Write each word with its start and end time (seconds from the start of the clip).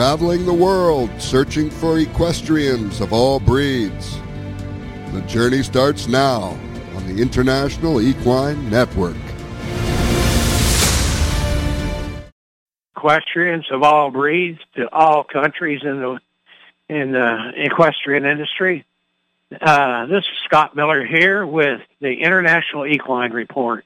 traveling 0.00 0.46
the 0.46 0.54
world 0.54 1.10
searching 1.18 1.68
for 1.68 1.98
equestrians 1.98 3.02
of 3.02 3.12
all 3.12 3.38
breeds. 3.38 4.18
The 5.12 5.20
journey 5.28 5.62
starts 5.62 6.08
now 6.08 6.58
on 6.96 7.06
the 7.06 7.20
International 7.20 8.00
Equine 8.00 8.70
Network. 8.70 9.18
Equestrians 12.96 13.70
of 13.70 13.82
all 13.82 14.10
breeds 14.10 14.58
to 14.76 14.88
all 14.90 15.22
countries 15.22 15.82
in 15.84 16.00
the 16.00 16.18
in 16.88 17.12
the 17.12 17.52
equestrian 17.56 18.24
industry. 18.24 18.86
Uh, 19.60 20.06
this 20.06 20.24
is 20.24 20.38
Scott 20.46 20.74
Miller 20.74 21.04
here 21.04 21.44
with 21.44 21.82
the 22.00 22.14
International 22.22 22.86
Equine 22.86 23.32
Report. 23.32 23.84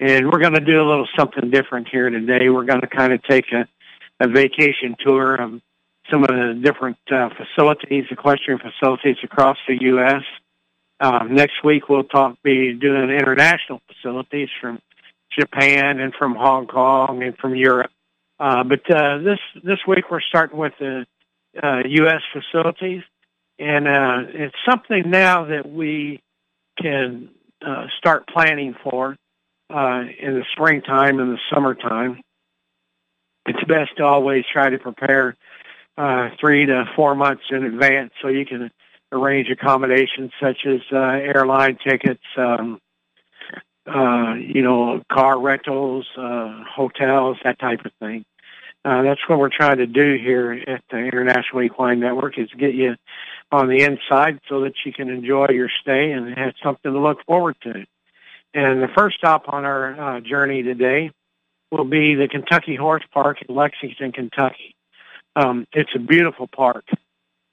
And 0.00 0.30
we're 0.32 0.40
going 0.40 0.54
to 0.54 0.60
do 0.60 0.80
a 0.80 0.88
little 0.88 1.08
something 1.14 1.50
different 1.50 1.88
here 1.88 2.08
today. 2.08 2.48
We're 2.48 2.64
going 2.64 2.80
to 2.80 2.86
kind 2.86 3.12
of 3.12 3.22
take 3.22 3.52
a, 3.52 3.68
a 4.20 4.28
vacation 4.28 4.96
tour 4.98 5.34
of 5.36 5.60
some 6.10 6.22
of 6.22 6.28
the 6.28 6.60
different 6.62 6.98
uh, 7.10 7.28
facilities, 7.30 8.04
equestrian 8.10 8.60
facilities 8.60 9.16
across 9.22 9.56
the 9.66 9.76
U.S. 9.80 10.22
Um, 11.00 11.34
next 11.34 11.64
week 11.64 11.88
we'll 11.88 12.04
talk, 12.04 12.36
be 12.42 12.72
doing 12.74 13.10
international 13.10 13.80
facilities 13.88 14.48
from 14.60 14.80
Japan 15.36 16.00
and 16.00 16.14
from 16.14 16.34
Hong 16.34 16.66
Kong 16.66 17.22
and 17.22 17.36
from 17.36 17.54
Europe. 17.54 17.90
Uh, 18.38 18.64
but 18.64 18.90
uh, 18.90 19.18
this 19.18 19.38
this 19.64 19.78
week 19.86 20.10
we're 20.10 20.20
starting 20.20 20.58
with 20.58 20.74
the 20.78 21.06
uh, 21.62 21.82
U.S. 21.86 22.20
facilities, 22.32 23.02
and 23.58 23.88
uh, 23.88 24.18
it's 24.28 24.54
something 24.68 25.10
now 25.10 25.46
that 25.46 25.70
we 25.70 26.22
can 26.80 27.30
uh, 27.66 27.86
start 27.98 28.28
planning 28.28 28.74
for 28.82 29.16
uh, 29.70 30.02
in 30.20 30.34
the 30.34 30.44
springtime 30.52 31.18
and 31.18 31.32
the 31.32 31.38
summertime. 31.52 32.20
It's 33.46 33.64
best 33.64 33.96
to 33.98 34.04
always 34.04 34.44
try 34.52 34.70
to 34.70 34.78
prepare 34.78 35.36
uh, 35.96 36.30
three 36.40 36.66
to 36.66 36.84
four 36.94 37.14
months 37.14 37.44
in 37.50 37.64
advance 37.64 38.12
so 38.20 38.28
you 38.28 38.44
can 38.44 38.70
arrange 39.12 39.48
accommodations 39.48 40.32
such 40.40 40.66
as 40.66 40.80
uh, 40.92 40.96
airline 40.96 41.78
tickets, 41.86 42.22
um, 42.36 42.80
uh, 43.86 44.34
you 44.34 44.62
know, 44.62 45.02
car 45.10 45.40
rentals, 45.40 46.06
uh, 46.18 46.62
hotels, 46.68 47.36
that 47.44 47.58
type 47.58 47.84
of 47.84 47.92
thing. 48.00 48.24
Uh, 48.84 49.02
that's 49.02 49.20
what 49.28 49.38
we're 49.38 49.48
trying 49.48 49.78
to 49.78 49.86
do 49.86 50.16
here 50.16 50.52
at 50.52 50.82
the 50.90 50.98
International 50.98 51.62
Equine 51.62 51.98
Network 51.98 52.38
is 52.38 52.48
get 52.56 52.74
you 52.74 52.94
on 53.50 53.68
the 53.68 53.82
inside 53.82 54.38
so 54.48 54.60
that 54.60 54.74
you 54.84 54.92
can 54.92 55.08
enjoy 55.08 55.46
your 55.50 55.68
stay 55.80 56.12
and 56.12 56.36
have 56.36 56.54
something 56.62 56.92
to 56.92 57.00
look 57.00 57.18
forward 57.26 57.56
to. 57.62 57.84
And 58.54 58.82
the 58.82 58.88
first 58.96 59.16
stop 59.18 59.44
on 59.48 59.64
our 59.64 60.16
uh, 60.16 60.20
journey 60.20 60.62
today 60.62 61.10
will 61.70 61.84
be 61.84 62.14
the 62.14 62.28
Kentucky 62.28 62.76
Horse 62.76 63.04
Park 63.12 63.38
in 63.46 63.54
Lexington, 63.54 64.12
Kentucky. 64.12 64.74
Um, 65.34 65.66
it's 65.72 65.90
a 65.94 65.98
beautiful 65.98 66.46
park, 66.46 66.84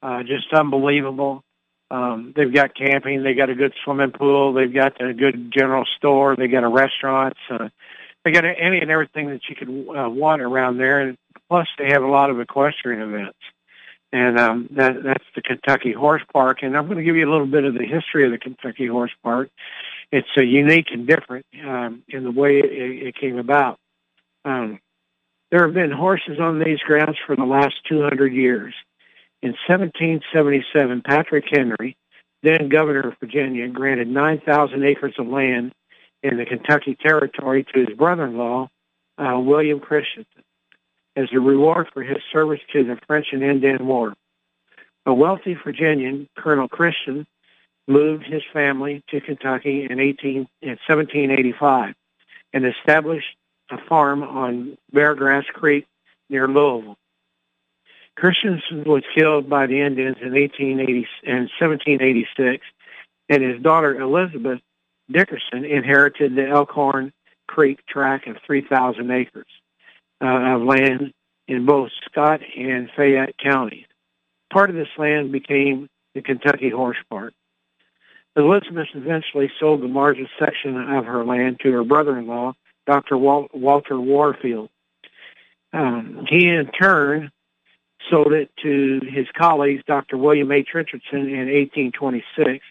uh, 0.01 0.23
just 0.23 0.53
unbelievable. 0.53 1.43
Um, 1.91 2.33
they've 2.35 2.53
got 2.53 2.75
camping, 2.75 3.23
they've 3.23 3.37
got 3.37 3.49
a 3.49 3.55
good 3.55 3.73
swimming 3.83 4.11
pool, 4.11 4.53
they've 4.53 4.73
got 4.73 4.99
a 5.01 5.13
good 5.13 5.51
general 5.51 5.85
store, 5.97 6.35
they've 6.35 6.51
got 6.51 6.63
a 6.63 6.67
restaurant, 6.67 7.35
uh, 7.51 7.69
they 8.23 8.31
got 8.31 8.45
any 8.45 8.79
and 8.79 8.89
everything 8.89 9.27
that 9.29 9.41
you 9.49 9.55
could 9.55 9.69
uh, 9.69 10.09
want 10.09 10.41
around 10.41 10.77
there. 10.77 11.01
And 11.01 11.17
plus, 11.49 11.67
they 11.77 11.89
have 11.91 12.01
a 12.01 12.07
lot 12.07 12.29
of 12.29 12.39
equestrian 12.39 13.01
events, 13.01 13.37
and 14.11 14.39
um, 14.39 14.69
that 14.71 15.03
that's 15.03 15.25
the 15.35 15.41
Kentucky 15.41 15.91
Horse 15.91 16.23
Park. 16.31 16.59
And 16.63 16.77
I'm 16.77 16.85
going 16.85 16.97
to 16.97 17.03
give 17.03 17.15
you 17.15 17.29
a 17.29 17.31
little 17.31 17.47
bit 17.47 17.65
of 17.65 17.73
the 17.73 17.85
history 17.85 18.25
of 18.25 18.31
the 18.31 18.37
Kentucky 18.37 18.87
Horse 18.87 19.13
Park. 19.21 19.49
It's 20.11 20.27
a 20.37 20.43
unique 20.43 20.87
and 20.91 21.05
different 21.05 21.45
um, 21.65 22.03
in 22.07 22.23
the 22.23 22.31
way 22.31 22.59
it, 22.59 23.07
it 23.07 23.15
came 23.15 23.37
about. 23.37 23.77
Um, 24.45 24.79
there 25.51 25.65
have 25.65 25.73
been 25.73 25.91
horses 25.91 26.39
on 26.39 26.59
these 26.59 26.79
grounds 26.79 27.17
for 27.25 27.35
the 27.35 27.45
last 27.45 27.75
200 27.87 28.33
years. 28.33 28.73
In 29.41 29.51
1777, 29.67 31.01
Patrick 31.01 31.45
Henry, 31.51 31.95
then 32.41 32.69
governor 32.69 33.09
of 33.09 33.19
Virginia, 33.19 33.67
granted 33.67 34.07
9,000 34.07 34.83
acres 34.83 35.13
of 35.19 35.27
land 35.27 35.73
in 36.23 36.37
the 36.37 36.45
Kentucky 36.45 36.95
Territory 36.95 37.65
to 37.65 37.85
his 37.85 37.95
brother-in-law, 37.97 38.69
uh, 39.17 39.39
William 39.39 39.79
Christensen, 39.79 40.43
as 41.15 41.27
a 41.31 41.39
reward 41.39 41.87
for 41.93 42.01
his 42.01 42.17
service 42.31 42.61
to 42.71 42.83
the 42.83 42.97
French 43.05 43.27
and 43.31 43.43
Indian 43.43 43.85
War. 43.85 44.13
A 45.05 45.13
wealthy 45.13 45.53
Virginian, 45.53 46.29
Colonel 46.37 46.67
Christian, 46.67 47.27
moved 47.87 48.23
his 48.23 48.41
family 48.53 49.03
to 49.09 49.19
Kentucky 49.19 49.87
in, 49.89 49.99
18, 49.99 50.47
in 50.61 50.69
1785 50.87 51.93
and 52.53 52.65
established 52.65 53.35
a 53.73 53.85
farm 53.87 54.23
on 54.23 54.77
Beargrass 54.93 55.45
Creek 55.47 55.85
near 56.29 56.47
Louisville. 56.47 56.97
Christensen 58.15 58.83
was 58.85 59.03
killed 59.15 59.49
by 59.49 59.65
the 59.65 59.81
Indians 59.81 60.17
in 60.21 60.33
1880 60.33 61.07
in 61.23 61.49
1786, 61.59 62.65
and 63.29 63.43
his 63.43 63.61
daughter 63.61 63.99
Elizabeth 63.99 64.59
Dickerson 65.11 65.65
inherited 65.65 66.35
the 66.35 66.47
Elkhorn 66.47 67.11
Creek 67.47 67.85
tract 67.87 68.27
of 68.27 68.37
3,000 68.45 69.09
acres 69.11 69.47
uh, 70.21 70.55
of 70.55 70.61
land 70.61 71.13
in 71.47 71.65
both 71.65 71.89
Scott 72.09 72.41
and 72.57 72.89
Fayette 72.95 73.37
counties. 73.37 73.85
Part 74.51 74.69
of 74.69 74.75
this 74.75 74.87
land 74.97 75.31
became 75.31 75.89
the 76.13 76.21
Kentucky 76.21 76.69
Horse 76.69 76.97
Park. 77.09 77.33
Elizabeth 78.35 78.87
eventually 78.95 79.51
sold 79.59 79.81
the 79.81 79.87
largest 79.87 80.31
section 80.39 80.75
of 80.77 81.05
her 81.05 81.23
land 81.23 81.59
to 81.61 81.71
her 81.71 81.83
brother-in-law, 81.83 82.53
Dr. 82.85 83.17
Wal- 83.17 83.49
Walter 83.53 83.99
Warfield. 83.99 84.69
Um, 85.71 86.25
he 86.29 86.47
in 86.47 86.67
turn 86.67 87.31
sold 88.09 88.33
it 88.33 88.51
to 88.61 89.01
his 89.09 89.27
colleagues, 89.37 89.83
Dr. 89.87 90.17
William 90.17 90.51
H. 90.51 90.69
Richardson, 90.73 91.29
in 91.29 91.47
1826. 91.47 92.63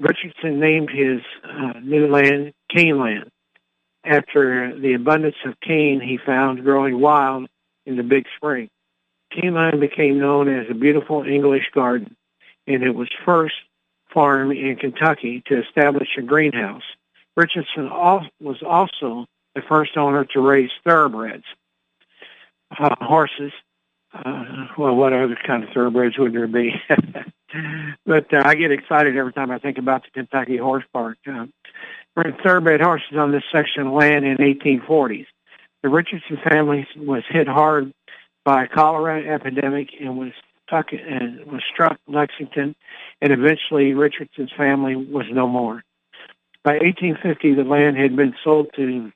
Richardson 0.00 0.58
named 0.58 0.90
his 0.90 1.20
uh, 1.44 1.78
new 1.80 2.08
land 2.08 2.54
Caneland 2.74 3.30
after 4.04 4.78
the 4.80 4.94
abundance 4.94 5.36
of 5.44 5.60
cane 5.60 6.00
he 6.00 6.18
found 6.24 6.64
growing 6.64 7.00
wild 7.00 7.48
in 7.84 7.96
the 7.96 8.02
Big 8.02 8.24
Spring. 8.36 8.70
Caneland 9.32 9.78
became 9.80 10.18
known 10.18 10.48
as 10.48 10.66
a 10.70 10.74
beautiful 10.74 11.22
English 11.22 11.70
garden, 11.74 12.16
and 12.66 12.82
it 12.82 12.94
was 12.94 13.08
first 13.24 13.54
farm 14.12 14.50
in 14.50 14.76
Kentucky 14.76 15.42
to 15.46 15.62
establish 15.62 16.08
a 16.18 16.22
greenhouse. 16.22 16.82
Richardson 17.40 17.88
was 17.88 18.62
also 18.66 19.24
the 19.54 19.62
first 19.66 19.96
owner 19.96 20.26
to 20.26 20.40
raise 20.40 20.70
thoroughbreds, 20.84 21.44
uh, 22.78 22.94
horses. 23.00 23.52
Uh, 24.12 24.66
well, 24.76 24.94
what 24.94 25.14
other 25.14 25.38
kind 25.46 25.64
of 25.64 25.70
thoroughbreds 25.70 26.18
would 26.18 26.34
there 26.34 26.46
be? 26.46 26.74
but 28.04 28.32
uh, 28.34 28.42
I 28.44 28.56
get 28.56 28.72
excited 28.72 29.16
every 29.16 29.32
time 29.32 29.50
I 29.50 29.58
think 29.58 29.78
about 29.78 30.02
the 30.02 30.10
Kentucky 30.10 30.58
Horse 30.58 30.84
Park. 30.92 31.16
Uh, 31.26 31.46
bred 32.14 32.36
thoroughbred 32.42 32.82
horses 32.82 33.16
on 33.16 33.32
this 33.32 33.44
section 33.50 33.86
of 33.86 33.92
land 33.94 34.26
in 34.26 34.36
1840s. 34.36 35.26
The 35.82 35.88
Richardson 35.88 36.38
family 36.46 36.86
was 36.94 37.22
hit 37.30 37.48
hard 37.48 37.90
by 38.44 38.64
a 38.64 38.68
cholera 38.68 39.22
epidemic 39.22 39.88
and 39.98 40.18
was 40.18 40.32
stuck 40.66 40.92
and 40.92 41.46
was 41.46 41.62
struck 41.72 41.98
Lexington, 42.06 42.74
and 43.22 43.32
eventually 43.32 43.94
Richardson's 43.94 44.52
family 44.58 44.94
was 44.94 45.24
no 45.30 45.46
more. 45.46 45.82
By 46.62 46.72
1850, 46.72 47.54
the 47.54 47.64
land 47.64 47.96
had 47.96 48.16
been 48.16 48.34
sold 48.44 48.68
to 48.76 49.12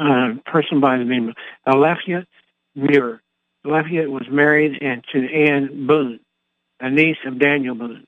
a 0.00 0.50
person 0.50 0.80
by 0.80 0.98
the 0.98 1.04
name 1.04 1.28
of 1.28 1.34
Alethea 1.66 2.26
Muir. 2.74 3.20
Alethea 3.66 4.08
was 4.08 4.26
married 4.30 4.80
and 4.80 5.04
to 5.12 5.18
Anne 5.18 5.86
Boone, 5.86 6.20
a 6.80 6.90
niece 6.90 7.18
of 7.26 7.38
Daniel 7.38 7.74
Boone. 7.74 8.06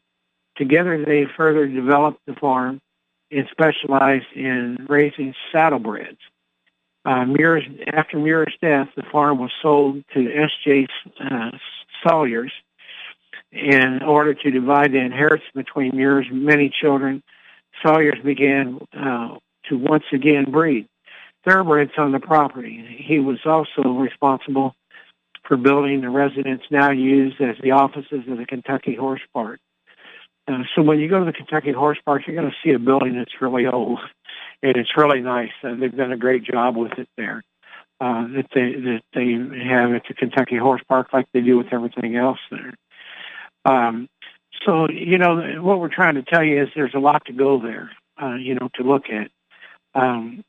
Together, 0.57 1.05
they 1.05 1.25
further 1.37 1.67
developed 1.67 2.21
the 2.27 2.35
farm 2.35 2.81
and 3.31 3.47
specialized 3.51 4.27
in 4.35 4.87
raising 4.89 5.35
saddlebreds. 5.55 6.19
Uh, 7.05 7.25
Muir's, 7.25 7.65
after 7.93 8.19
Muir's 8.19 8.55
death, 8.61 8.89
the 8.97 9.05
farm 9.11 9.39
was 9.39 9.51
sold 9.63 10.05
to 10.15 10.21
S.J. 10.21 10.87
Uh, 11.19 11.51
Sawyers 12.07 12.53
in 13.53 14.03
order 14.03 14.35
to 14.35 14.51
divide 14.51 14.93
the 14.93 14.99
inheritance 14.99 15.49
between 15.55 15.97
Muir's 15.97 16.27
many 16.31 16.73
children. 16.81 17.23
Sawyers 17.83 18.19
began 18.25 18.81
uh, 18.97 19.37
to 19.69 19.79
once 19.79 20.05
again 20.13 20.51
breed 20.51 20.87
thoroughbreds 21.45 21.93
on 21.97 22.13
the 22.13 22.21
property. 22.21 23.03
He 23.07 23.19
was 23.19 23.39
also 23.45 23.83
responsible 23.83 24.75
for 25.45 25.57
building 25.57 26.03
the 26.03 26.11
residence 26.11 26.63
now 26.71 26.91
used 26.91 27.41
as 27.41 27.57
the 27.63 27.71
offices 27.73 28.29
of 28.29 28.39
the 28.39 28.47
Kentucky 28.47 28.95
Horse 28.95 29.23
Park. 29.33 29.59
Uh, 30.47 30.63
so 30.75 30.83
when 30.83 30.99
you 30.99 31.09
go 31.09 31.21
to 31.21 31.25
the 31.25 31.33
Kentucky 31.33 31.73
Horse 31.73 31.99
Park, 32.05 32.23
you're 32.27 32.37
going 32.37 32.51
to 32.51 32.57
see 32.63 32.75
a 32.75 32.79
building 32.79 33.17
that's 33.17 33.41
really 33.41 33.67
old, 33.67 34.01
and 34.63 34.77
it's 34.77 34.97
really 34.97 35.21
nice. 35.21 35.53
Uh, 35.63 35.75
they've 35.75 35.97
done 35.97 36.13
a 36.13 36.17
great 36.17 36.45
job 36.45 36.77
with 36.77 36.93
it 36.99 37.09
there 37.17 37.43
uh, 38.01 38.27
that 38.29 38.47
they 38.55 38.73
that 38.73 39.03
they 39.15 39.33
have 39.65 39.93
at 39.93 40.03
the 40.09 40.15
Kentucky 40.15 40.57
Horse 40.57 40.83
Park, 40.89 41.09
like 41.13 41.27
they 41.33 41.41
do 41.41 41.57
with 41.57 41.73
everything 41.73 42.17
else 42.17 42.39
there. 42.51 42.75
Um, 43.65 44.09
so 44.65 44.89
you 44.91 45.19
know 45.19 45.63
what 45.63 45.81
we're 45.81 45.95
trying 45.95 46.17
to 46.17 46.23
tell 46.23 46.43
you 46.45 46.63
is 46.63 46.69
there's 46.75 46.95
a 46.95 46.99
lot 46.99 47.25
to 47.27 47.33
go 47.33 47.61
there. 47.61 47.91
Uh, 48.21 48.35
you 48.35 48.55
know 48.55 48.69
to 48.75 48.83
look 48.83 49.05
at. 49.11 49.31
Um, 49.95 50.45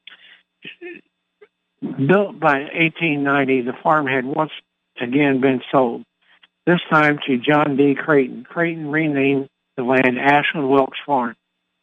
built 1.82 2.40
by 2.40 2.60
1890, 2.60 3.62
the 3.62 3.74
farm 3.82 4.06
had 4.06 4.26
once 4.26 4.52
again 5.00 5.42
been 5.42 5.62
sold, 5.72 6.04
this 6.66 6.80
time 6.90 7.20
to 7.26 7.38
John 7.38 7.76
D. 7.76 7.96
Creighton. 7.96 8.44
Creighton 8.44 8.92
renamed 8.92 9.50
the 9.78 9.84
land 9.84 10.20
Ashland 10.20 10.70
Wilkes 10.70 11.00
Farm 11.06 11.36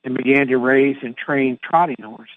and 0.05 0.17
began 0.17 0.47
to 0.49 0.57
raise 0.57 0.97
and 1.03 1.17
train 1.17 1.59
trotting 1.63 1.97
horses. 2.03 2.35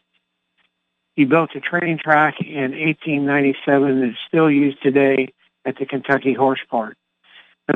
He 1.16 1.26
built 1.26 1.52
a 1.56 1.60
training 1.60 2.00
track 2.00 2.36
in 2.40 2.72
1897 2.72 4.00
that 4.00 4.08
is 4.08 4.16
still 4.28 4.50
used 4.50 4.82
today 4.82 5.34
at 5.66 5.78
the 5.78 5.86
Kentucky 5.86 6.34
Horse 6.34 6.62
Park. 6.70 6.96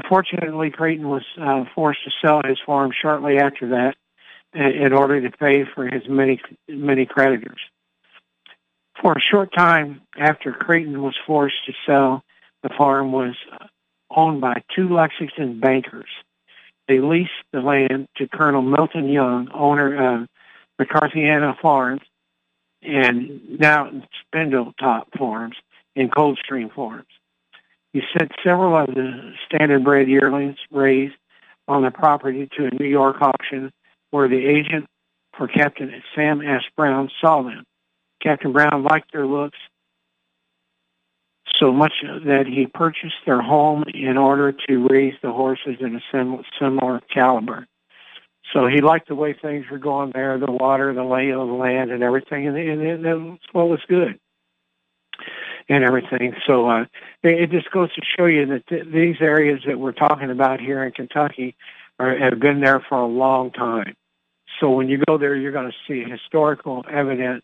Unfortunately, 0.04 0.72
Creighton 0.72 1.10
was 1.10 1.24
uh, 1.40 1.66
forced 1.74 2.04
to 2.06 2.12
sell 2.22 2.42
his 2.46 2.58
farm 2.66 2.92
shortly 3.00 3.38
after 3.38 3.70
that 3.70 3.96
in 4.54 4.94
order 4.94 5.22
to 5.22 5.38
pay 5.38 5.64
for 5.74 5.86
his 5.86 6.04
many 6.08 6.42
many 6.68 7.06
creditors. 7.06 7.60
For 9.02 9.14
a 9.14 9.22
short 9.22 9.54
time 9.54 10.02
after 10.18 10.54
Creighton 10.54 11.02
was 11.02 11.16
forced 11.28 11.66
to 11.66 11.74
sell, 11.86 12.24
the 12.64 12.70
farm 12.78 13.12
was 13.12 13.36
owned 14.10 14.42
by 14.42 14.64
two 14.76 14.90
Lexington 14.90 15.60
bankers. 15.60 16.10
They 16.88 17.00
leased 17.00 17.32
the 17.52 17.62
land 17.62 18.08
to 18.18 18.28
Colonel 18.28 18.62
Milton 18.62 19.10
Young, 19.10 19.50
owner 19.54 20.22
of 20.22 20.28
McGrathiana 20.80 21.60
Farms, 21.60 22.02
and 22.82 23.60
now 23.60 23.92
Spindletop 24.24 25.18
Farms 25.18 25.56
and 25.96 26.14
Coldstream 26.14 26.70
Farms. 26.70 27.08
He 27.96 28.02
sent 28.12 28.34
several 28.44 28.76
of 28.76 28.88
the 28.88 29.32
standard-bred 29.46 30.10
yearlings 30.10 30.58
raised 30.70 31.16
on 31.66 31.84
the 31.84 31.92
property 31.92 32.50
to 32.58 32.66
a 32.66 32.76
New 32.78 32.90
York 32.90 33.22
auction 33.22 33.72
where 34.12 34.28
the 34.28 34.46
agent 34.46 34.88
for 35.38 35.48
Captain 35.48 36.04
Sam 36.14 36.42
S. 36.42 36.64
Brown 36.76 37.10
saw 37.22 37.42
them. 37.44 37.64
Captain 38.22 38.52
Brown 38.52 38.84
liked 38.84 39.14
their 39.14 39.26
looks 39.26 39.58
so 41.56 41.72
much 41.72 41.94
that 42.04 42.48
he 42.48 42.68
purchased 42.68 43.16
their 43.26 43.42
home 43.42 43.86
in 43.94 44.18
order 44.18 44.52
to 44.68 44.88
raise 44.90 45.16
the 45.22 45.32
horses 45.32 45.78
in 45.80 45.96
a 45.96 46.42
similar 46.60 47.00
caliber. 47.14 47.66
So 48.52 48.68
he 48.68 48.82
liked 48.82 49.08
the 49.08 49.16
way 49.16 49.32
things 49.32 49.68
were 49.72 49.78
going 49.78 50.12
there, 50.14 50.38
the 50.38 50.52
water, 50.52 50.94
the 50.94 51.06
lay 51.06 51.30
of 51.30 51.48
the 51.48 51.54
land, 51.54 51.92
and 51.92 52.04
everything, 52.04 52.46
and, 52.46 52.58
and, 52.58 53.06
and 53.06 53.40
what 53.54 53.70
was 53.70 53.80
good 53.88 54.20
and 55.70 55.84
everything. 55.84 56.34
So 56.48 56.70
uh, 56.70 56.86
it, 57.24 57.52
just 57.52 57.72
goes 57.72 57.94
to 57.94 58.02
show 58.18 58.26
you 58.26 58.46
that 58.48 58.68
th- 58.68 58.86
these 58.94 59.18
areas 59.20 59.62
that 59.68 59.80
we're 59.80 59.92
talking 59.92 60.30
about 60.30 60.60
here 60.60 60.84
in 60.84 60.92
Kentucky 60.92 61.56
are, 62.00 62.18
have 62.18 62.40
been 62.40 62.62
there 62.62 62.84
for 62.88 63.00
a 63.00 63.08
long 63.08 63.52
time. 63.52 63.96
So 64.60 64.72
when 64.72 64.88
you 64.88 65.02
go 65.08 65.18
there, 65.18 65.36
you're 65.36 65.52
going 65.52 65.72
to 65.72 65.78
see 65.88 66.10
historical 66.10 66.86
evidence 66.90 67.44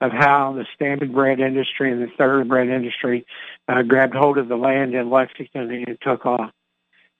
of 0.00 0.12
how 0.12 0.54
the 0.54 0.64
standard 0.74 1.12
bred 1.12 1.40
industry 1.40 1.92
and 1.92 2.02
the 2.02 2.10
thoroughbred 2.16 2.68
industry 2.68 3.26
uh, 3.68 3.82
grabbed 3.82 4.14
hold 4.14 4.38
of 4.38 4.48
the 4.48 4.56
land 4.56 4.94
in 4.94 5.10
Lexington 5.10 5.70
and 5.70 5.98
took 6.02 6.24
off. 6.24 6.50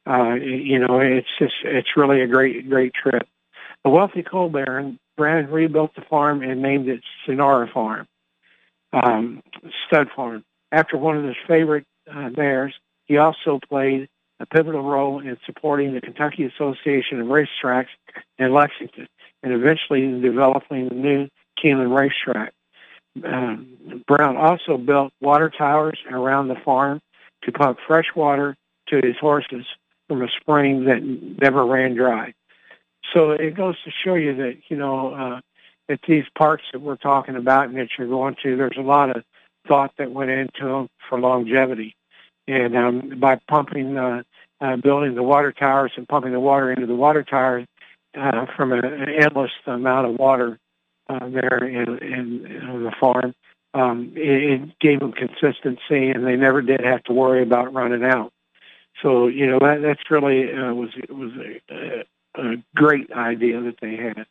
Uh, 0.09 0.35
you 0.35 0.79
know, 0.79 0.99
it's 1.01 1.29
just, 1.39 1.55
it's 1.63 1.97
really 1.97 2.23
a 2.23 2.27
great, 2.27 2.69
great 2.69 2.93
trip. 2.95 3.29
The 3.85 3.91
wealthy 3.91 4.23
coal 4.23 4.49
baron, 4.49 4.99
Brand 5.17 5.51
rebuilt 5.51 5.95
the 5.95 6.03
farm 6.09 6.43
and 6.43 6.63
named 6.63 6.89
it 6.89 7.03
Sonora 7.27 7.69
Farm, 7.73 8.07
um, 8.93 9.43
stud 9.87 10.09
farm. 10.15 10.45
After 10.73 10.97
one 10.97 11.17
of 11.17 11.25
his 11.25 11.37
favorite 11.47 11.87
uh, 12.13 12.31
mares, 12.37 12.75
he 13.07 13.19
also 13.19 13.59
played 13.69 14.09
a 14.41 14.47
pivotal 14.47 14.83
role 14.83 15.21
in 15.21 15.37
supporting 15.45 15.95
the 15.95 16.01
Kentucky 16.01 16.45
Association 16.45 17.21
of 17.21 17.27
Racetracks 17.27 17.89
in 18.39 18.53
Lexington 18.53 19.09
and 19.43 19.53
eventually 19.53 20.05
in 20.05 20.23
developing 20.23 20.89
the 20.89 20.95
new 20.95 21.29
Keeneland 21.63 21.97
racetrack. 21.97 22.53
Um, 23.25 24.03
Brown 24.07 24.37
also 24.37 24.79
built 24.79 25.13
water 25.21 25.51
towers 25.51 25.99
around 26.11 26.49
the 26.49 26.55
farm 26.65 27.01
to 27.43 27.53
pump 27.53 27.79
fresh 27.87 28.07
water 28.15 28.57
to 28.89 29.01
his 29.03 29.17
horses 29.21 29.67
from 30.09 30.23
a 30.23 30.29
spring 30.41 30.85
that 30.85 31.03
never 31.03 31.65
ran 31.65 31.95
dry. 31.95 32.35
So 33.13 33.33
it 33.33 33.57
goes 33.57 33.77
to 33.85 33.91
show 34.05 34.15
you 34.15 34.37
that, 34.37 34.59
you 34.69 34.77
know, 34.77 35.15
uh, 35.15 35.41
at 35.91 36.01
these 36.07 36.25
parks 36.37 36.65
that 36.73 36.81
we're 36.81 36.97
talking 36.97 37.37
about 37.37 37.69
and 37.69 37.77
that 37.77 37.89
you're 37.99 38.09
going 38.09 38.37
to, 38.43 38.57
there's 38.57 38.79
a 38.79 38.83
lot 38.83 39.15
of 39.15 39.25
thought 39.67 39.93
that 39.99 40.11
went 40.11 40.31
into 40.31 40.65
them 40.65 40.89
for 41.09 41.19
longevity. 41.19 41.95
And 42.47 42.77
um, 42.77 43.19
by 43.19 43.41
pumping, 43.49 43.97
uh, 43.97 44.23
uh, 44.61 44.77
building 44.77 45.15
the 45.15 45.23
water 45.23 45.53
towers 45.53 45.93
and 45.97 46.09
pumping 46.09 46.33
the 46.33 46.41
water 46.41 46.73
into 46.73 46.87
the 46.87 46.95
water 46.95 47.23
towers 47.23 47.67
uh, 48.19 48.47
from 48.57 48.73
an 48.73 49.09
endless 49.09 49.53
amount 49.67 50.07
of 50.07 50.19
water 50.19 50.59
uh, 51.09 51.29
there 51.29 51.65
in, 51.65 51.99
in, 51.99 52.47
in 52.47 52.85
the 52.85 52.93
farm, 53.01 53.35
um, 53.75 54.13
it, 54.17 54.63
it 54.63 54.79
gave 54.81 55.01
them 55.01 55.13
consistency, 55.13 56.11
and 56.11 56.27
they 56.27 56.37
never 56.37 56.63
did 56.63 56.81
have 56.81 57.03
to 57.05 57.13
worry 57.13 57.43
about 57.43 57.73
running 57.73 58.05
out. 58.05 58.33
So 59.03 59.29
you 59.29 59.47
know 59.47 59.59
that 59.61 59.81
that's 59.83 60.11
really 60.11 60.53
uh, 60.53 60.75
was 60.75 60.91
was 61.09 61.33
a, 61.71 62.05
a 62.35 62.57
great 62.75 63.11
idea 63.13 63.61
that 63.63 63.77
they 63.81 63.97
had. 63.97 64.27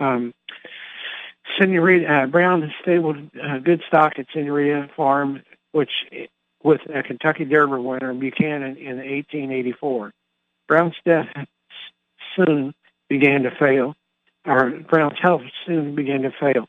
Um, 0.00 0.32
Senorita 1.58 2.06
uh, 2.06 2.26
Brown 2.26 2.72
stabled 2.82 3.16
uh, 3.42 3.58
good 3.58 3.82
stock 3.88 4.12
at 4.18 4.26
Senorita 4.32 4.90
Farm, 4.96 5.42
which 5.72 5.90
with 6.62 6.80
a 6.94 7.02
Kentucky 7.02 7.44
Derby 7.44 7.76
winner 7.76 8.12
Buchanan 8.14 8.76
in 8.76 8.96
1884. 8.96 10.12
Brown's 10.66 10.94
death 11.04 11.26
soon 12.36 12.74
began 13.08 13.42
to 13.44 13.50
fail, 13.58 13.94
or 14.44 14.70
Brown's 14.88 15.18
health 15.20 15.42
soon 15.66 15.94
began 15.94 16.22
to 16.22 16.30
fail. 16.38 16.68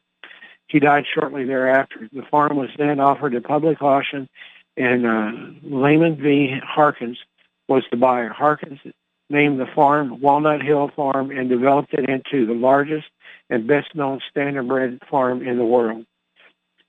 He 0.68 0.80
died 0.80 1.06
shortly 1.14 1.46
thereafter. 1.46 2.08
The 2.14 2.22
farm 2.30 2.56
was 2.56 2.70
then 2.78 3.00
offered 3.00 3.34
to 3.34 3.42
public 3.42 3.82
auction, 3.82 4.30
and 4.78 5.06
uh, 5.06 5.32
Lamon 5.64 6.16
V. 6.16 6.56
Harkness 6.64 7.18
was 7.68 7.84
the 7.92 7.98
buyer. 7.98 8.30
Harkins 8.30 8.80
named 9.30 9.60
the 9.60 9.68
farm 9.76 10.22
Walnut 10.22 10.62
Hall 10.62 10.92
Farm 10.96 11.32
and 11.32 11.50
developed 11.50 11.94
it 11.94 12.10
into 12.10 12.46
the 12.46 12.54
largest 12.54 13.08
and 13.50 13.68
best-known 13.68 14.20
standardbred 14.36 15.00
farm 15.10 15.46
in 15.46 15.58
the 15.58 15.66
world. 15.66 16.06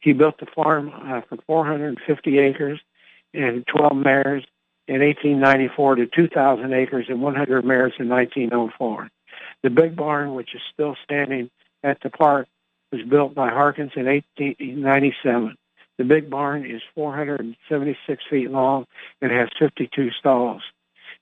He 0.00 0.12
built 0.12 0.38
the 0.38 0.46
farm 0.54 0.90
uh, 0.94 1.20
for 1.28 1.38
450 1.46 2.38
acres 2.38 2.80
and 3.34 3.66
12 3.66 3.96
mares 3.96 4.44
in 4.88 5.00
1894 5.00 5.96
to 5.96 6.06
2,000 6.06 6.72
acres 6.72 7.06
and 7.08 7.22
100 7.22 7.64
mares 7.64 7.92
in 7.98 8.08
1904. 8.08 9.08
The 9.62 9.70
big 9.70 9.94
barn, 9.94 10.34
which 10.34 10.54
is 10.54 10.62
still 10.72 10.96
standing 11.04 11.50
at 11.82 11.98
the 12.02 12.10
park, 12.10 12.48
was 12.90 13.02
built 13.02 13.34
by 13.34 13.50
Harkness 13.50 13.92
in 13.94 14.06
1897. 14.06 15.54
The 15.98 16.04
big 16.04 16.30
barn 16.30 16.64
is 16.64 16.80
476 16.94 18.22
feet 18.30 18.50
long 18.50 18.86
and 19.20 19.30
has 19.30 19.48
52 19.58 20.10
stalls 20.18 20.62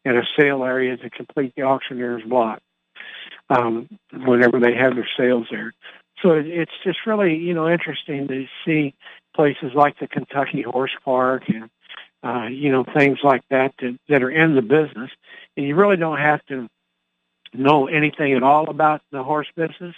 and 0.05 0.17
a 0.17 0.23
sale 0.39 0.65
area 0.65 0.97
to 0.97 1.11
complete 1.11 1.53
the 1.57 1.63
auctioneer's 1.63 2.23
block 2.23 2.61
um, 3.51 3.89
whenever 4.13 4.61
they 4.61 4.75
have 4.75 4.95
their 4.95 5.09
sales 5.17 5.47
there. 5.51 5.73
So 6.23 6.33
it's 6.33 6.73
just 6.83 6.99
really, 7.07 7.37
you 7.37 7.55
know, 7.55 7.69
interesting 7.69 8.27
to 8.29 8.47
see 8.65 8.95
places 9.35 9.73
like 9.75 9.99
the 10.01 10.09
Kentucky 10.09 10.63
Horse 10.63 10.97
Park 11.05 11.45
and, 11.49 11.71
uh, 12.25 12.49
you 12.49 12.73
know, 12.73 12.85
things 12.85 13.19
like 13.23 13.43
that, 13.51 13.73
that 13.81 13.99
that 14.09 14.23
are 14.23 14.31
in 14.31 14.57
the 14.57 14.63
business. 14.63 15.11
And 15.57 15.67
you 15.67 15.77
really 15.77 15.97
don't 15.97 16.19
have 16.19 16.45
to 16.47 16.69
know 17.55 17.87
anything 17.87 18.33
at 18.33 18.43
all 18.43 18.69
about 18.69 19.01
the 19.13 19.23
horse 19.23 19.47
business 19.57 19.95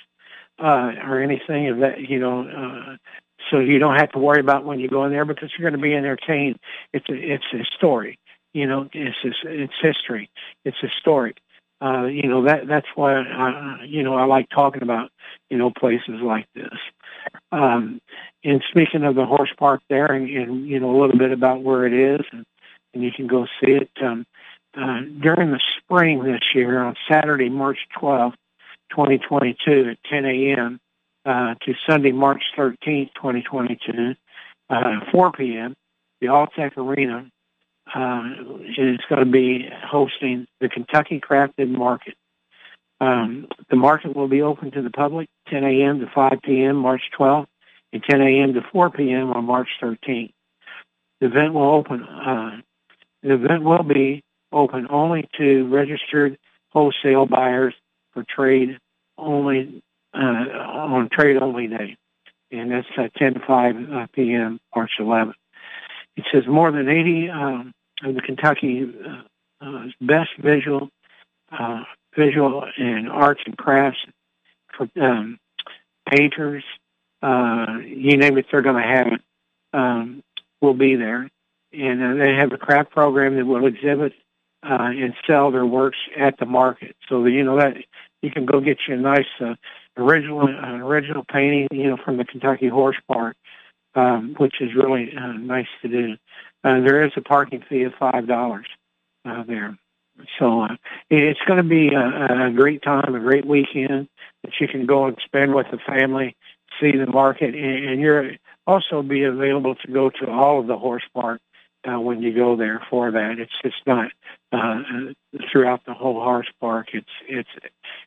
uh, 0.63 0.93
or 1.05 1.23
anything 1.23 1.69
of 1.69 1.79
that, 1.79 2.01
you 2.01 2.19
know, 2.19 2.47
uh, 2.47 2.97
so 3.51 3.59
you 3.59 3.79
don't 3.79 3.97
have 3.97 4.13
to 4.13 4.19
worry 4.19 4.41
about 4.41 4.65
when 4.65 4.79
you 4.79 4.89
go 4.89 5.05
in 5.05 5.11
there 5.11 5.25
because 5.25 5.51
you're 5.57 5.69
going 5.69 5.81
to 5.81 5.83
be 5.83 5.95
entertained. 5.95 6.59
It's 6.93 7.09
a, 7.09 7.15
it's 7.15 7.45
a 7.55 7.65
story, 7.77 8.19
you 8.53 8.67
know, 8.67 8.89
it's 8.93 9.17
it's 9.45 9.73
history, 9.81 10.31
it's 10.65 10.77
historic. 10.81 11.39
Uh, 11.83 12.05
you 12.05 12.29
know 12.29 12.45
that 12.45 12.67
that's 12.67 12.87
why 12.95 13.15
I, 13.15 13.85
you 13.87 14.03
know 14.03 14.15
I 14.15 14.25
like 14.25 14.49
talking 14.51 14.83
about 14.83 15.11
you 15.49 15.57
know 15.57 15.71
places 15.71 16.21
like 16.23 16.47
this. 16.55 16.79
Um, 17.53 18.01
and 18.45 18.63
speaking 18.71 19.05
of 19.05 19.15
the 19.15 19.25
horse 19.25 19.53
park 19.59 19.81
there, 19.89 20.13
and, 20.13 20.29
and 20.29 20.67
you 20.67 20.79
know 20.79 20.95
a 20.95 20.99
little 21.01 21.19
bit 21.19 21.33
about 21.33 21.63
where 21.63 21.87
it 21.87 21.95
is, 21.95 22.27
and, 22.33 22.45
and 22.93 23.03
you 23.03 23.11
can 23.11 23.27
go 23.27 23.47
see 23.61 23.73
it. 23.73 23.91
Um, 24.03 24.27
uh, 24.77 25.01
during 25.21 25.51
the 25.51 25.61
spring 25.79 26.23
this 26.23 26.43
year, 26.55 26.83
on 26.83 26.95
Saturday, 27.09 27.49
March 27.49 27.79
12th, 27.99 28.35
2022 28.91 29.91
at 29.91 29.99
10 30.09 30.25
a.m. 30.27 30.81
Uh, 31.25 31.55
to 31.63 31.75
Sunday, 31.89 32.13
March 32.13 32.43
13th, 32.57 33.11
2022, 33.15 34.15
uh, 34.71 35.01
4 35.11 35.33
p.m., 35.33 35.75
the 36.21 36.29
Alltech 36.29 36.77
Arena 36.77 37.29
uh, 37.95 38.23
is 38.79 39.01
going 39.09 39.25
to 39.25 39.31
be 39.31 39.69
hosting 39.85 40.47
the 40.61 40.69
Kentucky 40.69 41.21
Crafted 41.21 41.69
Market. 41.69 42.15
Um, 43.01 43.49
the 43.71 43.77
market 43.77 44.15
will 44.15 44.29
be 44.29 44.43
open 44.43 44.71
to 44.73 44.83
the 44.83 44.91
public 44.91 45.29
10 45.49 45.65
a.m. 45.65 46.01
to 46.01 46.07
5 46.15 46.33
p.m. 46.45 46.77
March 46.77 47.03
12th 47.19 47.47
and 47.93 48.03
10 48.03 48.21
a.m. 48.21 48.55
to 48.55 48.61
4 48.73 48.91
p.m. 48.91 49.31
on 49.31 49.45
March 49.45 49.69
13th. 49.83 50.33
The 51.21 51.27
event 51.27 51.55
will 51.55 51.71
open. 51.75 52.03
Uh, 52.03 52.61
the 53.23 53.35
event 53.35 53.63
will 53.63 53.83
be 53.83 54.23
open 54.53 54.87
only 54.91 55.29
to 55.39 55.67
registered 55.69 56.39
wholesale 56.71 57.27
buyers 57.27 57.75
for 58.13 58.25
trade 58.25 58.79
only 59.19 59.83
uh, 60.15 60.19
on 60.19 61.09
trade 61.11 61.37
only 61.41 61.69
day, 61.69 61.97
and 62.51 62.71
that's 62.71 62.87
at 62.99 63.15
10 63.15 63.35
to 63.35 63.41
5 63.47 63.77
uh, 63.77 64.07
p.m. 64.13 64.59
March 64.75 64.91
11th. 64.99 65.35
It 66.17 66.25
says 66.33 66.43
more 66.49 66.73
than 66.73 66.89
80 66.89 67.31
um, 67.31 67.73
of 68.05 68.15
the 68.15 68.21
Kentucky 68.21 68.87
uh, 69.07 69.65
uh, 69.65 69.85
best 70.01 70.31
visual, 70.39 70.89
uh, 71.53 71.83
visual 72.17 72.65
and 72.79 73.09
arts 73.09 73.43
and 73.47 73.57
crafts 73.57 73.99
for 74.77 74.89
um, 75.01 75.39
painters. 76.09 76.65
Uh, 77.23 77.79
you 77.85 78.17
name 78.17 78.39
it, 78.39 78.47
they're 78.51 78.63
going 78.63 78.83
to 78.83 78.89
have 78.89 79.07
it. 79.09 79.21
Um, 79.73 80.23
will 80.61 80.75
be 80.75 80.97
there, 80.97 81.31
and 81.73 82.03
uh, 82.03 82.23
they 82.23 82.35
have 82.35 82.53
a 82.53 82.59
craft 82.59 82.91
program 82.91 83.37
that 83.37 83.47
will 83.47 83.67
exhibit 83.67 84.13
uh, 84.63 84.91
and 84.91 85.15
sell 85.27 85.51
their 85.51 85.65
works 85.65 85.99
at 86.19 86.39
the 86.39 86.47
market. 86.47 86.97
So 87.09 87.25
you 87.27 87.45
know 87.45 87.57
that 87.57 87.77
you 88.23 88.31
can 88.31 88.47
go 88.47 88.61
get 88.61 88.79
you 88.87 88.95
a 88.95 88.99
nice 88.99 89.27
uh, 89.41 89.55
original 89.97 90.43
uh, 90.43 90.77
original 90.79 91.25
painting, 91.31 91.69
you 91.73 91.89
know, 91.89 91.97
from 91.97 92.17
the 92.17 92.25
Kentucky 92.25 92.69
Horse 92.69 92.99
Park, 93.09 93.37
um, 93.95 94.35
which 94.39 94.61
is 94.61 94.75
really 94.75 95.13
uh, 95.17 95.33
nice 95.33 95.69
to 95.83 95.89
do. 95.89 96.17
Uh, 96.63 96.81
there 96.81 97.05
is 97.05 97.13
a 97.17 97.21
parking 97.21 97.63
fee 97.69 97.85
of 97.85 97.93
five 97.99 98.27
dollars 98.27 98.67
uh, 99.25 99.43
there. 99.45 99.79
So 100.39 100.63
uh, 100.63 100.77
it's 101.09 101.41
going 101.47 101.57
to 101.57 101.69
be 101.69 101.89
a, 101.95 102.49
a 102.49 102.51
great 102.51 102.83
time, 102.83 103.15
a 103.15 103.21
great 103.21 103.47
weekend 103.47 104.09
that 104.43 104.53
you 104.61 104.69
can 104.69 104.87
go 104.87 105.07
and 105.07 105.17
spend 105.25 105.55
with 105.55 105.67
the 105.71 105.79
family, 105.79 106.37
see 106.81 106.93
the 106.93 107.07
market, 107.07 107.55
and, 107.55 107.89
and 107.89 108.01
you're 108.01 108.33
also 108.67 109.03
be 109.03 109.25
available 109.25 109.75
to 109.77 109.93
go 109.93 110.11
to 110.11 110.31
all 110.31 110.61
of 110.61 110.67
the 110.67 110.77
horse 110.77 111.03
park 111.15 111.41
uh, 111.89 111.99
when 111.99 112.23
you 112.23 112.35
go 112.35 112.57
there 112.57 112.85
for 112.91 113.11
that. 113.11 113.39
It's 113.39 113.53
just 113.63 113.87
not 113.87 114.11
uh, 114.53 114.83
throughout 115.51 115.85
the 115.87 115.95
whole 115.95 116.21
horse 116.23 116.49
park. 116.61 116.89
It's 116.93 117.09
it's 117.29 117.49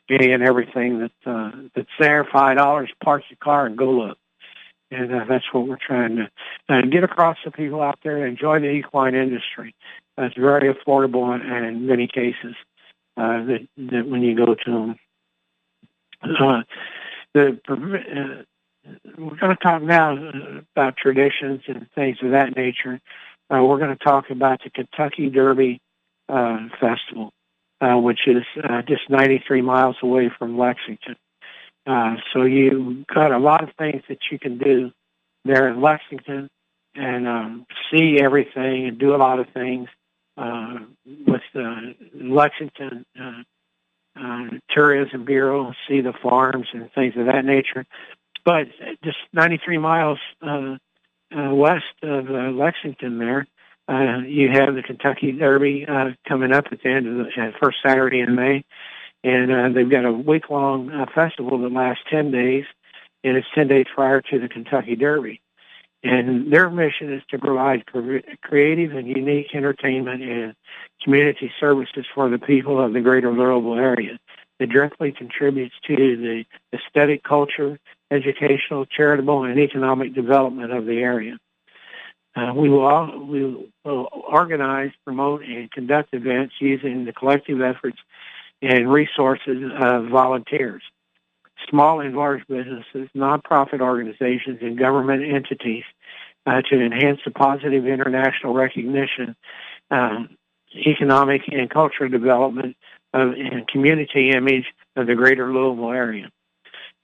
any 0.08 0.32
and 0.32 0.42
everything 0.42 1.00
that 1.00 1.30
uh, 1.30 1.50
that's 1.74 1.88
there. 1.98 2.26
Five 2.32 2.56
dollars, 2.56 2.90
park 3.02 3.24
your 3.28 3.38
car 3.42 3.66
and 3.66 3.76
go 3.76 3.90
look. 3.90 4.18
And 4.90 5.12
uh, 5.12 5.24
that's 5.28 5.44
what 5.52 5.66
we're 5.66 5.78
trying 5.84 6.16
to 6.16 6.30
uh, 6.68 6.82
get 6.90 7.04
across 7.04 7.36
to 7.44 7.50
people 7.50 7.82
out 7.82 7.98
there. 8.02 8.24
And 8.24 8.36
enjoy 8.36 8.60
the 8.60 8.70
equine 8.70 9.14
industry. 9.14 9.74
Uh, 10.16 10.24
it's 10.24 10.36
very 10.36 10.72
affordable 10.72 11.34
in, 11.34 11.64
in 11.64 11.86
many 11.86 12.06
cases. 12.06 12.54
Uh, 13.16 13.44
that, 13.44 13.68
that 13.76 14.06
when 14.08 14.22
you 14.22 14.36
go 14.36 14.54
to 14.54 14.70
them, 14.70 14.96
uh, 16.22 16.62
the 17.32 17.58
uh, 17.68 18.42
we're 19.18 19.36
going 19.36 19.56
to 19.56 19.62
talk 19.62 19.82
now 19.82 20.16
about 20.74 20.96
traditions 20.96 21.62
and 21.68 21.86
things 21.94 22.18
of 22.22 22.32
that 22.32 22.56
nature. 22.56 23.00
Uh, 23.50 23.62
we're 23.62 23.78
going 23.78 23.96
to 23.96 24.04
talk 24.04 24.30
about 24.30 24.60
the 24.62 24.70
Kentucky 24.70 25.30
Derby 25.30 25.80
uh, 26.28 26.58
Festival, 26.80 27.32
uh, 27.80 27.96
which 27.96 28.20
is 28.26 28.44
uh, 28.62 28.82
just 28.82 29.08
93 29.08 29.62
miles 29.62 29.96
away 30.02 30.30
from 30.38 30.58
Lexington. 30.58 31.16
Uh, 31.86 32.16
so 32.32 32.42
you've 32.42 33.06
got 33.06 33.32
a 33.32 33.38
lot 33.38 33.62
of 33.62 33.70
things 33.76 34.02
that 34.08 34.18
you 34.30 34.38
can 34.38 34.58
do 34.58 34.90
there 35.44 35.68
in 35.68 35.80
Lexington 35.80 36.48
and 36.94 37.28
um, 37.28 37.66
see 37.90 38.18
everything 38.20 38.86
and 38.86 38.98
do 38.98 39.14
a 39.14 39.18
lot 39.18 39.38
of 39.38 39.48
things 39.50 39.88
uh, 40.36 40.78
with 41.26 41.42
the 41.52 41.94
Lexington 42.14 43.04
uh, 43.20 43.42
uh, 44.18 44.48
Tourism 44.70 45.24
Bureau, 45.24 45.72
see 45.88 46.00
the 46.00 46.12
farms 46.22 46.68
and 46.72 46.90
things 46.92 47.14
of 47.16 47.26
that 47.26 47.44
nature. 47.44 47.84
But 48.44 48.66
just 49.02 49.18
93 49.32 49.78
miles 49.78 50.18
uh, 50.42 50.76
uh, 51.36 51.54
west 51.54 51.84
of 52.02 52.28
uh, 52.28 52.50
Lexington 52.50 53.18
there, 53.18 53.46
uh, 53.88 54.18
you 54.26 54.50
have 54.52 54.74
the 54.74 54.82
Kentucky 54.82 55.32
Derby 55.32 55.86
uh, 55.86 56.10
coming 56.28 56.52
up 56.52 56.66
at 56.70 56.82
the 56.82 56.88
end 56.88 57.06
of 57.06 57.26
the 57.26 57.42
uh, 57.42 57.50
first 57.62 57.78
Saturday 57.84 58.20
in 58.20 58.34
May. 58.34 58.64
And 59.24 59.50
uh, 59.50 59.70
they've 59.70 59.90
got 59.90 60.04
a 60.04 60.12
week-long 60.12 60.90
uh, 60.90 61.06
festival 61.14 61.58
that 61.58 61.72
lasts 61.72 62.04
10 62.10 62.30
days, 62.30 62.66
and 63.24 63.38
it's 63.38 63.46
10 63.54 63.68
days 63.68 63.86
prior 63.92 64.20
to 64.20 64.38
the 64.38 64.48
Kentucky 64.48 64.94
Derby. 64.94 65.40
And 66.02 66.52
their 66.52 66.68
mission 66.68 67.10
is 67.10 67.22
to 67.30 67.38
provide 67.38 67.84
creative 68.42 68.92
and 68.92 69.08
unique 69.08 69.54
entertainment 69.54 70.22
and 70.22 70.54
community 71.02 71.50
services 71.58 72.04
for 72.14 72.28
the 72.28 72.38
people 72.38 72.78
of 72.78 72.92
the 72.92 73.00
greater 73.00 73.32
Louisville 73.32 73.76
area 73.76 74.18
that 74.60 74.68
directly 74.68 75.10
contributes 75.10 75.74
to 75.86 75.96
the 75.96 76.44
aesthetic 76.74 77.24
culture, 77.24 77.78
educational, 78.10 78.84
charitable, 78.84 79.44
and 79.44 79.58
economic 79.58 80.14
development 80.14 80.70
of 80.70 80.84
the 80.84 80.98
area. 80.98 81.38
Uh, 82.36 82.52
we 82.54 82.68
will 82.68 82.84
all, 82.84 83.18
we 83.24 83.66
will 83.84 84.08
organize, 84.12 84.90
promote, 85.04 85.42
and 85.42 85.70
conduct 85.70 86.10
events 86.12 86.54
using 86.60 87.06
the 87.06 87.12
collective 87.12 87.62
efforts 87.62 87.98
and 88.64 88.90
resources 88.90 89.70
of 89.80 90.08
volunteers, 90.08 90.82
small 91.68 92.00
and 92.00 92.16
large 92.16 92.46
businesses, 92.48 93.08
nonprofit 93.14 93.80
organizations, 93.80 94.58
and 94.62 94.78
government 94.78 95.22
entities 95.22 95.84
uh, 96.46 96.62
to 96.62 96.80
enhance 96.80 97.20
the 97.24 97.30
positive 97.30 97.86
international 97.86 98.54
recognition, 98.54 99.36
um, 99.90 100.36
economic 100.74 101.42
and 101.48 101.70
cultural 101.70 102.10
development 102.10 102.76
of, 103.12 103.32
and 103.32 103.68
community 103.68 104.30
image 104.30 104.66
of 104.96 105.06
the 105.06 105.14
greater 105.14 105.52
Louisville 105.52 105.92
area 105.92 106.30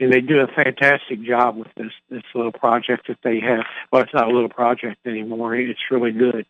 and 0.00 0.10
they 0.10 0.22
do 0.22 0.40
a 0.40 0.46
fantastic 0.46 1.22
job 1.22 1.56
with 1.56 1.68
this 1.76 1.92
this 2.08 2.22
little 2.34 2.52
project 2.52 3.06
that 3.08 3.18
they 3.22 3.38
have. 3.40 3.66
Well, 3.92 4.02
it's 4.02 4.14
not 4.14 4.28
a 4.28 4.32
little 4.32 4.48
project 4.48 5.06
anymore. 5.06 5.54
It's 5.54 5.78
really 5.90 6.12
good. 6.12 6.46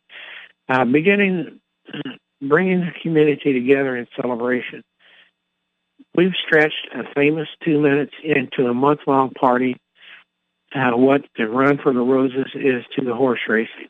Uh, 0.68 0.84
beginning 0.84 1.60
bringing 2.40 2.80
the 2.80 2.92
community 3.02 3.52
together 3.52 3.96
in 3.96 4.06
celebration. 4.20 4.82
We've 6.14 6.34
stretched 6.46 6.88
a 6.94 7.04
famous 7.14 7.48
two 7.64 7.80
minutes 7.80 8.12
into 8.22 8.68
a 8.68 8.74
month 8.74 9.00
long 9.06 9.30
party. 9.30 9.76
Uh, 10.74 10.96
what 10.96 11.22
the 11.36 11.48
Run 11.48 11.78
for 11.78 11.92
the 11.92 12.00
Roses 12.00 12.46
is 12.54 12.84
to 12.96 13.04
the 13.04 13.14
horse 13.14 13.40
racing. 13.48 13.88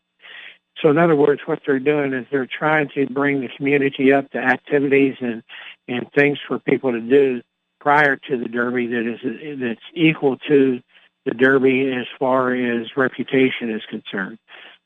So 0.81 0.89
in 0.89 0.99
other 0.99 1.17
words, 1.17 1.43
what 1.45 1.61
they're 1.67 1.79
doing 1.79 2.13
is 2.15 2.27
they're 2.31 2.47
trying 2.47 2.89
to 2.95 3.07
bring 3.07 3.41
the 3.41 3.49
community 3.57 4.13
up 4.13 4.31
to 4.31 4.39
activities 4.39 5.17
and, 5.21 5.43
and 5.89 6.07
things 6.13 6.39
for 6.47 6.59
people 6.59 6.93
to 6.93 7.01
do 7.01 7.43
prior 7.81 8.17
to 8.17 8.39
the 8.39 8.49
Derby 8.49 8.87
that 8.87 9.07
is 9.07 9.61
that's 9.61 9.81
equal 9.95 10.37
to 10.49 10.81
the 11.27 11.33
Derby 11.33 11.93
as 11.93 12.07
far 12.19 12.55
as 12.55 12.87
reputation 12.97 13.71
is 13.71 13.83
concerned. 13.91 14.39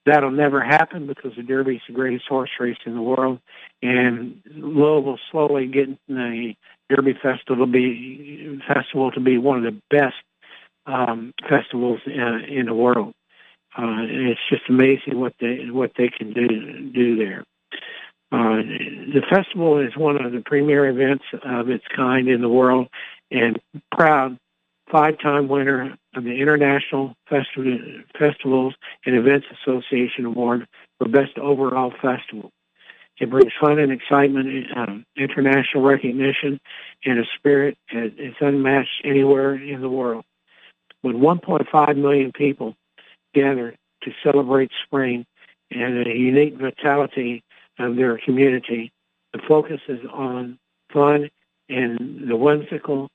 That'll 0.06 0.30
never 0.30 0.60
happen 0.60 1.06
because 1.06 1.32
the 1.36 1.42
Derby 1.42 1.76
is 1.76 1.82
the 1.88 1.94
greatest 1.94 2.26
horse 2.28 2.50
race 2.60 2.76
in 2.84 2.94
the 2.94 3.02
world, 3.02 3.40
and 3.82 4.42
Louisville 4.54 5.18
slowly 5.30 5.66
getting 5.66 5.98
the 6.08 6.54
Derby 6.90 7.14
Festival 7.22 7.66
be 7.66 8.60
festival 8.66 9.10
to 9.12 9.20
be 9.20 9.38
one 9.38 9.64
of 9.64 9.64
the 9.64 9.80
best 9.90 10.14
um, 10.86 11.32
festivals 11.48 12.00
uh, 12.06 12.38
in 12.48 12.66
the 12.66 12.74
world. 12.74 13.14
Uh, 13.76 14.04
it's 14.06 14.40
just 14.48 14.62
amazing 14.68 15.18
what 15.18 15.34
they 15.40 15.66
what 15.70 15.92
they 15.96 16.08
can 16.08 16.32
do 16.32 16.90
do 16.90 17.16
there. 17.16 17.44
Uh, 18.32 18.62
the 19.12 19.22
festival 19.30 19.78
is 19.78 19.96
one 19.96 20.24
of 20.24 20.32
the 20.32 20.42
premier 20.44 20.88
events 20.88 21.24
of 21.44 21.68
its 21.68 21.84
kind 21.94 22.28
in 22.28 22.40
the 22.40 22.48
world 22.48 22.88
and 23.30 23.60
proud 23.92 24.38
five-time 24.90 25.48
winner 25.48 25.96
of 26.14 26.24
the 26.24 26.40
International 26.40 27.14
Festi- 27.30 28.04
Festivals 28.18 28.74
and 29.06 29.16
Events 29.16 29.46
Association 29.62 30.24
Award 30.24 30.66
for 30.98 31.08
Best 31.08 31.38
Overall 31.38 31.92
Festival. 32.02 32.50
It 33.20 33.30
brings 33.30 33.52
fun 33.60 33.78
and 33.78 33.92
excitement, 33.92 34.66
um, 34.76 35.04
international 35.16 35.84
recognition, 35.84 36.60
and 37.04 37.20
a 37.20 37.24
spirit 37.36 37.78
that 37.92 38.12
is 38.18 38.34
unmatched 38.40 39.02
anywhere 39.04 39.54
in 39.54 39.80
the 39.80 39.88
world. 39.88 40.24
When 41.02 41.16
1.5 41.16 41.96
million 41.96 42.32
people 42.32 42.74
gather 43.34 43.74
to 44.02 44.10
celebrate 44.22 44.70
spring 44.86 45.26
and 45.70 46.06
the 46.06 46.10
unique 46.10 46.54
vitality 46.58 47.42
of 47.78 47.96
their 47.96 48.18
community. 48.18 48.92
The 49.32 49.40
focus 49.48 49.80
is 49.88 50.00
on 50.12 50.58
fun 50.92 51.30
and 51.68 52.28
the 52.28 52.36
whimsical 52.36 53.10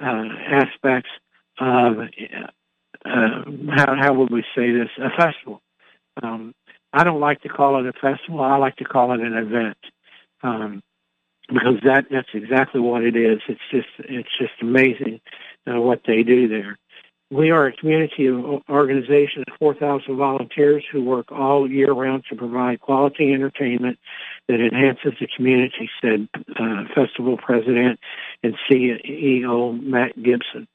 uh, 0.00 0.24
aspects 0.48 1.10
of 1.58 1.98
uh, 1.98 3.42
how, 3.74 3.96
how 3.98 4.14
would 4.14 4.30
we 4.30 4.44
say 4.54 4.70
this 4.72 4.88
a 4.98 5.10
festival. 5.16 5.60
Um, 6.22 6.54
I 6.96 7.04
don't 7.04 7.20
like 7.20 7.42
to 7.42 7.50
call 7.50 7.78
it 7.78 7.86
a 7.86 7.92
festival. 7.92 8.40
I 8.40 8.56
like 8.56 8.76
to 8.76 8.84
call 8.84 9.12
it 9.12 9.20
an 9.20 9.34
event 9.34 9.76
um, 10.42 10.82
because 11.46 11.76
that 11.84 12.06
that's 12.10 12.30
exactly 12.32 12.80
what 12.80 13.02
it 13.02 13.14
is. 13.14 13.40
It's 13.48 13.60
just 13.70 13.88
it's 13.98 14.30
just 14.38 14.54
amazing 14.62 15.20
uh, 15.66 15.78
what 15.78 16.00
they 16.06 16.22
do 16.22 16.48
there. 16.48 16.78
We 17.30 17.50
are 17.50 17.66
a 17.66 17.72
community 17.76 18.30
organization 18.30 19.42
of 19.48 19.58
4,000 19.58 20.16
volunteers 20.16 20.84
who 20.90 21.02
work 21.02 21.32
all 21.32 21.68
year 21.68 21.92
round 21.92 22.22
to 22.30 22.36
provide 22.36 22.80
quality 22.80 23.32
entertainment 23.32 23.98
that 24.48 24.60
enhances 24.60 25.18
the 25.20 25.26
community, 25.36 25.90
said 26.00 26.28
uh, 26.58 26.84
festival 26.94 27.36
president 27.36 27.98
and 28.44 28.54
CEO 28.70 29.82
Matt 29.82 30.14
Gibson. 30.22 30.68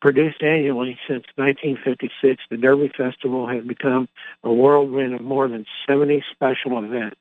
Produced 0.00 0.42
annually 0.42 0.98
since 1.06 1.24
1956, 1.36 2.42
the 2.50 2.56
Derby 2.56 2.90
Festival 2.96 3.46
has 3.46 3.64
become 3.64 4.08
a 4.42 4.52
whirlwind 4.52 5.14
of 5.14 5.20
more 5.20 5.46
than 5.46 5.66
70 5.86 6.24
special 6.32 6.82
events. 6.82 7.20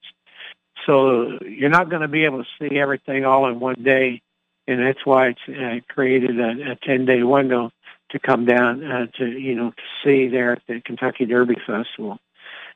So 0.85 1.39
you're 1.41 1.69
not 1.69 1.89
going 1.89 2.03
to 2.03 2.07
be 2.07 2.23
able 2.23 2.43
to 2.43 2.49
see 2.57 2.79
everything 2.79 3.25
all 3.25 3.49
in 3.49 3.59
one 3.59 3.83
day, 3.83 4.21
and 4.65 4.79
that's 4.79 5.05
why 5.05 5.29
it's 5.29 5.39
uh, 5.49 5.93
created 5.93 6.39
a, 6.39 6.71
a 6.71 6.75
10-day 6.77 7.23
window 7.23 7.71
to 8.11 8.19
come 8.19 8.45
down 8.45 8.83
uh, 8.83 9.07
to 9.17 9.27
you 9.27 9.55
know 9.55 9.71
to 9.71 9.83
see 10.03 10.29
there 10.29 10.53
at 10.53 10.61
the 10.67 10.81
Kentucky 10.81 11.25
Derby 11.25 11.55
Festival. 11.67 12.17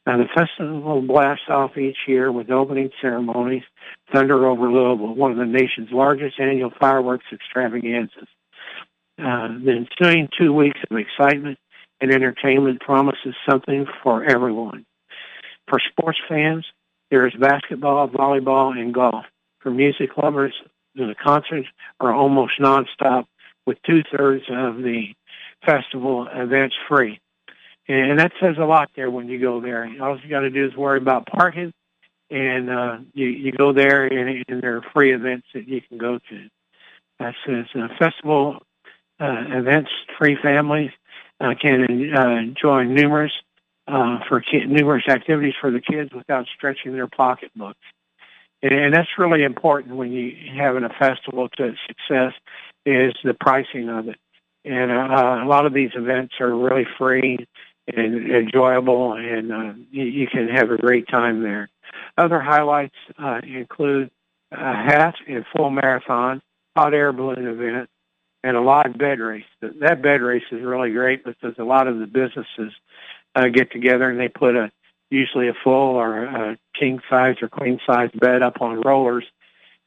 Now, 0.06 0.18
the 0.18 0.28
festival 0.36 1.02
blasts 1.02 1.46
off 1.48 1.78
each 1.78 1.98
year 2.08 2.30
with 2.30 2.52
opening 2.52 2.92
ceremonies, 3.02 3.64
Thunder 4.12 4.46
over 4.46 4.70
Louisville, 4.70 5.16
one 5.16 5.32
of 5.32 5.38
the 5.38 5.46
nation's 5.46 5.92
largest 5.92 6.40
annual 6.42 6.74
fireworks 6.78 7.26
extravaganzas. 7.32 8.28
Uh, 9.20 9.48
the 9.64 9.86
ensuing 10.02 10.28
two 10.38 10.52
weeks 10.52 10.80
of 10.90 10.98
excitement 10.98 11.60
and 12.02 12.12
entertainment 12.12 12.82
promises 12.82 13.36
something 13.48 13.86
for 14.02 14.24
everyone. 14.24 14.86
For 15.68 15.80
sports 15.80 16.18
fans, 16.28 16.66
there 17.12 17.28
is 17.28 17.34
basketball, 17.40 18.08
volleyball, 18.10 18.76
and 18.76 18.94
golf. 18.94 19.26
For 19.60 19.70
music 19.70 20.18
lovers, 20.18 20.54
the 20.96 21.16
concerts 21.24 21.68
are 22.00 22.14
almost 22.14 22.60
nonstop, 22.60 23.26
with 23.66 23.78
two-thirds 23.86 24.44
of 24.50 24.78
the 24.78 25.14
festival 25.66 26.28
events 26.34 26.76
free. 26.90 27.20
And 27.88 28.20
that 28.20 28.32
says 28.42 28.56
a 28.60 28.66
lot 28.66 28.90
there 28.96 29.12
when 29.12 29.28
you 29.28 29.40
go 29.40 29.62
there. 29.62 29.90
All 30.02 30.20
you 30.20 30.30
got 30.30 30.42
to 30.42 30.50
do 30.50 30.66
is 30.66 30.76
worry 30.76 30.98
about 30.98 31.28
parking, 31.28 31.72
and 32.30 32.70
uh, 32.70 32.98
you, 33.14 33.28
you 33.28 33.52
go 33.52 33.74
there, 33.74 34.06
and, 34.06 34.44
and 34.48 34.62
there 34.62 34.78
are 34.78 34.86
free 34.94 35.14
events 35.14 35.48
that 35.54 35.68
you 35.68 35.82
can 35.88 35.98
go 35.98 36.18
to. 36.18 36.50
That 37.20 37.36
says 37.46 37.66
uh, 37.76 37.88
festival 38.00 38.64
events, 39.20 39.92
free 40.18 40.38
families 40.42 40.92
uh, 41.40 41.54
can 41.60 42.14
uh, 42.16 42.30
enjoy 42.30 42.84
numerous 42.84 43.32
uh, 43.88 44.20
for 44.28 44.42
ki- 44.42 44.66
numerous 44.66 45.04
activities 45.10 45.54
for 45.60 45.72
the 45.72 45.82
kids 45.82 46.12
without 46.14 46.46
stretching 46.56 46.94
their 46.94 47.08
pocketbooks. 47.08 47.80
And, 48.62 48.74
and 48.74 48.94
that's 48.94 49.10
really 49.18 49.44
important 49.44 49.96
when 49.96 50.12
you 50.12 50.36
having 50.58 50.84
a 50.84 50.90
festival 50.90 51.50
to 51.58 51.74
success 51.88 52.34
is 52.86 53.14
the 53.24 53.34
pricing 53.34 53.90
of 53.90 54.08
it. 54.08 54.18
And 54.66 54.92
uh, 54.92 55.42
a 55.44 55.48
lot 55.48 55.66
of 55.66 55.74
these 55.74 55.92
events 55.96 56.36
are 56.40 56.56
really 56.56 56.88
free 56.98 57.46
and 57.94 58.32
enjoyable, 58.32 59.14
and 59.14 59.52
uh, 59.52 59.74
you, 59.92 60.06
you 60.06 60.28
can 60.28 60.48
have 60.48 60.72
a 60.72 60.78
great 60.78 61.06
time 61.10 61.44
there. 61.44 61.70
Other 62.18 62.40
highlights 62.40 62.96
uh, 63.22 63.42
include 63.44 64.10
a 64.54 64.74
half 64.74 65.16
and 65.28 65.46
full 65.54 65.70
marathon, 65.70 66.42
hot 66.78 66.94
air 66.94 67.12
balloon 67.12 67.46
event, 67.46 67.90
and 68.44 68.58
a 68.58 68.62
live 68.62 68.98
bed 68.98 69.20
race. 69.20 69.46
That 69.62 70.02
bed 70.02 70.22
race 70.22 70.44
is 70.52 70.62
really 70.62 70.92
great 70.92 71.24
because 71.24 71.56
a 71.58 71.64
lot 71.64 71.88
of 71.88 72.00
the 72.00 72.08
businesses 72.08 72.74
uh, 73.36 73.48
get 73.48 73.72
together 73.72 74.10
and 74.10 74.20
they 74.20 74.28
put 74.28 74.56
a 74.56 74.72
usually 75.10 75.48
a 75.48 75.54
full 75.64 75.96
or 75.96 76.24
a 76.24 76.58
king 76.78 77.00
size 77.10 77.36
or 77.42 77.48
queen 77.48 77.80
size 77.86 78.10
bed 78.16 78.42
up 78.42 78.62
on 78.62 78.82
rollers, 78.82 79.26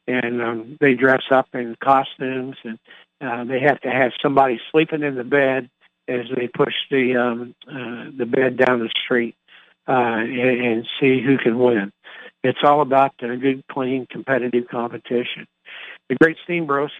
and 0.07 0.41
um, 0.41 0.77
they 0.79 0.93
dress 0.93 1.23
up 1.31 1.47
in 1.53 1.75
costumes 1.83 2.55
and 2.63 2.79
uh, 3.19 3.43
they 3.43 3.59
have 3.59 3.79
to 3.81 3.89
have 3.89 4.11
somebody 4.21 4.59
sleeping 4.71 5.03
in 5.03 5.15
the 5.15 5.23
bed 5.23 5.69
as 6.07 6.25
they 6.35 6.47
push 6.47 6.73
the 6.89 7.15
um, 7.17 7.55
uh, 7.67 8.09
the 8.17 8.25
bed 8.25 8.57
down 8.57 8.79
the 8.79 8.89
street 9.03 9.35
uh, 9.87 9.91
and, 9.91 10.65
and 10.65 10.87
see 10.99 11.21
who 11.21 11.37
can 11.37 11.59
win. 11.59 11.91
It's 12.43 12.59
all 12.63 12.81
about 12.81 13.13
a 13.21 13.35
good, 13.35 13.63
clean, 13.69 14.07
competitive 14.09 14.67
competition. 14.69 15.47
The 16.07 16.15
Great 16.15 16.37
Steamboat, 16.43 16.91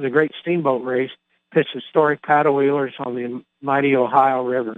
the 0.00 0.10
Great 0.10 0.32
Steamboat 0.40 0.84
Race 0.84 1.10
pits 1.52 1.68
historic 1.72 2.22
paddle 2.22 2.54
wheelers 2.54 2.94
on 2.98 3.14
the 3.14 3.42
mighty 3.62 3.96
Ohio 3.96 4.44
River. 4.44 4.76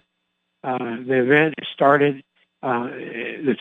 Uh, 0.62 0.79
the 0.79 1.23
event 1.23 1.55
started. 1.73 2.23
Uh, 2.62 2.89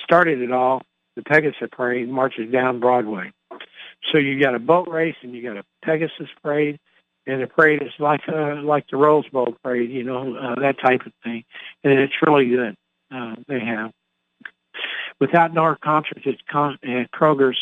started 0.03 0.41
it 0.41 0.51
all. 0.51 0.81
The 1.15 1.23
Pegasus 1.23 1.69
Parade 1.71 2.09
marches 2.09 2.51
down 2.51 2.79
Broadway. 2.79 3.31
So 4.11 4.17
you 4.17 4.41
got 4.41 4.55
a 4.55 4.59
boat 4.59 4.87
race 4.89 5.15
and 5.21 5.33
you 5.33 5.41
got 5.41 5.57
a 5.57 5.63
Pegasus 5.83 6.29
Parade 6.43 6.79
and 7.29 7.41
the 7.41 7.47
parade 7.47 7.81
is 7.83 7.91
like 7.99 8.21
uh, 8.27 8.55
like 8.63 8.85
the 8.89 8.97
Rose 8.97 9.27
Bowl 9.29 9.55
parade, 9.63 9.91
you 9.91 10.03
know, 10.03 10.35
uh, 10.35 10.55
that 10.61 10.79
type 10.79 11.05
of 11.05 11.13
thing, 11.23 11.43
and 11.83 11.99
it's 11.99 12.13
really 12.25 12.49
good. 12.49 12.75
Uh, 13.13 13.35
they 13.47 13.59
have 13.59 13.91
with 15.19 15.35
outdoor 15.35 15.75
concerts 15.75 16.21
at, 16.25 16.35
Con- 16.47 16.79
at 16.83 17.11
Kroger's 17.11 17.57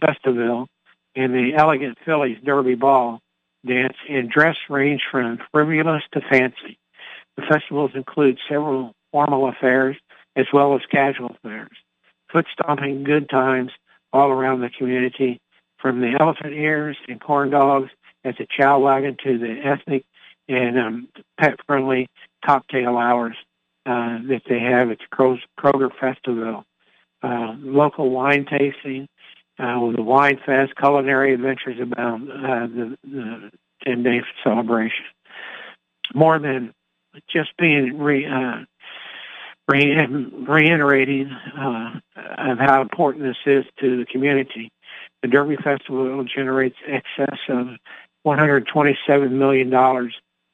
Festival 0.00 0.68
and 1.16 1.34
the 1.34 1.54
Elegant 1.56 1.98
Fillies 2.04 2.38
Derby 2.44 2.76
Ball 2.76 3.20
dance 3.66 3.96
and 4.08 4.30
dress 4.30 4.56
range 4.68 5.02
from 5.10 5.38
frivolous 5.52 6.02
to 6.12 6.20
fancy. 6.30 6.78
The 7.36 7.42
festivals 7.42 7.92
include 7.94 8.38
several 8.48 8.94
formal 9.12 9.48
affairs 9.48 9.96
as 10.36 10.46
well 10.52 10.74
as 10.74 10.80
casual 10.90 11.36
affairs. 11.36 11.76
Foot 12.32 12.46
stomping, 12.52 13.04
good 13.04 13.28
times 13.28 13.72
all 14.12 14.30
around 14.30 14.60
the 14.60 14.70
community, 14.70 15.40
from 15.78 16.00
the 16.00 16.16
elephant 16.20 16.52
ears 16.52 16.96
and 17.08 17.20
corn 17.20 17.50
dogs 17.50 17.90
at 18.24 18.36
the 18.38 18.46
chow 18.46 18.78
wagon 18.78 19.16
to 19.24 19.38
the 19.38 19.60
ethnic 19.64 20.04
and 20.48 20.78
um, 20.78 21.08
pet-friendly 21.38 22.08
cocktail 22.44 22.98
hours 22.98 23.36
uh, 23.86 24.18
that 24.28 24.42
they 24.48 24.60
have 24.60 24.90
at 24.90 24.98
the 24.98 25.38
Kroger 25.58 25.90
Festival. 25.98 26.64
Uh, 27.22 27.54
local 27.58 28.10
wine 28.10 28.46
tasting, 28.46 29.06
uh, 29.60 29.80
with 29.80 29.96
the 29.96 30.02
wine 30.02 30.38
fest, 30.44 30.72
culinary 30.76 31.34
adventures 31.34 31.78
about 31.80 32.20
uh, 32.22 32.66
the, 32.66 32.96
the 33.04 33.50
10-day 33.86 34.22
celebration. 34.42 35.04
More 36.14 36.38
than 36.38 36.72
just 37.30 37.56
being 37.58 37.98
re, 37.98 38.26
uh, 38.26 38.64
re- 39.68 40.26
reiterating 40.48 41.30
uh, 41.30 42.00
of 42.16 42.58
how 42.58 42.82
important 42.82 43.24
this 43.24 43.36
is 43.46 43.64
to 43.80 43.98
the 43.98 44.06
community. 44.06 44.72
The 45.22 45.28
Derby 45.28 45.56
Festival 45.56 46.24
generates 46.24 46.76
excess 46.86 47.38
of 47.48 47.68
$127 48.26 49.30
million 49.30 49.70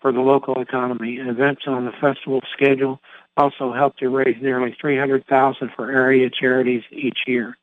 for 0.01 0.13
the 0.13 0.21
local 0.21 0.61
economy. 0.61 1.17
Events 1.17 1.63
on 1.67 1.85
the 1.85 1.93
festival 1.93 2.41
schedule 2.53 3.01
also 3.37 3.73
help 3.73 3.97
to 3.99 4.09
raise 4.09 4.37
nearly 4.41 4.77
300000 4.81 5.71
for 5.77 5.91
area 5.91 6.29
charities 6.31 6.83
each 6.91 7.19
year. 7.27 7.57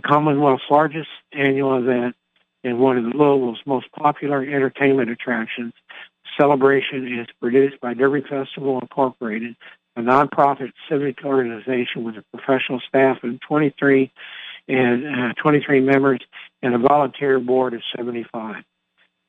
The 0.00 0.08
Commonwealth's 0.08 0.62
largest 0.70 1.10
annual 1.30 1.76
event 1.76 2.16
and 2.64 2.78
one 2.78 2.96
of 2.96 3.04
Louisville's 3.04 3.60
most 3.66 3.92
popular 3.92 4.42
entertainment 4.42 5.10
attractions, 5.10 5.74
Celebration 6.38 7.20
is 7.20 7.26
produced 7.38 7.78
by 7.82 7.92
Derby 7.92 8.22
Festival 8.22 8.78
Incorporated, 8.80 9.56
a 9.96 10.00
nonprofit 10.00 10.72
civic 10.88 11.22
organization 11.22 12.02
with 12.02 12.14
a 12.16 12.24
professional 12.34 12.80
staff 12.88 13.18
of 13.22 13.40
23 13.46 14.10
and 14.68 15.06
uh, 15.06 15.34
23 15.42 15.80
members 15.80 16.20
and 16.62 16.74
a 16.74 16.78
volunteer 16.78 17.38
board 17.38 17.74
of 17.74 17.82
75. 17.94 18.64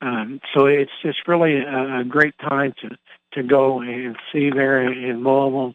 Um, 0.01 0.39
so 0.55 0.67
it's 0.67 0.91
just 1.01 1.27
really 1.27 1.57
a, 1.57 1.99
a 1.99 2.03
great 2.05 2.35
time 2.37 2.73
to 2.81 2.97
to 3.33 3.43
go 3.43 3.81
and 3.81 4.15
see 4.31 4.49
there 4.51 4.81
in 4.81 5.23
Louisville. 5.23 5.73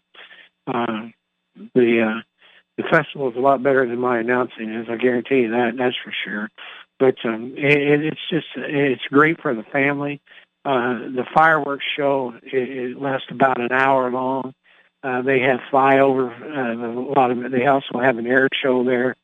Uh, 0.66 1.08
the 1.74 2.02
uh, 2.02 2.20
the 2.76 2.84
festival 2.84 3.30
is 3.30 3.36
a 3.36 3.40
lot 3.40 3.62
better 3.62 3.86
than 3.86 3.98
my 3.98 4.18
announcing 4.18 4.72
is. 4.72 4.86
I 4.88 4.96
guarantee 4.96 5.42
you 5.42 5.50
that. 5.50 5.72
That's 5.78 5.96
for 6.04 6.12
sure. 6.24 6.50
But 6.98 7.16
um, 7.24 7.54
it, 7.56 8.04
it's 8.04 8.28
just 8.30 8.46
it's 8.56 9.02
great 9.10 9.40
for 9.40 9.54
the 9.54 9.62
family. 9.64 10.20
Uh, 10.64 10.98
the 11.14 11.24
fireworks 11.34 11.84
show 11.96 12.34
it, 12.42 12.52
it 12.52 13.00
lasts 13.00 13.28
about 13.30 13.60
an 13.60 13.72
hour 13.72 14.10
long. 14.10 14.54
Uh, 15.02 15.22
they 15.22 15.40
have 15.40 15.60
flyover. 15.72 16.30
Uh, 16.30 17.00
a 17.00 17.12
lot 17.18 17.30
of 17.30 17.50
they 17.50 17.66
also 17.66 17.98
have 17.98 18.18
an 18.18 18.26
air 18.26 18.48
show 18.62 18.84
there. 18.84 19.16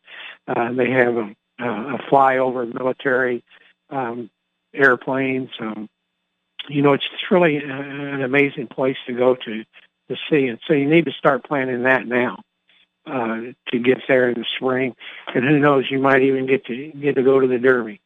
Uh, 0.47 0.73
they 0.73 0.91
have 0.91 1.17
a, 1.17 1.35
a 1.59 1.99
flyover 2.11 2.73
military 2.73 3.43
um, 3.91 4.31
airplanes. 4.75 5.51
Um, 5.61 5.88
you 6.69 6.81
know, 6.81 6.93
it's 6.93 7.09
just 7.11 7.31
really 7.31 7.57
an 7.57 8.23
amazing 8.23 8.69
place 8.69 8.97
to 9.07 9.12
go 9.12 9.35
to 9.35 9.65
to 10.09 10.17
see. 10.31 10.47
And 10.47 10.59
so 10.67 10.75
you 10.75 10.88
need 10.88 11.07
to 11.07 11.12
start 11.12 11.45
planning 11.45 11.83
that 11.83 12.07
now 12.07 12.43
uh, 13.07 13.41
to 13.71 13.79
get 13.79 13.99
there 14.09 14.29
in 14.31 14.38
the 14.38 14.47
spring. 14.57 14.95
And 15.35 15.45
who 15.45 15.59
knows, 15.59 15.91
you 15.91 15.99
might 15.99 16.23
even 16.23 16.47
get 16.47 16.65
to 16.67 16.93
get 16.93 17.17
to 17.17 17.23
go 17.23 17.41
to 17.41 17.47
the 17.47 17.59
Derby 17.59 18.01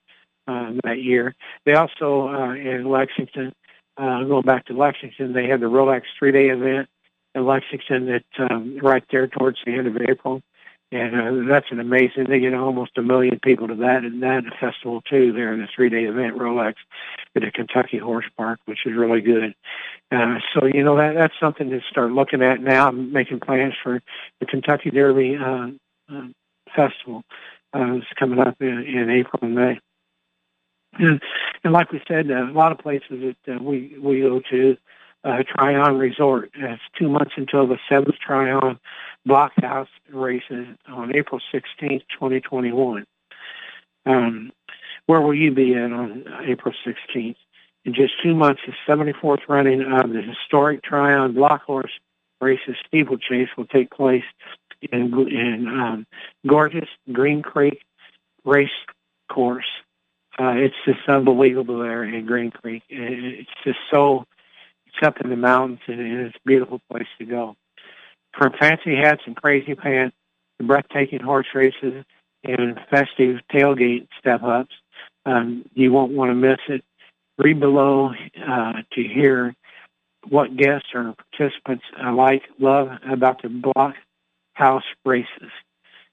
uh, 0.46 0.72
that 0.84 1.02
year. 1.02 1.34
They 1.64 1.74
also 1.74 2.28
uh, 2.28 2.54
in 2.54 2.88
Lexington, 2.88 3.54
uh, 3.96 4.24
going 4.24 4.42
back 4.44 4.66
to 4.66 4.74
Lexington, 4.74 5.32
they 5.32 5.48
had 5.48 5.60
the 5.60 5.66
Rolex 5.66 6.02
three-day 6.18 6.48
event 6.48 6.88
in 7.34 7.44
Lexington 7.44 8.06
that 8.06 8.50
um, 8.50 8.78
right 8.82 9.04
there 9.10 9.26
towards 9.26 9.58
the 9.64 9.72
end 9.72 9.86
of 9.86 9.96
April 9.96 10.42
and 10.92 11.14
uh, 11.14 11.52
that's 11.52 11.66
an 11.70 11.80
amazing. 11.80 12.26
They 12.28 12.38
get 12.38 12.54
almost 12.54 12.96
a 12.96 13.02
million 13.02 13.40
people 13.40 13.66
to 13.68 13.74
that 13.76 14.04
and 14.04 14.22
that 14.22 14.44
festival 14.60 15.02
too. 15.02 15.32
There 15.32 15.52
in 15.52 15.60
the 15.60 15.68
three 15.74 15.88
day 15.88 16.04
event, 16.04 16.38
Rolex 16.38 16.74
at 17.34 17.42
the 17.42 17.50
Kentucky 17.50 17.98
Horse 17.98 18.26
Park, 18.36 18.60
which 18.66 18.86
is 18.86 18.94
really 18.96 19.20
good. 19.20 19.54
Uh, 20.12 20.36
so 20.54 20.66
you 20.66 20.84
know 20.84 20.96
that 20.96 21.14
that's 21.14 21.34
something 21.40 21.70
to 21.70 21.80
start 21.90 22.12
looking 22.12 22.42
at 22.42 22.60
now. 22.60 22.88
I'm 22.88 23.12
making 23.12 23.40
plans 23.40 23.74
for 23.82 24.00
the 24.38 24.46
Kentucky 24.46 24.90
Derby 24.90 25.36
uh, 25.36 25.68
uh, 26.12 26.28
festival. 26.74 27.24
Uh, 27.74 27.94
it's 27.94 28.06
coming 28.18 28.38
up 28.38 28.56
in, 28.60 28.84
in 28.84 29.10
April 29.10 29.40
and 29.42 29.54
May. 29.54 29.80
And, 30.98 31.20
and 31.64 31.72
like 31.72 31.92
we 31.92 32.00
said, 32.06 32.30
uh, 32.30 32.46
a 32.46 32.52
lot 32.52 32.72
of 32.72 32.78
places 32.78 33.34
that 33.46 33.56
uh, 33.56 33.62
we 33.62 33.96
we 34.00 34.20
go 34.20 34.40
to 34.50 34.76
uh, 35.26 35.42
Tryon 35.42 35.98
Resort. 35.98 36.50
It's 36.54 36.82
two 36.98 37.08
months 37.08 37.32
until 37.36 37.66
the 37.66 37.78
seventh 37.88 38.16
Tryon 38.24 38.78
Blockhouse 39.26 39.88
races 40.12 40.68
on 40.88 41.14
April 41.14 41.40
16th, 41.52 42.02
2021. 42.12 43.04
Um, 44.06 44.52
where 45.06 45.20
will 45.20 45.34
you 45.34 45.50
be 45.52 45.74
at 45.74 45.92
on 45.92 46.24
April 46.46 46.74
16th? 46.86 47.36
In 47.84 47.94
just 47.94 48.14
two 48.22 48.34
months, 48.34 48.62
the 48.66 48.74
74th 48.88 49.48
running 49.48 49.82
of 49.82 50.10
the 50.10 50.22
historic 50.22 50.82
Tryon 50.82 51.34
Blockhouse 51.34 51.90
races 52.40 52.76
steeplechase 52.86 53.48
will 53.56 53.66
take 53.66 53.90
place 53.90 54.24
in, 54.92 55.12
in 55.28 55.68
um, 55.68 56.06
gorgeous 56.46 56.88
Green 57.12 57.42
Creek 57.42 57.82
race 58.44 58.68
course. 59.28 59.66
Uh, 60.38 60.52
it's 60.56 60.74
just 60.84 61.08
unbelievable 61.08 61.78
there 61.78 62.04
in 62.04 62.26
Green 62.26 62.50
Creek. 62.50 62.82
It's 62.88 63.48
just 63.64 63.78
so, 63.90 64.26
it's 64.96 65.06
up 65.06 65.20
in 65.22 65.30
the 65.30 65.36
mountains 65.36 65.80
and, 65.86 66.00
it's 66.00 66.36
a 66.36 66.48
beautiful 66.48 66.80
place 66.90 67.06
to 67.18 67.24
go. 67.24 67.56
From 68.36 68.52
fancy 68.58 68.96
hats 68.96 69.22
and 69.26 69.36
crazy 69.36 69.74
pants 69.74 70.16
to 70.58 70.66
breathtaking 70.66 71.20
horse 71.20 71.46
races 71.54 72.04
and 72.44 72.78
festive 72.90 73.40
tailgate 73.52 74.08
step-ups, 74.18 74.74
um, 75.24 75.64
you 75.74 75.92
won't 75.92 76.12
want 76.12 76.30
to 76.30 76.34
miss 76.34 76.58
it. 76.68 76.84
Read 77.38 77.60
below 77.60 78.12
uh, 78.48 78.72
to 78.92 79.02
hear 79.02 79.54
what 80.28 80.56
guests 80.56 80.88
or 80.94 81.14
participants 81.32 81.84
alike 82.02 82.42
love 82.58 82.88
about 83.10 83.42
the 83.42 83.48
blockhouse 83.48 84.82
races 85.04 85.50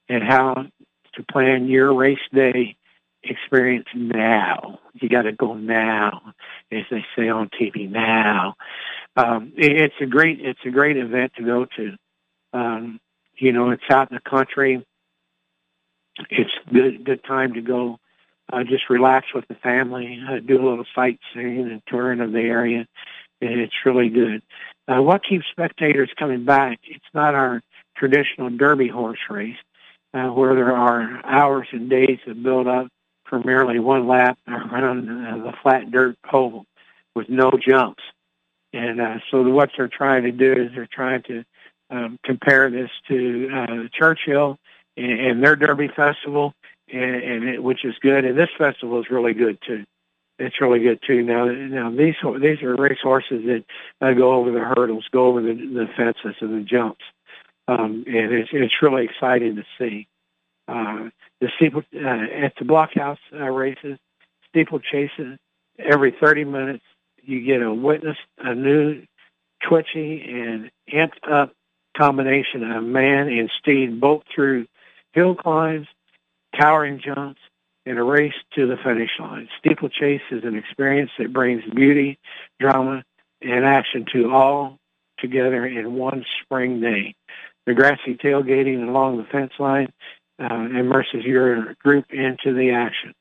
and 0.08 0.22
how 0.22 0.66
to 1.14 1.22
plan 1.32 1.66
your 1.66 1.94
race 1.94 2.18
day 2.32 2.76
experience 3.24 3.86
now. 3.94 4.80
You 4.94 5.08
got 5.08 5.22
to 5.22 5.32
go 5.32 5.54
now, 5.54 6.34
as 6.70 6.84
they 6.90 7.04
say 7.16 7.28
on 7.28 7.50
TV 7.50 7.90
now. 7.90 8.54
Um, 9.16 9.52
it's 9.56 9.94
a 10.00 10.06
great 10.06 10.40
it's 10.40 10.60
a 10.66 10.70
great 10.70 10.96
event 10.96 11.32
to 11.36 11.44
go 11.44 11.66
to. 11.76 11.96
Um, 12.52 13.00
you 13.36 13.52
know, 13.52 13.70
it's 13.70 13.82
out 13.90 14.10
in 14.10 14.16
the 14.16 14.30
country. 14.30 14.84
It's 16.30 16.50
good 16.72 17.04
good 17.04 17.24
time 17.24 17.54
to 17.54 17.60
go. 17.60 17.98
Uh, 18.52 18.62
just 18.62 18.90
relax 18.90 19.26
with 19.34 19.48
the 19.48 19.54
family, 19.54 20.20
uh, 20.28 20.38
do 20.38 20.56
a 20.56 20.64
little 20.68 20.84
sightseeing 20.94 21.70
and 21.70 21.82
touring 21.86 22.20
of 22.20 22.32
the 22.32 22.40
area 22.40 22.86
and 23.40 23.60
it's 23.60 23.74
really 23.84 24.08
good. 24.08 24.42
Uh, 24.88 25.02
what 25.02 25.22
keeps 25.28 25.44
spectators 25.50 26.10
coming 26.18 26.44
back? 26.44 26.78
It's 26.84 27.04
not 27.14 27.34
our 27.34 27.62
traditional 27.96 28.50
Derby 28.50 28.88
horse 28.88 29.18
race, 29.30 29.56
uh, 30.12 30.28
where 30.28 30.54
there 30.54 30.76
are 30.76 31.20
hours 31.24 31.68
and 31.72 31.88
days 31.88 32.18
of 32.26 32.42
build 32.42 32.66
up 32.66 32.88
for 33.34 33.46
merely 33.46 33.78
one 33.78 34.06
lap 34.06 34.38
around 34.46 35.08
uh, 35.08 35.36
the 35.38 35.52
flat 35.62 35.90
dirt 35.90 36.16
oval 36.32 36.66
with 37.14 37.28
no 37.28 37.52
jumps. 37.60 38.02
And 38.72 39.00
uh, 39.00 39.18
so 39.30 39.42
what 39.42 39.70
they're 39.76 39.88
trying 39.88 40.24
to 40.24 40.32
do 40.32 40.52
is 40.52 40.70
they're 40.74 40.88
trying 40.90 41.22
to 41.24 41.44
um, 41.90 42.18
compare 42.24 42.70
this 42.70 42.90
to 43.08 43.50
uh, 43.52 43.88
Churchill 43.92 44.58
and, 44.96 45.20
and 45.20 45.42
their 45.44 45.56
Derby 45.56 45.88
Festival, 45.88 46.54
and, 46.92 47.14
and 47.14 47.44
it, 47.48 47.62
which 47.62 47.84
is 47.84 47.94
good. 48.00 48.24
And 48.24 48.38
this 48.38 48.50
festival 48.56 49.00
is 49.00 49.10
really 49.10 49.34
good 49.34 49.58
too 49.66 49.84
it's 50.36 50.60
really 50.60 50.80
good 50.80 50.98
too. 51.06 51.22
Now, 51.22 51.44
now 51.44 51.90
these 51.92 52.16
these 52.40 52.60
are 52.62 52.74
race 52.74 52.98
horses 53.00 53.44
that 53.44 53.64
uh, 54.00 54.14
go 54.14 54.32
over 54.32 54.50
the 54.50 54.58
hurdles, 54.58 55.06
go 55.12 55.26
over 55.26 55.40
the, 55.40 55.54
the 55.54 55.86
fences 55.96 56.34
and 56.40 56.60
the 56.60 56.64
jumps, 56.64 57.04
um, 57.68 58.02
and 58.08 58.32
it's 58.32 58.50
it's 58.52 58.82
really 58.82 59.04
exciting 59.04 59.54
to 59.54 59.64
see. 59.78 60.08
Uh, 60.66 61.10
the 61.40 61.48
steeple 61.56 61.82
uh, 61.94 62.08
at 62.44 62.54
the 62.58 62.64
blockhouse 62.64 63.18
uh, 63.32 63.50
races, 63.50 63.98
steeple 64.48 64.80
chases 64.80 65.38
every 65.78 66.14
30 66.18 66.44
minutes. 66.44 66.84
You 67.22 67.44
get 67.44 67.62
a 67.62 67.72
witness 67.72 68.16
a 68.38 68.54
new 68.54 69.02
twitchy 69.66 70.22
and 70.22 70.70
amped 70.92 71.30
up 71.30 71.52
combination 71.96 72.70
of 72.70 72.82
man 72.82 73.28
and 73.28 73.50
steed, 73.58 74.00
both 74.00 74.22
through 74.34 74.66
hill 75.12 75.34
climbs, 75.34 75.86
towering 76.58 77.00
jumps, 77.04 77.40
in 77.86 77.98
a 77.98 78.04
race 78.04 78.34
to 78.54 78.66
the 78.66 78.76
finish 78.82 79.10
line. 79.18 79.48
Steeplechase 79.58 80.22
is 80.30 80.44
an 80.44 80.56
experience 80.56 81.10
that 81.18 81.32
brings 81.32 81.62
beauty, 81.74 82.18
drama, 82.58 83.04
and 83.42 83.64
action 83.64 84.06
to 84.12 84.32
all 84.32 84.78
together 85.18 85.66
in 85.66 85.94
one 85.94 86.24
spring 86.42 86.80
day. 86.80 87.14
The 87.66 87.74
grassy 87.74 88.14
tailgating 88.14 88.88
along 88.88 89.18
the 89.18 89.24
fence 89.24 89.52
line 89.58 89.92
uh, 90.40 90.54
immerses 90.54 91.24
your 91.24 91.74
group 91.74 92.06
into 92.10 92.54
the 92.54 92.70
action. 92.72 93.14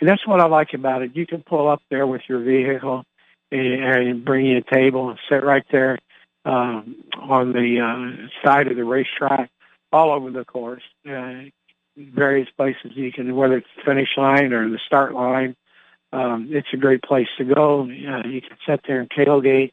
And 0.00 0.08
that's 0.08 0.26
what 0.26 0.40
I 0.40 0.46
like 0.46 0.74
about 0.74 1.02
it. 1.02 1.16
You 1.16 1.26
can 1.26 1.42
pull 1.42 1.68
up 1.68 1.82
there 1.90 2.06
with 2.06 2.22
your 2.28 2.40
vehicle 2.40 3.04
and, 3.50 3.84
and 3.84 4.24
bring 4.24 4.46
you 4.46 4.58
a 4.58 4.74
table 4.74 5.10
and 5.10 5.18
sit 5.28 5.42
right 5.42 5.64
there 5.70 5.98
um, 6.44 6.96
on 7.18 7.52
the 7.52 7.80
uh, 7.80 8.46
side 8.46 8.68
of 8.68 8.76
the 8.76 8.84
racetrack 8.84 9.50
all 9.92 10.10
over 10.10 10.30
the 10.30 10.44
course. 10.44 10.82
Uh, 11.08 11.44
various 11.96 12.48
places 12.56 12.92
you 12.94 13.12
can, 13.12 13.34
whether 13.34 13.56
it's 13.56 13.66
the 13.76 13.82
finish 13.82 14.10
line 14.16 14.52
or 14.52 14.68
the 14.68 14.78
start 14.86 15.14
line. 15.14 15.56
Um, 16.12 16.48
it's 16.50 16.68
a 16.72 16.76
great 16.76 17.02
place 17.02 17.26
to 17.38 17.44
go. 17.44 17.82
Uh, 17.82 18.26
you 18.26 18.40
can 18.40 18.56
sit 18.66 18.80
there 18.86 19.00
and 19.00 19.10
tailgate, 19.10 19.72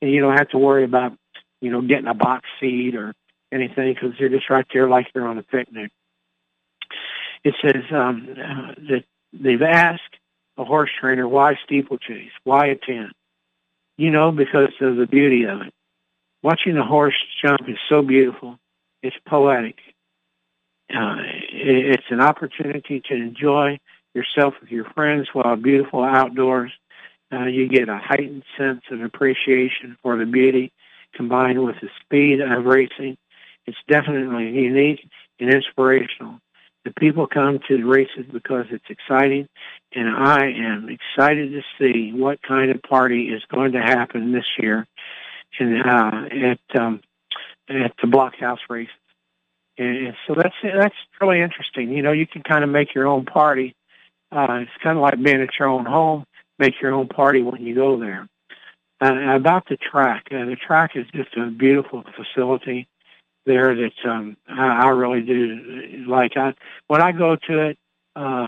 and 0.00 0.10
you 0.10 0.20
don't 0.20 0.36
have 0.36 0.48
to 0.50 0.58
worry 0.58 0.84
about, 0.84 1.12
you 1.60 1.70
know, 1.70 1.80
getting 1.80 2.08
a 2.08 2.14
box 2.14 2.48
seat 2.60 2.96
or 2.96 3.14
anything 3.52 3.94
because 3.94 4.18
you're 4.18 4.28
just 4.28 4.50
right 4.50 4.66
there 4.72 4.88
like 4.88 5.08
you're 5.14 5.28
on 5.28 5.38
a 5.38 5.42
picnic. 5.42 5.92
It 7.46 7.54
says 7.62 7.84
um, 7.92 8.26
uh, 8.30 8.74
that 8.88 9.04
they've 9.32 9.62
asked 9.62 10.16
a 10.58 10.64
horse 10.64 10.90
trainer 11.00 11.28
why 11.28 11.54
steeplechase, 11.64 12.32
why 12.42 12.66
attend. 12.66 13.12
You 13.96 14.10
know, 14.10 14.32
because 14.32 14.72
of 14.80 14.96
the 14.96 15.06
beauty 15.06 15.44
of 15.44 15.60
it. 15.60 15.72
Watching 16.42 16.76
a 16.76 16.84
horse 16.84 17.14
jump 17.40 17.60
is 17.68 17.78
so 17.88 18.02
beautiful. 18.02 18.58
It's 19.00 19.14
poetic. 19.28 19.76
Uh, 20.92 21.18
it's 21.52 22.10
an 22.10 22.20
opportunity 22.20 23.00
to 23.08 23.14
enjoy 23.14 23.78
yourself 24.12 24.54
with 24.60 24.72
your 24.72 24.86
friends 24.86 25.28
while 25.32 25.54
beautiful 25.54 26.02
outdoors. 26.02 26.72
Uh, 27.32 27.44
you 27.44 27.68
get 27.68 27.88
a 27.88 27.98
heightened 27.98 28.42
sense 28.58 28.82
of 28.90 29.02
appreciation 29.02 29.96
for 30.02 30.16
the 30.18 30.26
beauty 30.26 30.72
combined 31.14 31.64
with 31.64 31.76
the 31.80 31.90
speed 32.02 32.40
of 32.40 32.64
racing. 32.64 33.16
It's 33.66 33.78
definitely 33.88 34.50
unique 34.50 35.08
and 35.38 35.48
inspirational. 35.48 36.40
The 36.86 36.92
people 36.92 37.26
come 37.26 37.58
to 37.66 37.76
the 37.76 37.82
races 37.82 38.26
because 38.32 38.66
it's 38.70 38.84
exciting, 38.88 39.48
and 39.92 40.08
I 40.08 40.52
am 40.52 40.88
excited 40.88 41.50
to 41.50 41.62
see 41.80 42.12
what 42.12 42.40
kind 42.42 42.70
of 42.70 42.80
party 42.80 43.24
is 43.24 43.42
going 43.52 43.72
to 43.72 43.80
happen 43.80 44.30
this 44.30 44.44
year 44.56 44.86
in, 45.58 45.82
uh, 45.82 46.28
at 46.30 46.80
um, 46.80 47.00
at 47.68 47.92
the 48.00 48.06
blockhouse 48.06 48.60
races. 48.70 48.94
And 49.76 50.14
so 50.28 50.36
that's 50.36 50.54
that's 50.62 50.94
really 51.20 51.40
interesting. 51.40 51.90
You 51.90 52.02
know, 52.02 52.12
you 52.12 52.24
can 52.24 52.42
kind 52.42 52.62
of 52.62 52.70
make 52.70 52.94
your 52.94 53.08
own 53.08 53.24
party. 53.24 53.74
Uh, 54.30 54.60
it's 54.60 54.70
kind 54.80 54.96
of 54.96 55.02
like 55.02 55.20
being 55.20 55.42
at 55.42 55.58
your 55.58 55.66
own 55.66 55.86
home. 55.86 56.24
Make 56.60 56.80
your 56.80 56.94
own 56.94 57.08
party 57.08 57.42
when 57.42 57.66
you 57.66 57.74
go 57.74 57.98
there. 57.98 58.28
Uh, 59.02 59.34
about 59.34 59.68
the 59.68 59.76
track, 59.76 60.28
uh, 60.30 60.44
the 60.44 60.54
track 60.54 60.92
is 60.94 61.04
just 61.12 61.36
a 61.36 61.50
beautiful 61.50 62.04
facility 62.14 62.86
there 63.46 63.74
that 63.74 64.08
um, 64.08 64.36
I, 64.48 64.86
I 64.86 64.88
really 64.90 65.22
do 65.22 66.04
like. 66.06 66.36
I 66.36 66.54
when 66.88 67.00
I 67.00 67.12
go 67.12 67.36
to 67.48 67.68
it, 67.68 67.78
uh, 68.14 68.46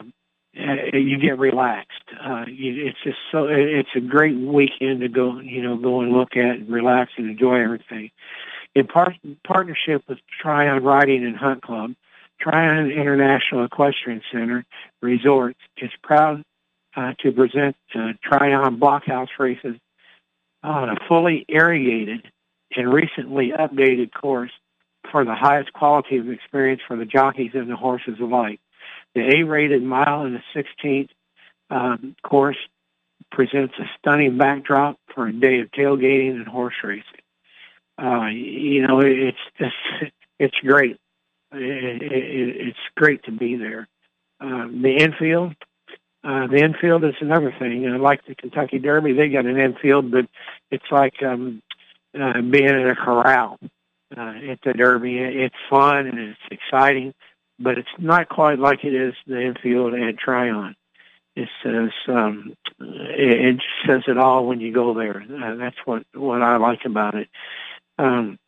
you 0.54 1.18
get 1.18 1.38
relaxed. 1.38 2.02
Uh, 2.22 2.44
you, 2.46 2.86
it's 2.86 2.98
just 3.04 3.18
so 3.30 3.46
it's 3.48 3.88
a 3.94 4.00
great 4.00 4.36
weekend 4.36 5.00
to 5.00 5.08
go, 5.08 5.40
you 5.40 5.62
know, 5.62 5.76
go 5.76 6.00
and 6.00 6.12
look 6.12 6.36
at 6.36 6.56
and 6.56 6.68
relax 6.68 7.12
and 7.16 7.30
enjoy 7.30 7.62
everything. 7.62 8.10
In 8.74 8.86
part, 8.86 9.14
partnership 9.46 10.02
with 10.08 10.18
Tryon 10.40 10.82
Riding 10.82 11.24
and 11.24 11.36
Hunt 11.36 11.62
Club, 11.62 11.94
Tryon 12.40 12.90
International 12.90 13.64
Equestrian 13.64 14.22
Center 14.30 14.64
Resorts 15.00 15.58
is 15.78 15.90
proud 16.02 16.42
uh, 16.96 17.12
to 17.20 17.32
present 17.32 17.76
uh, 17.94 18.12
Tryon 18.22 18.78
Blockhouse 18.78 19.28
races 19.38 19.76
on 20.62 20.90
a 20.90 20.96
fully 21.06 21.44
irrigated 21.48 22.30
and 22.76 22.92
recently 22.92 23.52
updated 23.58 24.12
course 24.12 24.50
for 25.10 25.24
the 25.24 25.34
highest 25.34 25.72
quality 25.72 26.18
of 26.18 26.28
experience 26.28 26.80
for 26.86 26.96
the 26.96 27.04
jockeys 27.04 27.52
and 27.54 27.70
the 27.70 27.76
horses 27.76 28.18
alike. 28.20 28.60
The 29.14 29.38
A-rated 29.38 29.82
mile 29.82 30.22
and 30.22 30.36
the 30.36 30.62
16th 30.84 31.08
um, 31.70 32.16
course 32.22 32.58
presents 33.30 33.74
a 33.78 33.84
stunning 33.98 34.38
backdrop 34.38 34.98
for 35.14 35.26
a 35.26 35.32
day 35.32 35.60
of 35.60 35.70
tailgating 35.72 36.32
and 36.32 36.46
horse 36.46 36.74
racing 36.82 37.22
uh, 37.98 38.26
you 38.26 38.86
know, 38.86 39.00
it's 39.00 39.38
just, 39.58 40.12
it's 40.38 40.56
great. 40.62 40.98
It, 41.52 42.02
it, 42.02 42.68
it's 42.68 42.78
great 42.96 43.24
to 43.24 43.32
be 43.32 43.56
there. 43.56 43.88
Um, 44.40 44.82
the 44.82 44.96
infield, 44.96 45.54
uh, 46.22 46.46
the 46.46 46.58
infield 46.58 47.04
is 47.04 47.14
another 47.20 47.52
thing. 47.58 47.82
Know, 47.82 47.96
like 47.96 48.24
the 48.26 48.34
Kentucky 48.34 48.78
Derby, 48.78 49.14
they 49.14 49.28
got 49.28 49.46
an 49.46 49.58
infield, 49.58 50.10
but 50.10 50.26
it's 50.70 50.84
like 50.90 51.22
um, 51.22 51.62
uh, 52.18 52.40
being 52.40 52.68
in 52.68 52.88
a 52.88 52.94
corral 52.94 53.58
uh, 54.16 54.32
at 54.50 54.60
the 54.64 54.72
Derby. 54.72 55.18
It's 55.18 55.54
fun 55.68 56.06
and 56.06 56.18
it's 56.18 56.38
exciting, 56.50 57.14
but 57.58 57.78
it's 57.78 57.88
not 57.98 58.28
quite 58.28 58.58
like 58.58 58.84
it 58.84 58.94
is 58.94 59.14
the 59.26 59.40
infield 59.40 59.94
at 59.94 60.18
Tryon. 60.18 60.74
It 61.36 61.48
says 61.62 61.90
um, 62.08 62.54
it, 62.80 63.56
it 63.56 63.62
says 63.86 64.02
it 64.08 64.18
all 64.18 64.46
when 64.46 64.60
you 64.60 64.72
go 64.72 64.94
there. 64.94 65.22
Uh, 65.22 65.54
that's 65.54 65.76
what 65.84 66.02
what 66.14 66.42
I 66.42 66.56
like 66.56 66.84
about 66.84 67.14
it. 67.14 67.28
Um, 67.98 68.38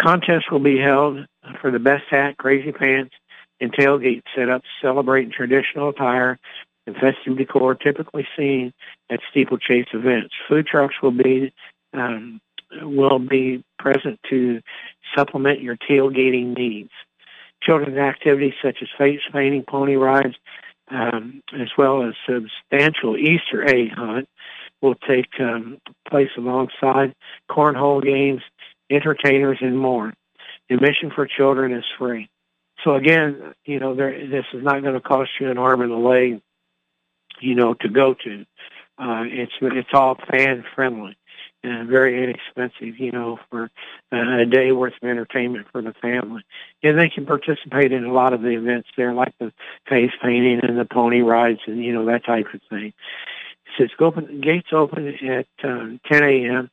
contests 0.00 0.50
will 0.50 0.60
be 0.60 0.78
held 0.78 1.26
for 1.60 1.70
the 1.70 1.78
best 1.78 2.04
hat, 2.10 2.36
crazy 2.38 2.72
pants, 2.72 3.14
and 3.60 3.72
tailgate 3.72 4.22
setups 4.36 4.62
celebrating 4.80 5.30
traditional 5.30 5.90
attire 5.90 6.38
and 6.86 6.96
festive 6.96 7.36
decor 7.36 7.74
typically 7.74 8.26
seen 8.36 8.72
at 9.10 9.20
steeplechase 9.30 9.86
events. 9.94 10.34
Food 10.48 10.66
trucks 10.66 10.96
will 11.00 11.12
be 11.12 11.52
um, 11.92 12.40
will 12.80 13.18
be 13.18 13.64
present 13.78 14.18
to 14.30 14.60
supplement 15.16 15.60
your 15.60 15.76
tailgating 15.76 16.56
needs. 16.56 16.90
Children's 17.62 17.98
activities 17.98 18.54
such 18.62 18.78
as 18.82 18.88
face 18.98 19.20
painting, 19.32 19.64
pony 19.68 19.94
rides, 19.94 20.34
um, 20.90 21.42
as 21.58 21.68
well 21.78 22.02
as 22.02 22.14
substantial 22.26 23.16
Easter 23.16 23.64
egg 23.68 23.92
hunt 23.94 24.28
will 24.80 24.94
take 24.94 25.28
um, 25.40 25.78
place 26.08 26.30
alongside 26.36 27.14
cornhole 27.50 28.02
games, 28.02 28.42
entertainers, 28.90 29.58
and 29.60 29.78
more. 29.78 30.12
Admission 30.70 31.10
for 31.14 31.26
children 31.26 31.72
is 31.72 31.84
free. 31.98 32.28
So 32.82 32.94
again, 32.96 33.54
you 33.64 33.78
know, 33.78 33.94
there, 33.94 34.26
this 34.28 34.44
is 34.52 34.62
not 34.62 34.82
going 34.82 34.94
to 34.94 35.00
cost 35.00 35.30
you 35.40 35.50
an 35.50 35.58
arm 35.58 35.82
and 35.82 35.92
a 35.92 35.96
leg, 35.96 36.40
you 37.40 37.54
know, 37.54 37.74
to 37.74 37.88
go 37.88 38.14
to. 38.24 38.44
Uh, 38.98 39.24
it's 39.24 39.52
it's 39.60 39.88
all 39.92 40.16
fan 40.30 40.64
friendly 40.74 41.16
and 41.62 41.88
very 41.88 42.22
inexpensive, 42.22 42.98
you 42.98 43.12
know, 43.12 43.38
for 43.50 43.70
uh, 44.12 44.42
a 44.42 44.46
day 44.46 44.72
worth 44.72 44.94
of 45.00 45.08
entertainment 45.08 45.66
for 45.70 45.82
the 45.82 45.94
family. 45.94 46.42
And 46.82 46.98
they 46.98 47.08
can 47.08 47.26
participate 47.26 47.92
in 47.92 48.04
a 48.04 48.12
lot 48.12 48.32
of 48.32 48.42
the 48.42 48.56
events 48.56 48.88
there, 48.96 49.14
like 49.14 49.34
the 49.38 49.52
face 49.88 50.10
painting 50.22 50.60
and 50.62 50.78
the 50.78 50.84
pony 50.84 51.20
rides 51.20 51.60
and 51.66 51.82
you 51.82 51.92
know 51.92 52.06
that 52.06 52.24
type 52.24 52.46
of 52.52 52.60
thing. 52.68 52.92
So 53.76 53.84
it's 53.84 53.94
open. 54.00 54.40
Gates 54.40 54.68
open 54.72 55.08
at 55.08 55.46
um, 55.64 56.00
10 56.10 56.22
a.m. 56.22 56.70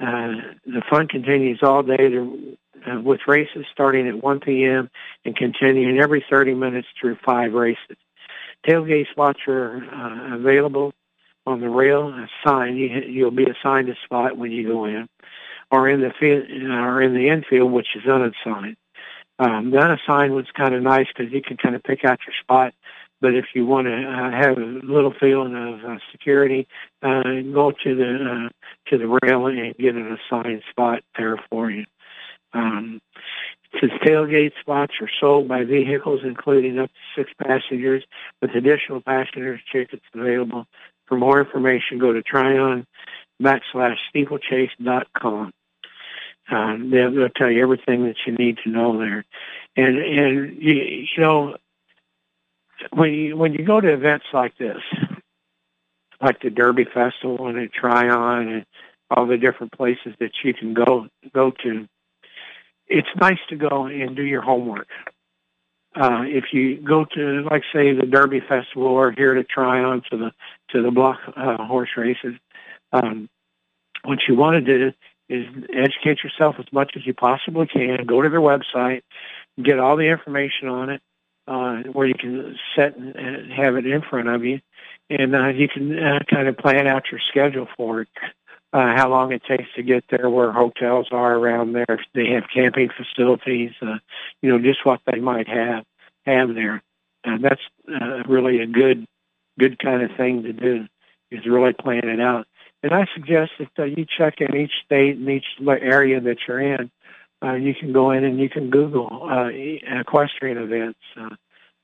Uh, 0.00 0.54
the 0.66 0.82
fun 0.90 1.06
continues 1.06 1.60
all 1.62 1.82
day 1.82 1.96
to, 1.96 2.56
uh, 2.86 3.00
with 3.00 3.20
races 3.28 3.64
starting 3.72 4.08
at 4.08 4.22
1 4.22 4.40
p.m. 4.40 4.90
and 5.24 5.36
continuing 5.36 6.00
every 6.00 6.24
30 6.28 6.54
minutes 6.54 6.88
through 7.00 7.16
five 7.24 7.52
races. 7.52 7.96
Tailgate 8.66 9.10
spots 9.10 9.40
are 9.46 9.76
uh, 9.76 10.36
available 10.36 10.92
on 11.46 11.60
the 11.60 11.68
rail 11.68 12.12
sign. 12.46 12.76
You, 12.76 13.02
you'll 13.08 13.30
be 13.30 13.46
assigned 13.46 13.88
a 13.88 13.94
spot 14.04 14.36
when 14.36 14.50
you 14.50 14.66
go 14.66 14.84
in, 14.84 15.08
or 15.70 15.88
in 15.88 16.00
the 16.00 16.10
or 16.70 17.02
in 17.02 17.14
the 17.14 17.28
infield, 17.28 17.72
which 17.72 17.88
is 17.96 18.08
unassigned. 18.08 18.76
Um, 19.38 19.70
the 19.72 19.78
unassigned 19.78 20.34
was 20.34 20.46
kind 20.56 20.74
of 20.74 20.82
nice 20.82 21.06
because 21.08 21.32
you 21.32 21.42
can 21.42 21.56
kind 21.56 21.74
of 21.74 21.82
pick 21.82 22.04
out 22.04 22.20
your 22.26 22.34
spot. 22.40 22.72
But 23.20 23.34
if 23.34 23.46
you 23.54 23.64
want 23.64 23.86
to 23.86 23.94
uh, 23.94 24.30
have 24.30 24.58
a 24.58 24.60
little 24.60 25.14
feeling 25.18 25.54
of 25.54 25.90
uh, 25.90 25.98
security, 26.12 26.68
uh, 27.02 27.22
go 27.52 27.72
to 27.72 27.94
the 27.94 28.48
uh, 28.48 28.90
to 28.90 28.98
the 28.98 29.18
rail 29.22 29.46
and 29.46 29.74
get 29.76 29.94
an 29.94 30.18
assigned 30.30 30.62
spot 30.70 31.02
there 31.16 31.38
for 31.50 31.70
you. 31.70 31.84
Um, 32.52 33.00
since 33.80 33.92
tailgate 34.04 34.52
spots 34.60 34.92
are 35.00 35.10
sold 35.20 35.48
by 35.48 35.64
vehicles 35.64 36.20
including 36.22 36.78
up 36.78 36.90
to 36.90 37.22
six 37.22 37.30
passengers, 37.42 38.04
with 38.40 38.50
additional 38.54 39.00
passengers 39.00 39.60
tickets 39.72 40.04
available 40.14 40.66
for 41.06 41.16
more 41.16 41.40
information, 41.40 41.98
go 41.98 42.12
to 42.12 42.22
tryon 42.22 42.86
backslash 43.42 43.96
steeplechase.com. 44.14 45.52
Um, 46.50 46.90
they'll, 46.90 47.12
they'll 47.12 47.28
tell 47.30 47.50
you 47.50 47.62
everything 47.62 48.04
that 48.04 48.16
you 48.26 48.34
need 48.34 48.58
to 48.64 48.70
know 48.70 48.98
there. 48.98 49.24
And, 49.76 49.98
and 49.98 50.62
you, 50.62 50.74
you 50.74 51.22
know, 51.22 51.56
when 52.92 53.12
you, 53.12 53.36
when 53.36 53.54
you 53.54 53.64
go 53.64 53.80
to 53.80 53.92
events 53.92 54.26
like 54.32 54.56
this, 54.58 54.82
like 56.20 56.40
the 56.40 56.50
Derby 56.50 56.84
Festival 56.84 57.46
and 57.48 57.72
Tryon 57.72 58.48
and 58.48 58.66
all 59.10 59.26
the 59.26 59.36
different 59.36 59.72
places 59.72 60.14
that 60.20 60.32
you 60.42 60.54
can 60.54 60.74
go, 60.74 61.06
go 61.34 61.50
to, 61.62 61.86
it's 62.86 63.08
nice 63.18 63.38
to 63.48 63.56
go 63.56 63.86
and 63.86 64.14
do 64.14 64.22
your 64.22 64.42
homework 64.42 64.88
uh, 65.94 66.22
if 66.24 66.46
you 66.52 66.80
go 66.80 67.04
to, 67.14 67.46
like, 67.50 67.62
say, 67.72 67.92
the 67.92 68.06
Derby 68.06 68.40
Festival 68.40 68.86
or 68.86 69.12
here 69.12 69.34
to 69.34 69.44
Tryon 69.44 70.02
to 70.10 70.16
the 70.16 70.32
to 70.70 70.82
the 70.82 70.90
block 70.90 71.18
uh, 71.36 71.64
horse 71.64 71.90
races, 71.96 72.34
um, 72.92 73.28
what 74.04 74.18
you 74.28 74.34
want 74.34 74.64
to 74.64 74.78
do 74.78 74.92
is 75.28 75.46
educate 75.72 76.22
yourself 76.22 76.56
as 76.58 76.66
much 76.72 76.92
as 76.96 77.06
you 77.06 77.14
possibly 77.14 77.66
can. 77.66 78.04
Go 78.06 78.22
to 78.22 78.28
their 78.28 78.40
website, 78.40 79.02
get 79.62 79.78
all 79.78 79.96
the 79.96 80.08
information 80.08 80.68
on 80.68 80.90
it, 80.90 81.02
uh, 81.46 81.82
where 81.92 82.06
you 82.06 82.14
can 82.14 82.56
set 82.76 82.96
and 82.96 83.52
have 83.52 83.76
it 83.76 83.86
in 83.86 84.02
front 84.02 84.28
of 84.28 84.44
you, 84.44 84.60
and 85.10 85.34
uh, 85.34 85.48
you 85.48 85.68
can 85.68 85.98
uh, 85.98 86.18
kind 86.28 86.48
of 86.48 86.56
plan 86.58 86.86
out 86.86 87.04
your 87.10 87.20
schedule 87.30 87.68
for 87.76 88.02
it. 88.02 88.08
Uh, 88.74 88.92
how 88.96 89.08
long 89.08 89.30
it 89.30 89.40
takes 89.44 89.72
to 89.76 89.84
get 89.84 90.02
there, 90.10 90.28
where 90.28 90.50
hotels 90.50 91.06
are 91.12 91.36
around 91.36 91.74
there, 91.74 91.86
if 91.88 92.00
they 92.12 92.26
have 92.26 92.42
camping 92.52 92.88
facilities, 92.88 93.70
uh, 93.80 93.98
you 94.42 94.50
know, 94.50 94.58
just 94.58 94.84
what 94.84 95.00
they 95.06 95.20
might 95.20 95.46
have 95.46 95.84
have 96.26 96.52
there. 96.56 96.82
And 97.22 97.44
that's 97.44 97.60
uh, 97.88 98.24
really 98.28 98.58
a 98.58 98.66
good, 98.66 99.06
good 99.60 99.78
kind 99.78 100.02
of 100.02 100.10
thing 100.16 100.42
to 100.42 100.52
do 100.52 100.86
is 101.30 101.46
really 101.46 101.72
plan 101.72 102.08
it 102.08 102.20
out. 102.20 102.48
And 102.82 102.92
I 102.92 103.06
suggest 103.14 103.52
that 103.60 103.70
uh, 103.78 103.84
you 103.84 104.04
check 104.18 104.40
in 104.40 104.56
each 104.56 104.72
state 104.84 105.18
and 105.18 105.28
each 105.28 105.46
area 105.64 106.20
that 106.20 106.38
you're 106.48 106.60
in. 106.60 106.90
Uh, 107.40 107.54
you 107.54 107.76
can 107.76 107.92
go 107.92 108.10
in 108.10 108.24
and 108.24 108.40
you 108.40 108.50
can 108.50 108.70
Google 108.70 109.28
uh, 109.30 109.50
equestrian 110.00 110.58
events 110.58 110.98
uh, 111.16 111.30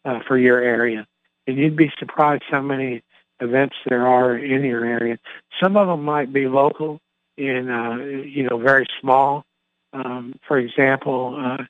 uh, 0.04 0.18
for 0.26 0.36
your 0.36 0.58
area, 0.58 1.06
and 1.46 1.56
you'd 1.56 1.76
be 1.76 1.92
surprised 2.00 2.44
how 2.50 2.62
many 2.62 3.02
events 3.40 3.76
there 3.88 4.06
are 4.06 4.36
in 4.36 4.64
your 4.64 4.84
area. 4.84 5.18
Some 5.62 5.76
of 5.76 5.88
them 5.88 6.04
might 6.04 6.32
be 6.32 6.46
local 6.46 7.00
and 7.38 7.70
uh, 7.70 8.04
you 8.04 8.48
know 8.48 8.58
very 8.58 8.86
small. 9.00 9.44
Um, 9.92 10.34
for 10.46 10.58
example, 10.58 11.36
uh, 11.38 11.64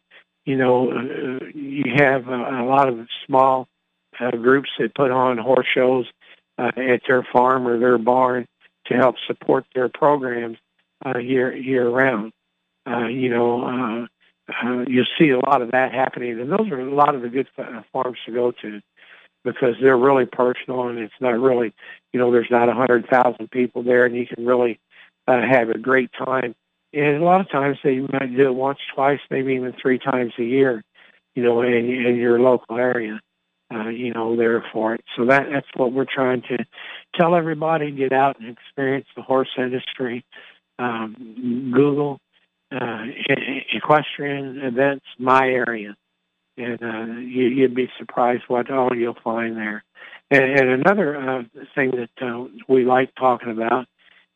you 0.44 0.56
know 0.56 0.90
uh, 0.90 1.44
you 1.54 1.84
have 1.96 2.28
a, 2.28 2.62
a 2.62 2.64
lot 2.64 2.88
of 2.88 3.06
small 3.26 3.68
uh, 4.18 4.32
groups 4.32 4.70
that 4.78 4.94
put 4.94 5.10
on 5.10 5.38
horse 5.38 5.66
shows 5.72 6.06
uh, 6.58 6.72
at 6.76 7.02
their 7.08 7.26
farm 7.32 7.66
or 7.66 7.78
their 7.78 7.98
barn 7.98 8.46
to 8.86 8.94
help 8.94 9.16
support 9.26 9.64
their 9.74 9.88
programs 9.88 10.58
uh, 11.04 11.18
year 11.18 11.54
year 11.54 11.88
round. 11.88 12.32
Uh, 12.88 13.06
you 13.06 13.28
know, 13.28 13.62
uh, 13.62 14.06
uh, 14.52 14.84
you'll 14.88 15.06
see 15.18 15.30
a 15.30 15.38
lot 15.38 15.62
of 15.62 15.70
that 15.70 15.92
happening, 15.92 16.40
and 16.40 16.50
those 16.50 16.70
are 16.70 16.80
a 16.80 16.94
lot 16.94 17.14
of 17.14 17.22
the 17.22 17.28
good 17.28 17.48
farms 17.92 18.18
to 18.26 18.32
go 18.32 18.50
to 18.50 18.80
because 19.44 19.74
they're 19.80 19.96
really 19.96 20.26
personal 20.26 20.88
and 20.88 20.98
it's 20.98 21.14
not 21.20 21.38
really, 21.38 21.72
you 22.12 22.20
know, 22.20 22.30
there's 22.30 22.50
not 22.50 22.68
a 22.68 22.74
hundred 22.74 23.08
thousand 23.08 23.50
people 23.50 23.82
there, 23.82 24.04
and 24.04 24.14
you 24.14 24.26
can 24.26 24.46
really 24.46 24.78
uh, 25.26 25.40
have 25.40 25.70
a 25.70 25.78
great 25.78 26.10
time. 26.12 26.54
And 26.92 27.22
a 27.22 27.24
lot 27.24 27.40
of 27.40 27.50
times 27.50 27.78
they 27.82 28.00
might 28.00 28.36
do 28.36 28.46
it 28.46 28.54
once, 28.54 28.78
twice, 28.94 29.20
maybe 29.30 29.54
even 29.54 29.74
three 29.80 29.98
times 29.98 30.32
a 30.38 30.42
year, 30.44 30.82
you 31.34 31.42
know, 31.42 31.62
in, 31.62 31.72
in 31.72 32.16
your 32.16 32.40
local 32.40 32.76
area, 32.76 33.20
uh, 33.72 33.88
you 33.88 34.12
know, 34.12 34.36
there 34.36 34.64
for 34.72 34.94
it. 34.94 35.04
So 35.16 35.26
that 35.26 35.46
that's 35.52 35.68
what 35.76 35.92
we're 35.92 36.04
trying 36.04 36.42
to 36.42 36.58
tell 37.18 37.36
everybody: 37.36 37.92
get 37.92 38.12
out 38.12 38.40
and 38.40 38.48
experience 38.48 39.06
the 39.14 39.22
horse 39.22 39.50
industry. 39.56 40.24
Um, 40.78 41.70
Google 41.74 42.18
uh, 42.72 43.04
equestrian 43.72 44.60
events, 44.62 45.04
my 45.18 45.46
area, 45.48 45.96
and 46.60 46.82
uh, 46.82 47.20
you, 47.20 47.44
you'd 47.44 47.74
be 47.74 47.88
surprised 47.98 48.44
what 48.48 48.70
all 48.70 48.94
you'll 48.94 49.16
find 49.22 49.56
there. 49.56 49.84
And, 50.30 50.44
and 50.44 50.68
another 50.70 51.16
uh, 51.16 51.42
thing 51.74 51.92
that 51.92 52.26
uh, 52.26 52.44
we 52.68 52.84
like 52.84 53.14
talking 53.16 53.50
about 53.50 53.86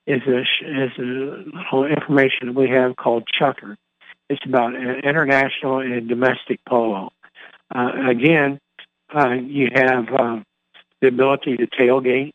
is 0.07 0.23
a 0.27 0.41
is 0.41 0.91
a 0.99 1.03
little 1.03 1.87
information 1.87 2.49
that 2.49 2.55
we 2.55 2.69
have 2.71 2.97
called 2.97 3.25
Chukker. 3.41 3.77
It's 4.29 4.45
about 4.47 4.75
international 4.75 5.81
and 5.81 6.09
domestic 6.09 6.61
polo. 6.69 7.11
Uh, 7.75 7.91
again, 8.09 8.59
uh, 9.15 9.33
you 9.33 9.69
have 9.75 10.09
uh, 10.09 10.41
the 11.01 11.09
ability 11.09 11.57
to 11.59 11.67
tailgate. 11.67 12.33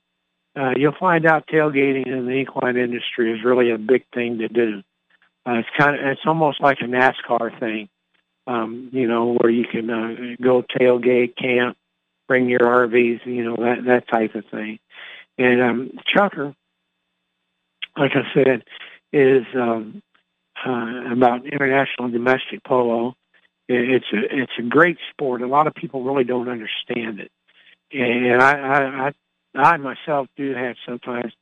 Uh, 0.55 0.71
you'll 0.75 0.95
find 0.99 1.25
out 1.25 1.47
tailgating 1.47 2.07
in 2.07 2.25
the 2.25 2.31
equine 2.33 2.77
industry 2.77 3.31
is 3.31 3.43
really 3.43 3.71
a 3.71 3.77
big 3.77 4.03
thing 4.13 4.39
to 4.39 4.47
do. 4.47 4.81
Uh, 5.45 5.53
it's 5.53 5.69
kind 5.77 5.95
of 5.95 6.05
it's 6.05 6.21
almost 6.25 6.61
like 6.61 6.79
a 6.81 6.85
NASCAR 6.85 7.59
thing, 7.59 7.89
um, 8.49 8.89
you 8.91 9.07
know, 9.07 9.37
where 9.39 9.51
you 9.51 9.63
can 9.63 9.89
uh, 9.89 10.35
go 10.41 10.63
tailgate, 10.63 11.37
camp, 11.37 11.77
bring 12.27 12.49
your 12.49 12.61
RVs, 12.61 13.23
you 13.25 13.43
know, 13.43 13.55
that 13.57 13.85
that 13.85 14.07
type 14.07 14.33
of 14.33 14.43
thing. 14.47 14.79
And 15.37 15.61
um, 15.61 15.91
Chukker, 16.13 16.55
like 17.95 18.11
I 18.15 18.33
said, 18.33 18.63
is 19.13 19.45
um, 19.53 20.01
uh, 20.65 21.11
about 21.11 21.45
international 21.45 22.05
and 22.05 22.13
domestic 22.13 22.63
polo. 22.63 23.15
It's 23.67 24.07
a 24.11 24.41
it's 24.41 24.53
a 24.57 24.63
great 24.63 24.97
sport. 25.11 25.43
A 25.43 25.47
lot 25.47 25.67
of 25.67 25.75
people 25.75 26.03
really 26.03 26.23
don't 26.23 26.49
understand 26.49 27.19
it, 27.19 27.31
and 27.91 28.41
I 28.41 28.57
I, 28.57 29.07
I, 29.07 29.73
I 29.73 29.77
myself 29.77 30.27
do 30.35 30.55
have 30.55 30.75
sometimes 30.87 31.33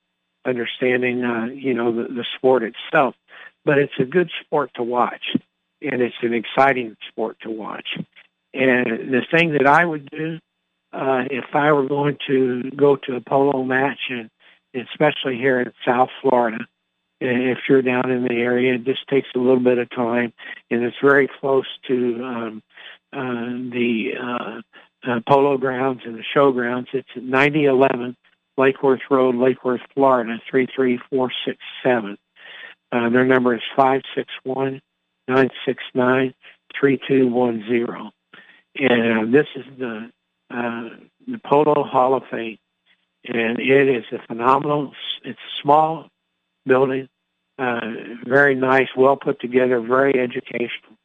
understanding, 0.45 1.23
uh, 1.23 1.45
you 1.45 1.73
know, 1.73 1.93
the, 1.93 2.13
the 2.13 2.25
sport 2.35 2.63
itself. 2.63 3.15
But 3.63 3.77
it's 3.77 3.93
a 3.99 4.05
good 4.05 4.29
sport 4.41 4.71
to 4.75 4.83
watch, 4.83 5.35
and 5.81 6.01
it's 6.01 6.15
an 6.21 6.33
exciting 6.33 6.95
sport 7.09 7.37
to 7.41 7.49
watch. 7.49 7.87
And 8.53 9.13
the 9.13 9.21
thing 9.31 9.53
that 9.53 9.67
I 9.67 9.85
would 9.85 10.09
do 10.09 10.39
uh, 10.93 11.25
if 11.29 11.45
I 11.53 11.71
were 11.71 11.87
going 11.87 12.17
to 12.27 12.71
go 12.75 12.95
to 12.95 13.15
a 13.15 13.21
polo 13.21 13.63
match, 13.63 13.99
and 14.09 14.29
especially 14.73 15.35
here 15.35 15.59
in 15.59 15.71
South 15.85 16.09
Florida, 16.21 16.65
if 17.19 17.59
you're 17.67 17.81
down 17.81 18.11
in 18.11 18.23
the 18.23 18.35
area. 18.35 18.75
It 18.75 18.85
just 18.85 19.07
takes 19.07 19.27
a 19.35 19.39
little 19.39 19.59
bit 19.59 19.77
of 19.77 19.89
time, 19.89 20.33
and 20.69 20.83
it's 20.83 20.97
very 21.01 21.27
close 21.39 21.65
to 21.87 22.23
um, 22.23 22.63
uh, 23.13 23.71
the 23.71 24.11
uh, 24.21 24.61
uh, 25.09 25.19
polo 25.27 25.57
grounds 25.57 26.01
and 26.05 26.15
the 26.15 26.23
show 26.33 26.51
grounds. 26.51 26.87
It's 26.93 27.07
at 27.15 27.23
9011 27.23 28.15
Lake 28.57 28.81
Worth 28.83 29.01
Road, 29.09 29.35
Lake 29.35 29.63
Worth, 29.63 29.81
Florida, 29.93 30.37
33467. 30.49 32.17
Uh, 32.91 33.09
their 33.09 33.25
number 33.25 33.53
is 33.53 33.61
five 33.75 34.01
six 34.15 34.29
one 34.43 34.81
nine 35.27 35.49
six 35.65 35.83
nine 35.93 36.33
three 36.77 36.99
two 37.07 37.27
one 37.27 37.63
zero, 37.67 38.11
and 38.75 39.29
uh, 39.29 39.31
this 39.31 39.47
is 39.55 39.65
the 39.77 40.11
uh, 40.49 40.89
the 41.27 41.39
Polo 41.45 41.83
Hall 41.83 42.15
of 42.15 42.23
Fame, 42.31 42.57
and 43.25 43.59
it 43.59 43.89
is 43.89 44.05
a 44.11 44.25
phenomenal. 44.27 44.93
It's 45.23 45.39
a 45.39 45.61
small 45.61 46.09
building, 46.65 47.09
uh, 47.59 47.81
very 48.25 48.55
nice, 48.55 48.87
well 48.95 49.15
put 49.15 49.39
together, 49.39 49.81
very 49.81 50.19
educational. 50.19 50.95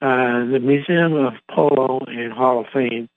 Uh, 0.00 0.46
the 0.46 0.60
Museum 0.62 1.14
of 1.14 1.34
Polo 1.50 2.00
and 2.06 2.32
Hall 2.32 2.60
of 2.60 2.66
Fame 2.72 3.08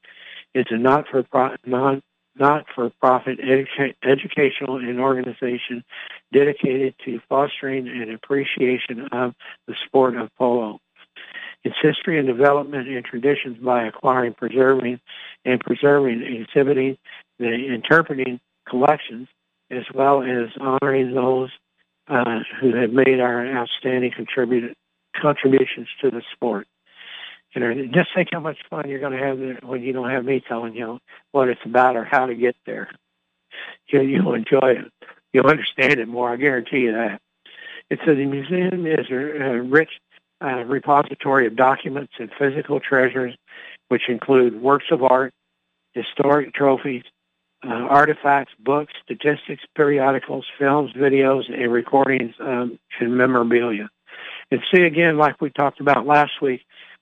is 0.56 0.66
a 0.72 0.78
not-for-profit, 0.78 1.60
non, 1.66 2.02
not-for-profit 2.36 3.39
educa- 3.39 3.96
educational 4.04 4.78
and 4.78 5.00
organization 5.00 5.84
dedicated 6.34 6.96
to 7.06 7.20
fostering 7.28 7.88
an 7.88 8.12
appreciation 8.13 9.08
of 9.12 9.34
the 9.67 9.76
sport 9.86 10.15
of 10.15 10.30
polo. 10.38 10.80
Its 11.63 11.76
history 11.82 12.17
and 12.17 12.28
development 12.28 12.88
and 12.88 13.06
traditions 13.06 13.58
by 13.58 13.86
acquiring, 13.86 14.34
preserving, 14.34 15.00
and 15.46 15.60
preserving, 15.60 16.22
exhibiting, 16.24 16.98
the 17.38 17.52
interpreting 17.52 18.39
collections, 18.67 19.28
as 19.70 19.84
well 19.94 20.24
as 20.24 20.50
honoring 20.60 21.13
those 21.13 21.50
uh, 22.08 22.39
who 22.60 22.76
have 22.76 22.91
made 22.91 23.20
our 23.20 23.46
outstanding 23.46 24.12
contributions 24.12 25.88
to 26.02 26.10
the 26.10 26.22
sport. 26.34 26.67
You 27.54 27.62
know, 27.62 27.74
just 27.94 28.10
think 28.16 28.30
how 28.32 28.40
much 28.40 28.58
fun 28.70 28.88
you're 28.88 29.00
going 29.00 29.12
to 29.12 29.26
have 29.26 29.64
when 29.64 29.82
you 29.82 29.92
don't 29.92 30.10
have 30.10 30.24
me 30.24 30.42
telling 30.48 30.74
you 30.76 31.00
what 31.32 31.50
it's 31.50 31.62
about 31.66 31.98
or 31.98 32.06
how 32.06 32.26
to 32.26 32.36
get 32.36 32.56
there. 32.66 32.90
You, 33.88 34.02
you'll 34.02 34.34
enjoy 34.34 34.76
it. 34.78 34.92
You'll 35.34 35.48
understand 35.48 36.00
it 36.00 36.08
more. 36.08 36.32
I 36.32 36.38
guarantee 36.38 36.80
you 36.80 36.94
that. 36.94 37.22
It's 37.90 38.02
a, 38.08 38.16
the 38.16 38.26
museum 38.26 38.86
is 38.88 39.06
a, 39.12 39.16
a 39.16 39.62
rich 39.62 39.90
uh, 40.42 40.64
repository 40.64 41.46
of 41.46 41.56
documents 41.56 42.14
and 42.20 42.32
physical 42.40 42.80
treasures, 42.80 43.36
which 43.90 44.04
include 44.08 44.62
works 44.62 44.86
of 44.92 45.04
art, 45.04 45.34
historic 45.94 46.54
trophies, 46.54 47.04
uh, 47.66 47.70
artifacts, 47.70 48.54
books, 48.60 48.94
statistics, 49.04 49.64
periodicals, 49.76 50.46
films, 50.58 50.94
videos, 50.94 51.44
and 51.54 51.72
recordings 51.72 52.34
um, 52.40 52.80
and 53.00 53.16
memorabilia. 53.16 53.90
And 54.50 54.62
see 54.74 54.84
again, 54.84 55.18
like 55.18 55.40
we 55.42 55.50
talked 55.50 55.80
about 55.80 56.06
last 56.06 56.42
week 56.42 56.62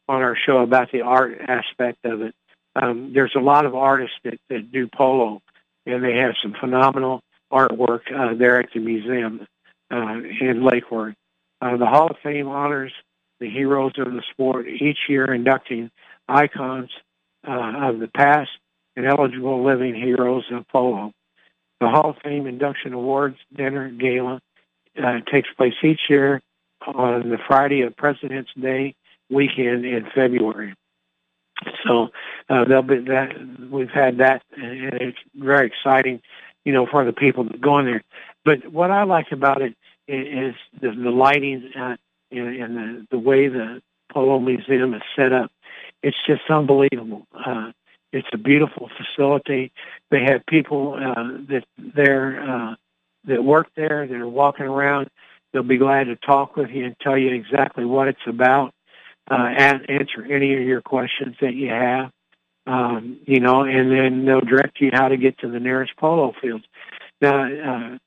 on 0.09 0.23
our 0.23 0.35
show 0.35 0.57
about 0.57 0.91
the 0.91 1.01
art 1.01 1.39
aspect 1.39 1.99
of 2.03 2.21
it. 2.21 2.33
Um, 2.75 3.11
there's 3.13 3.35
a 3.35 3.39
lot 3.39 3.65
of 3.65 3.75
artists 3.75 4.15
that, 4.23 4.39
that 4.49 4.71
do 4.71 4.87
polo, 4.87 5.41
and 5.85 6.03
they 6.03 6.17
have 6.17 6.33
some 6.41 6.55
phenomenal 6.59 7.21
artwork 7.51 8.01
uh, 8.13 8.33
there 8.35 8.59
at 8.59 8.69
the 8.73 8.79
museum 8.79 9.45
uh, 9.91 10.15
in 10.41 10.65
Lake 10.65 10.89
Worth. 10.91 11.15
Uh, 11.61 11.77
the 11.77 11.85
Hall 11.85 12.07
of 12.09 12.17
Fame 12.23 12.47
honors 12.47 12.91
the 13.39 13.49
heroes 13.49 13.93
of 13.97 14.11
the 14.11 14.23
sport 14.31 14.67
each 14.67 14.97
year, 15.07 15.31
inducting 15.33 15.91
icons 16.27 16.89
uh, 17.47 17.89
of 17.89 17.99
the 17.99 18.07
past 18.07 18.49
and 18.95 19.05
eligible 19.05 19.63
living 19.63 19.93
heroes 19.93 20.43
of 20.51 20.67
polo. 20.69 21.11
The 21.79 21.87
Hall 21.87 22.11
of 22.11 22.17
Fame 22.23 22.47
induction 22.47 22.93
awards 22.93 23.37
dinner 23.55 23.89
gala 23.89 24.41
uh, 25.01 25.19
takes 25.31 25.49
place 25.55 25.73
each 25.83 26.01
year 26.09 26.41
on 26.85 27.29
the 27.29 27.37
Friday 27.47 27.81
of 27.81 27.95
President's 27.95 28.51
Day 28.59 28.95
weekend 29.29 29.85
in 29.85 30.07
February. 30.13 30.73
So 31.85 32.09
uh, 32.49 32.65
they'll 32.65 32.81
be 32.81 32.99
that 32.99 33.35
we've 33.69 33.89
had 33.89 34.17
that, 34.19 34.43
and 34.55 34.93
it's 34.93 35.17
very 35.35 35.67
exciting, 35.67 36.21
you 36.63 36.71
know, 36.71 36.85
for 36.85 37.03
the 37.03 37.13
people 37.13 37.43
that 37.45 37.59
go 37.59 37.79
in 37.79 37.85
there. 37.85 38.03
But 38.45 38.71
what 38.71 38.91
I 38.91 39.03
like 39.03 39.31
about 39.31 39.61
it 39.61 39.75
is 40.07 40.55
the, 40.79 40.91
the 40.91 41.11
lighting 41.11 41.71
uh, 41.77 41.97
and, 42.31 42.55
and 42.55 42.75
the, 42.77 43.07
the 43.11 43.19
way 43.19 43.47
the 43.47 43.81
Polo 44.11 44.39
Museum 44.39 44.93
is 44.93 45.01
set 45.15 45.33
up. 45.33 45.51
It's 46.01 46.17
just 46.25 46.41
unbelievable. 46.49 47.27
Uh, 47.33 47.71
it's 48.11 48.27
a 48.33 48.37
beautiful 48.37 48.89
facility. 48.97 49.71
They 50.09 50.23
have 50.23 50.45
people 50.47 50.93
uh, 50.93 51.37
that 51.49 51.65
there 51.77 52.41
uh, 52.41 52.75
that 53.25 53.43
work 53.43 53.67
there 53.75 54.07
that 54.07 54.15
are 54.15 54.27
walking 54.27 54.65
around. 54.65 55.09
They'll 55.51 55.63
be 55.63 55.77
glad 55.77 56.05
to 56.05 56.15
talk 56.15 56.55
with 56.55 56.69
you 56.69 56.85
and 56.85 56.95
tell 57.01 57.17
you 57.17 57.33
exactly 57.33 57.85
what 57.85 58.07
it's 58.07 58.19
about, 58.27 58.73
uh, 59.29 59.49
and 59.57 59.89
answer 59.89 60.25
any 60.25 60.55
of 60.55 60.61
your 60.61 60.81
questions 60.81 61.35
that 61.41 61.53
you 61.53 61.69
have. 61.69 62.11
Um, 62.67 63.19
you 63.25 63.39
know, 63.39 63.63
and 63.63 63.91
then 63.91 64.25
they'll 64.25 64.41
direct 64.41 64.79
you 64.79 64.91
how 64.93 65.07
to 65.07 65.17
get 65.17 65.39
to 65.39 65.49
the 65.49 65.59
nearest 65.59 65.95
polo 65.97 66.33
fields. 66.39 66.65
Now, 67.21 67.45
uh, 67.45 67.97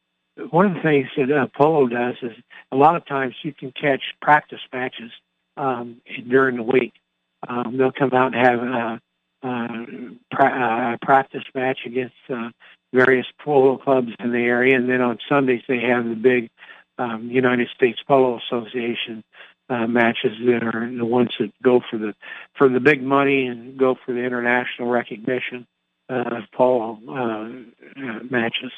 one 0.50 0.66
of 0.66 0.74
the 0.74 0.80
things 0.80 1.08
that 1.16 1.30
uh, 1.30 1.46
polo 1.56 1.88
does 1.88 2.14
is 2.22 2.32
a 2.70 2.76
lot 2.76 2.96
of 2.96 3.04
times 3.06 3.34
you 3.42 3.52
can 3.52 3.72
catch 3.72 4.02
practice 4.20 4.60
matches 4.72 5.10
um, 5.56 6.00
during 6.28 6.56
the 6.56 6.62
week. 6.62 6.92
Um, 7.48 7.76
they'll 7.76 7.92
come 7.92 8.12
out 8.12 8.34
and 8.34 8.46
have 8.46 8.60
a, 8.60 9.00
a, 9.42 9.86
pra- 10.30 10.94
a 10.94 11.04
practice 11.04 11.44
match 11.54 11.80
against 11.84 12.14
uh, 12.30 12.50
various 12.92 13.26
polo 13.44 13.78
clubs 13.78 14.12
in 14.20 14.32
the 14.32 14.38
area, 14.38 14.76
and 14.76 14.88
then 14.88 15.00
on 15.00 15.18
Sundays 15.28 15.62
they 15.66 15.80
have 15.80 16.04
the 16.04 16.14
big 16.14 16.50
um, 16.98 17.28
United 17.30 17.68
States 17.74 17.98
Polo 18.06 18.38
Association 18.46 19.24
uh, 19.72 19.86
matches 19.86 20.36
that 20.44 20.62
are 20.62 20.90
the 20.94 21.04
ones 21.04 21.30
that 21.38 21.50
go 21.62 21.80
for 21.90 21.98
the 21.98 22.14
for 22.56 22.68
the 22.68 22.80
big 22.80 23.02
money 23.02 23.46
and 23.46 23.78
go 23.78 23.96
for 24.04 24.12
the 24.12 24.22
international 24.22 24.90
recognition 24.90 25.66
uh, 26.10 26.40
polo 26.54 26.98
uh, 27.08 28.00
uh, 28.00 28.18
matches, 28.30 28.72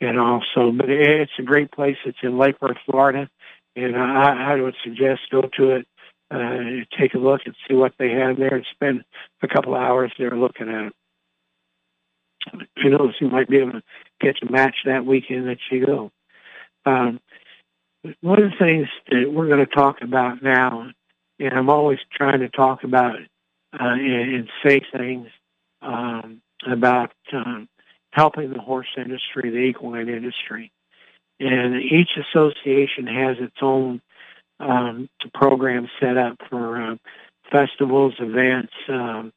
and 0.00 0.18
also. 0.18 0.72
But 0.72 0.90
it's 0.90 1.32
a 1.38 1.42
great 1.42 1.70
place. 1.70 1.96
It's 2.04 2.18
in 2.22 2.38
Lake 2.38 2.60
Worth, 2.60 2.78
Florida, 2.86 3.30
and 3.76 3.96
I, 3.96 4.54
I 4.54 4.60
would 4.60 4.74
suggest 4.82 5.20
go 5.30 5.42
to 5.58 5.70
it, 5.76 5.86
uh, 6.30 6.84
take 6.98 7.14
a 7.14 7.18
look 7.18 7.42
and 7.44 7.54
see 7.68 7.74
what 7.74 7.92
they 7.98 8.10
have 8.10 8.36
there, 8.36 8.56
and 8.56 8.66
spend 8.72 9.04
a 9.42 9.48
couple 9.48 9.74
of 9.74 9.80
hours 9.80 10.12
there 10.18 10.36
looking 10.36 10.68
at 10.68 10.86
it. 10.86 10.92
Who 12.82 12.90
knows? 12.90 13.14
You 13.20 13.28
might 13.28 13.48
be 13.48 13.58
able 13.58 13.72
to 13.72 13.82
catch 14.20 14.38
a 14.42 14.50
match 14.50 14.74
that 14.86 15.06
weekend 15.06 15.46
that 15.46 15.58
you 15.70 15.86
go. 15.86 16.10
Um, 16.84 17.20
one 18.20 18.42
of 18.42 18.50
the 18.50 18.56
things 18.58 18.88
that 19.10 19.32
we're 19.32 19.48
going 19.48 19.64
to 19.64 19.74
talk 19.74 20.02
about 20.02 20.42
now, 20.42 20.90
and 21.38 21.54
I'm 21.54 21.70
always 21.70 21.98
trying 22.12 22.40
to 22.40 22.48
talk 22.48 22.84
about 22.84 23.16
uh, 23.16 23.78
and, 23.80 24.34
and 24.34 24.48
say 24.66 24.80
things 24.96 25.28
um, 25.80 26.42
about 26.66 27.12
um, 27.32 27.68
helping 28.12 28.52
the 28.52 28.60
horse 28.60 28.88
industry, 28.96 29.50
the 29.50 29.58
equine 29.58 30.08
industry. 30.08 30.72
And 31.40 31.82
each 31.82 32.10
association 32.16 33.06
has 33.06 33.36
its 33.40 33.56
own 33.62 34.00
um, 34.60 35.08
program 35.34 35.88
set 35.98 36.16
up 36.16 36.36
for 36.48 36.80
uh, 36.80 36.96
festivals, 37.50 38.14
events, 38.18 38.72
um, 38.88 39.32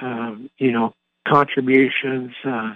um, 0.00 0.50
you 0.58 0.72
know, 0.72 0.94
contributions, 1.28 2.32
uh, 2.44 2.74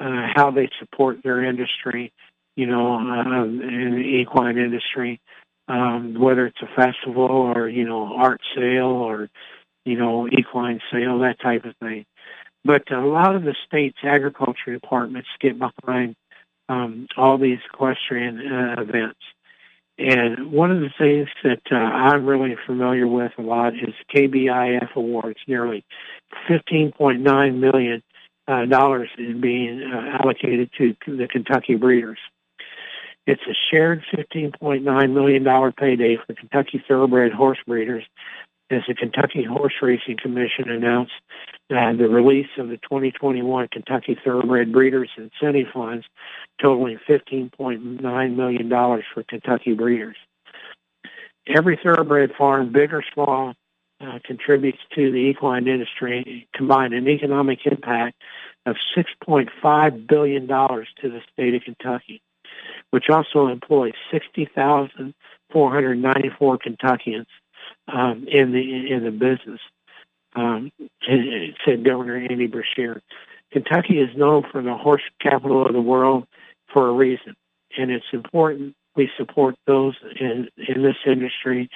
uh, 0.00 0.26
how 0.34 0.50
they 0.50 0.68
support 0.78 1.22
their 1.22 1.44
industry, 1.44 2.12
you 2.56 2.66
know, 2.66 2.94
uh, 2.94 3.44
in 3.44 3.92
the 3.96 4.20
equine 4.20 4.58
industry, 4.58 5.20
um, 5.68 6.14
whether 6.18 6.46
it's 6.46 6.60
a 6.62 6.74
festival 6.76 7.24
or, 7.24 7.68
you 7.68 7.84
know, 7.84 8.14
art 8.14 8.40
sale 8.54 8.86
or, 8.86 9.28
you 9.84 9.96
know, 9.98 10.28
equine 10.28 10.80
sale, 10.92 11.20
that 11.20 11.40
type 11.40 11.64
of 11.64 11.74
thing. 11.76 12.04
But 12.64 12.90
a 12.90 13.00
lot 13.00 13.34
of 13.34 13.42
the 13.42 13.54
state's 13.66 13.98
agriculture 14.02 14.72
departments 14.72 15.28
get 15.40 15.58
behind 15.58 16.16
um, 16.68 17.06
all 17.16 17.38
these 17.38 17.58
equestrian 17.72 18.40
uh, 18.40 18.80
events. 18.80 19.20
And 19.96 20.50
one 20.50 20.72
of 20.72 20.80
the 20.80 20.90
things 20.98 21.28
that 21.44 21.60
uh, 21.70 21.76
I'm 21.76 22.26
really 22.26 22.56
familiar 22.66 23.06
with 23.06 23.32
a 23.38 23.42
lot 23.42 23.74
is 23.74 23.94
KBIF 24.14 24.96
awards. 24.96 25.38
Nearly 25.46 25.84
15.9 26.48 27.58
million 27.58 28.02
uh, 28.48 28.64
dollars 28.64 29.08
is 29.18 29.36
being 29.40 29.82
uh, 29.82 30.18
allocated 30.20 30.70
to 30.78 30.96
the 31.06 31.28
Kentucky 31.28 31.76
breeders. 31.76 32.18
It's 33.26 33.42
a 33.48 33.54
shared 33.70 34.04
$15.9 34.14 35.12
million 35.12 35.72
payday 35.72 36.18
for 36.26 36.34
Kentucky 36.34 36.82
thoroughbred 36.86 37.32
horse 37.32 37.58
breeders 37.66 38.04
as 38.70 38.82
the 38.88 38.94
Kentucky 38.94 39.44
Horse 39.44 39.74
Racing 39.80 40.16
Commission 40.20 40.68
announced 40.68 41.12
uh, 41.70 41.92
the 41.92 42.08
release 42.08 42.48
of 42.58 42.68
the 42.68 42.76
2021 42.78 43.68
Kentucky 43.68 44.18
Thoroughbred 44.22 44.72
Breeders 44.72 45.10
Incentive 45.16 45.68
Funds 45.72 46.06
totaling 46.60 46.98
$15.9 47.08 48.36
million 48.36 48.68
for 48.68 49.22
Kentucky 49.28 49.74
breeders. 49.74 50.16
Every 51.46 51.78
thoroughbred 51.82 52.32
farm, 52.36 52.72
big 52.72 52.92
or 52.92 53.04
small, 53.12 53.54
uh, 54.00 54.18
contributes 54.24 54.78
to 54.94 55.10
the 55.10 55.18
equine 55.18 55.68
industry, 55.68 56.48
combined 56.54 56.94
an 56.94 57.08
economic 57.08 57.60
impact 57.66 58.16
of 58.66 58.76
$6.5 58.96 60.06
billion 60.06 60.46
to 60.46 60.86
the 61.02 61.20
state 61.32 61.54
of 61.54 61.62
Kentucky, 61.62 62.22
which 62.90 63.10
also 63.10 63.48
employs 63.48 63.94
60,494 64.10 66.58
Kentuckians 66.58 67.26
um, 67.92 68.26
in 68.28 68.52
the 68.52 68.92
in 68.92 69.04
the 69.04 69.10
business. 69.10 69.60
Um, 70.36 70.72
said 71.64 71.84
Governor 71.84 72.16
Andy 72.16 72.48
Beshear. 72.48 73.00
Kentucky 73.52 74.00
is 74.00 74.16
known 74.16 74.42
for 74.50 74.60
the 74.62 74.74
horse 74.74 75.02
capital 75.20 75.64
of 75.64 75.72
the 75.72 75.80
world 75.80 76.26
for 76.72 76.88
a 76.88 76.92
reason, 76.92 77.36
and 77.78 77.92
it's 77.92 78.04
important 78.12 78.74
we 78.96 79.10
support 79.16 79.56
those 79.66 79.94
in, 80.20 80.48
in 80.56 80.82
this 80.82 80.96
industry 81.06 81.68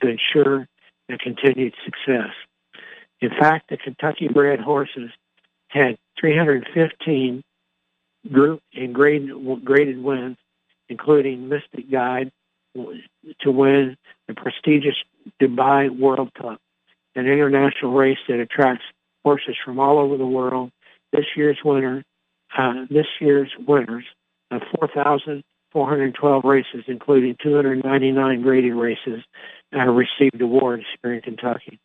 to 0.00 0.08
ensure 0.08 0.68
the 1.08 1.18
continued 1.18 1.74
success. 1.84 2.32
In 3.20 3.30
fact, 3.30 3.70
the 3.70 3.76
Kentucky 3.76 4.28
bred 4.28 4.60
horses 4.60 5.10
had 5.68 5.96
315 6.20 7.42
group 8.30 8.60
and 8.74 8.94
graded, 8.94 9.64
graded 9.64 10.02
wins, 10.02 10.36
including 10.88 11.48
Mystic 11.48 11.90
Guide 11.90 12.30
to 12.74 13.50
win 13.50 13.96
the 14.28 14.34
prestigious 14.34 14.96
Dubai 15.40 15.96
World 15.96 16.30
Cup, 16.34 16.60
an 17.14 17.26
international 17.26 17.92
race 17.92 18.18
that 18.28 18.40
attracts 18.40 18.84
horses 19.24 19.56
from 19.64 19.78
all 19.78 19.98
over 19.98 20.16
the 20.16 20.26
world. 20.26 20.70
This 21.12 21.24
year's 21.36 21.58
winner, 21.64 22.04
uh, 22.56 22.86
this 22.90 23.06
year's 23.20 23.52
winners 23.66 24.04
of 24.50 24.62
4,412 24.78 26.44
races, 26.44 26.84
including 26.88 27.36
299 27.42 28.42
graded 28.42 28.74
races, 28.74 29.22
uh, 29.74 29.84
received 29.86 30.40
awards 30.40 30.84
here 31.02 31.14
in 31.14 31.20
Kentucky. 31.20 31.78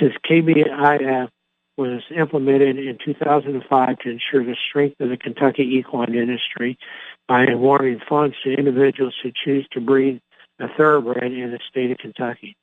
Since 0.00 0.14
KBIF 0.28 1.28
was 1.76 2.02
implemented 2.16 2.78
in 2.78 2.98
2005 3.04 3.98
to 3.98 4.10
ensure 4.10 4.44
the 4.44 4.56
strength 4.68 5.00
of 5.00 5.08
the 5.08 5.16
Kentucky 5.16 5.62
equine 5.76 6.14
industry 6.14 6.78
by 7.26 7.46
awarding 7.46 8.00
funds 8.08 8.36
to 8.44 8.52
individuals 8.52 9.14
who 9.22 9.32
choose 9.44 9.66
to 9.72 9.80
breed 9.80 10.20
a 10.60 10.68
thoroughbred 10.76 11.32
in 11.32 11.50
the 11.50 11.58
state 11.68 11.90
of 11.90 11.98
Kentucky. 11.98 12.56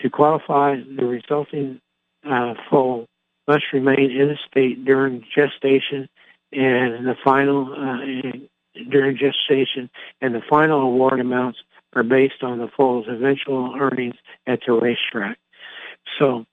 To 0.00 0.10
qualify, 0.10 0.76
the 0.76 1.04
resulting 1.04 1.80
uh, 2.28 2.54
foal 2.68 3.06
must 3.46 3.64
remain 3.72 4.10
in 4.10 4.28
the 4.28 4.38
state 4.48 4.84
during 4.84 5.24
gestation 5.34 6.08
and 6.52 7.06
the 7.06 7.16
final 7.22 7.72
uh, 7.72 8.38
during 8.90 9.16
gestation, 9.16 9.90
and 10.20 10.34
the 10.34 10.42
final 10.48 10.80
award 10.80 11.20
amounts 11.20 11.58
are 11.94 12.02
based 12.02 12.42
on 12.42 12.58
the 12.58 12.68
foal's 12.76 13.06
eventual 13.08 13.74
earnings 13.78 14.14
at 14.46 14.60
the 14.66 14.72
racetrack. 14.72 15.38
So 16.18 16.46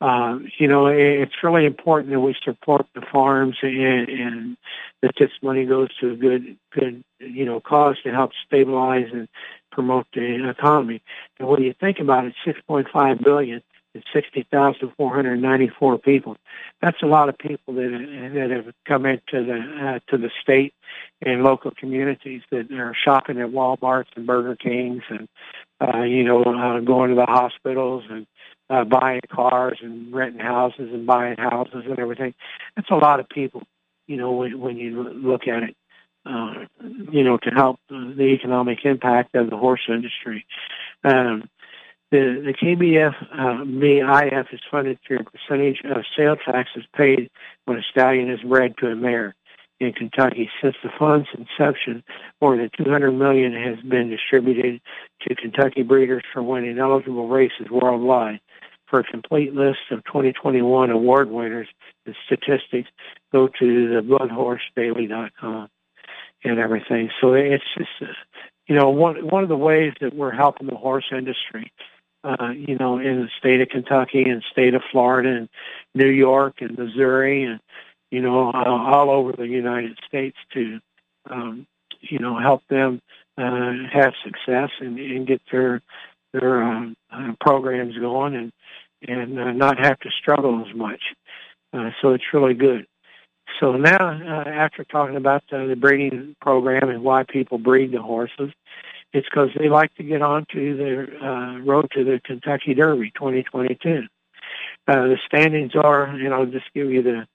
uh, 0.00 0.38
you 0.58 0.66
know, 0.66 0.86
it's 0.86 1.42
really 1.42 1.66
important 1.66 2.12
that 2.12 2.20
we 2.20 2.34
support 2.42 2.86
the 2.94 3.02
farms 3.12 3.56
and, 3.62 4.08
and 4.08 4.56
that 5.02 5.12
this 5.18 5.30
money 5.42 5.66
goes 5.66 5.88
to 5.98 6.12
a 6.12 6.16
good, 6.16 6.56
good, 6.72 7.04
you 7.18 7.44
know, 7.44 7.60
cause 7.60 7.96
to 8.04 8.10
help 8.10 8.30
stabilize 8.46 9.08
and 9.12 9.28
promote 9.70 10.06
the 10.14 10.48
economy. 10.48 11.02
And 11.38 11.48
when 11.48 11.62
you 11.62 11.74
think 11.78 11.98
about 11.98 12.24
it, 12.24 12.34
6.5 12.46 13.22
billion 13.22 13.62
and 13.94 14.04
60,494 14.12 15.98
people. 15.98 16.36
That's 16.80 17.02
a 17.02 17.06
lot 17.06 17.28
of 17.28 17.36
people 17.36 17.74
that 17.74 18.30
that 18.34 18.50
have 18.50 18.72
come 18.86 19.04
into 19.04 19.44
the 19.44 19.58
uh, 19.58 19.98
to 20.10 20.18
the 20.18 20.30
state 20.40 20.74
and 21.22 21.42
local 21.42 21.72
communities 21.72 22.42
that 22.50 22.70
are 22.70 22.94
shopping 22.94 23.40
at 23.40 23.48
WalMarts 23.50 24.16
and 24.16 24.26
Burger 24.26 24.54
Kings 24.56 25.02
and 25.08 25.28
uh, 25.80 26.02
you 26.02 26.22
know 26.22 26.42
uh, 26.42 26.78
going 26.80 27.10
to 27.10 27.16
the 27.16 27.26
hospitals 27.26 28.04
and 28.08 28.26
uh, 28.70 28.84
buying 28.84 29.20
cars 29.30 29.78
and 29.82 30.12
renting 30.12 30.40
houses 30.40 30.90
and 30.92 31.06
buying 31.06 31.36
houses 31.36 31.84
and 31.88 31.98
everything. 31.98 32.34
That's 32.76 32.90
a 32.90 32.94
lot 32.94 33.20
of 33.20 33.28
people, 33.28 33.62
you 34.06 34.16
know, 34.16 34.32
when, 34.32 34.58
when 34.60 34.76
you 34.76 35.02
look 35.02 35.48
at 35.48 35.64
it, 35.64 35.76
uh, 36.24 36.66
you 37.10 37.24
know, 37.24 37.36
to 37.38 37.50
help 37.50 37.80
the 37.88 38.36
economic 38.38 38.78
impact 38.84 39.34
of 39.34 39.50
the 39.50 39.56
horse 39.56 39.88
industry. 39.88 40.46
Um, 41.04 41.48
the, 42.10 42.42
the 42.44 42.54
KBF 42.54 43.14
uh, 43.32 43.64
BIF 43.64 44.46
is 44.52 44.60
funded 44.70 44.98
through 45.06 45.20
a 45.20 45.24
percentage 45.24 45.80
of 45.84 46.04
sale 46.16 46.36
taxes 46.36 46.84
paid 46.96 47.30
when 47.66 47.78
a 47.78 47.82
stallion 47.90 48.30
is 48.30 48.40
bred 48.40 48.74
to 48.78 48.88
a 48.88 48.96
mare 48.96 49.34
in 49.78 49.92
Kentucky. 49.92 50.50
Since 50.60 50.76
the 50.82 50.90
fund's 50.98 51.28
inception, 51.38 52.02
more 52.40 52.56
than 52.56 52.70
200 52.76 53.12
million 53.12 53.52
has 53.52 53.78
been 53.88 54.10
distributed 54.10 54.80
to 55.22 55.34
Kentucky 55.34 55.82
breeders 55.82 56.24
for 56.32 56.42
winning 56.42 56.78
eligible 56.78 57.28
races 57.28 57.70
worldwide. 57.70 58.40
For 58.90 59.00
a 59.00 59.04
complete 59.04 59.54
list 59.54 59.78
of 59.92 60.04
2021 60.04 60.90
award 60.90 61.30
winners 61.30 61.68
and 62.06 62.16
statistics, 62.26 62.88
go 63.32 63.46
to 63.46 63.88
the 63.88 64.00
bloodhorsedaily.com 64.02 65.68
and 66.42 66.58
everything. 66.58 67.10
So 67.20 67.34
it's 67.34 67.64
just, 67.76 67.90
uh, 68.02 68.06
you 68.66 68.74
know, 68.74 68.90
one 68.90 69.26
one 69.28 69.42
of 69.42 69.48
the 69.48 69.56
ways 69.56 69.92
that 70.00 70.14
we're 70.14 70.32
helping 70.32 70.66
the 70.66 70.76
horse 70.76 71.06
industry, 71.12 71.72
uh, 72.24 72.50
you 72.50 72.76
know, 72.76 72.98
in 72.98 73.22
the 73.22 73.28
state 73.38 73.60
of 73.60 73.68
Kentucky 73.68 74.22
and 74.22 74.42
state 74.50 74.74
of 74.74 74.82
Florida 74.90 75.30
and 75.30 75.48
New 75.94 76.10
York 76.10 76.60
and 76.60 76.76
Missouri 76.76 77.44
and 77.44 77.60
you 78.10 78.20
know 78.20 78.50
uh, 78.50 78.64
all 78.64 79.10
over 79.10 79.32
the 79.32 79.46
United 79.46 79.98
States 80.06 80.36
to, 80.54 80.80
um, 81.30 81.66
you 82.00 82.18
know, 82.18 82.38
help 82.38 82.62
them 82.68 83.00
uh, 83.38 83.72
have 83.92 84.14
success 84.24 84.70
and, 84.80 84.98
and 84.98 85.26
get 85.26 85.40
their 85.50 85.82
their 86.32 86.62
um, 86.62 86.94
uh, 87.12 87.32
programs 87.40 87.96
going 87.98 88.34
and 88.34 88.52
and 89.06 89.38
uh, 89.38 89.52
not 89.52 89.78
have 89.78 89.98
to 90.00 90.10
struggle 90.20 90.64
as 90.68 90.74
much. 90.76 91.00
Uh, 91.72 91.90
so 92.02 92.10
it's 92.10 92.24
really 92.34 92.54
good. 92.54 92.86
So 93.58 93.72
now, 93.72 93.96
uh, 93.98 94.48
after 94.48 94.84
talking 94.84 95.16
about 95.16 95.42
the 95.50 95.76
breeding 95.78 96.36
program 96.40 96.88
and 96.88 97.02
why 97.02 97.24
people 97.24 97.58
breed 97.58 97.92
the 97.92 98.02
horses, 98.02 98.52
it's 99.12 99.26
because 99.28 99.48
they 99.58 99.68
like 99.68 99.94
to 99.96 100.02
get 100.02 100.22
onto 100.22 100.76
the 100.76 101.26
uh, 101.26 101.58
road 101.60 101.90
to 101.94 102.04
the 102.04 102.20
Kentucky 102.24 102.74
Derby 102.74 103.10
2022. 103.14 104.02
Uh, 104.86 104.94
the 105.08 105.18
standings 105.26 105.72
are, 105.74 106.04
and 106.04 106.32
I'll 106.32 106.46
just 106.46 106.72
give 106.74 106.90
you 106.90 107.02
the 107.02 107.26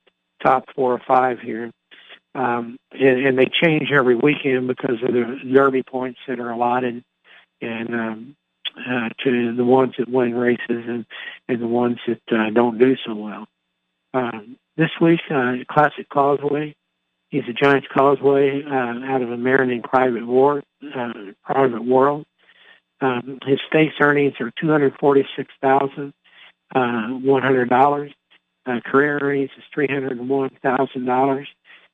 top 0.44 0.66
four 0.76 0.94
or 0.94 1.02
five 1.08 1.40
here. 1.40 1.72
Um, 2.34 2.78
and, 2.92 3.26
and 3.26 3.38
they 3.38 3.46
change 3.46 3.92
every 3.92 4.16
weekend 4.16 4.68
because 4.68 5.02
of 5.04 5.14
the 5.14 5.40
Derby 5.54 5.84
points 5.84 6.20
that 6.28 6.40
are 6.40 6.52
allotted. 6.52 7.04
And 7.62 7.96
um, 7.96 8.36
uh, 8.78 9.10
to 9.24 9.56
the 9.56 9.66
ones 9.66 9.94
that 9.98 10.10
win 10.10 10.36
races 10.36 10.60
and, 10.70 11.06
and 11.48 11.62
the 11.62 11.68
ones 11.68 11.98
that 12.08 12.22
uh, 12.32 12.50
don't 12.52 12.78
do 12.78 12.96
so 13.06 13.16
well. 13.16 13.48
Um, 14.14 14.58
this 14.78 14.92
week, 15.02 15.20
uh, 15.30 15.54
Classic 15.70 16.08
Causeway. 16.10 16.76
He's 17.30 17.44
a 17.50 17.54
Giants 17.54 17.88
Causeway 17.94 18.64
uh, 18.64 19.12
out 19.12 19.22
of 19.22 19.32
a 19.32 19.38
Maryland 19.38 19.84
private 19.84 20.26
war, 20.26 20.64
uh, 20.96 21.12
private 21.44 21.84
world. 21.84 22.26
Um, 23.02 23.40
his 23.46 23.60
stakes 23.68 23.96
earnings 24.00 24.34
are 24.40 24.52
two 24.60 24.70
hundred 24.70 24.94
forty-six 25.00 25.52
thousand 25.62 26.14
uh, 26.74 27.08
one 27.08 27.42
hundred 27.42 27.70
dollars. 27.70 28.12
Uh, 28.66 28.80
career 28.86 29.20
earnings 29.22 29.50
is 29.58 29.64
three 29.74 29.88
hundred 29.88 30.18
one 30.26 30.52
thousand 30.62 31.06
dollars. 31.06 31.48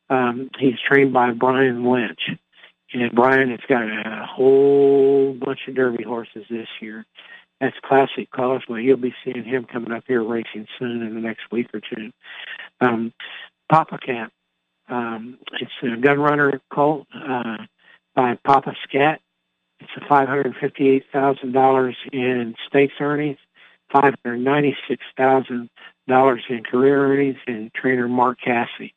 Um, 0.10 0.50
he's 0.60 0.76
trained 0.88 1.14
by 1.14 1.32
Brian 1.32 1.86
Lynch. 1.86 2.20
And 2.94 3.12
Brian 3.14 3.50
has 3.52 3.62
got 3.68 3.84
a 3.84 4.26
whole 4.26 5.34
bunch 5.34 5.60
of 5.68 5.76
Derby 5.76 6.04
horses 6.04 6.46
this 6.50 6.68
year. 6.82 7.06
That's 7.62 7.78
classic 7.84 8.32
Causeway. 8.32 8.84
You'll 8.84 8.98
be 8.98 9.14
seeing 9.24 9.44
him 9.44 9.66
coming 9.66 9.92
up 9.92 10.04
here 10.08 10.24
racing 10.24 10.68
soon 10.78 11.02
in 11.04 11.14
the 11.14 11.22
next 11.22 11.44
week 11.52 11.68
or 11.74 11.80
two. 11.80 12.12
Um, 12.82 13.14
Pappacap. 13.72 14.30
Um, 14.90 15.38
it's 15.54 15.72
a 15.84 15.96
gun 15.96 16.20
runner 16.20 16.60
colt 16.74 17.08
uh, 17.14 17.58
by 18.14 18.38
Papa 18.44 18.76
Scat. 18.84 19.22
It's 19.80 19.92
a 19.96 20.02
$558,000 20.02 21.96
in 22.12 22.56
stakes 22.68 22.96
earnings, 23.00 23.38
$596,000 23.94 25.70
in 26.50 26.64
career 26.64 27.06
earnings, 27.06 27.38
and 27.48 27.74
trainer 27.74 28.10
Mark 28.10 28.40
Casse. 28.44 28.92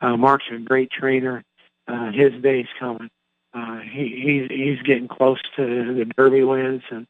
Uh, 0.00 0.16
Mark's 0.16 0.44
a 0.52 0.58
great 0.58 0.90
trainer. 0.92 1.42
Uh, 1.88 2.12
his 2.12 2.32
day's 2.40 2.68
coming 2.78 3.10
uh, 3.54 3.80
he 3.80 4.48
he's 4.48 4.50
he's 4.50 4.82
getting 4.82 5.08
close 5.08 5.40
to 5.56 5.94
the 5.94 6.04
Derby 6.16 6.42
wins, 6.42 6.82
and 6.90 7.06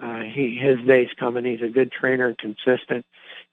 uh, 0.00 0.20
he 0.20 0.58
his 0.60 0.78
day's 0.86 1.08
coming. 1.18 1.44
He's 1.44 1.62
a 1.62 1.72
good 1.72 1.90
trainer 1.90 2.34
consistent. 2.38 3.04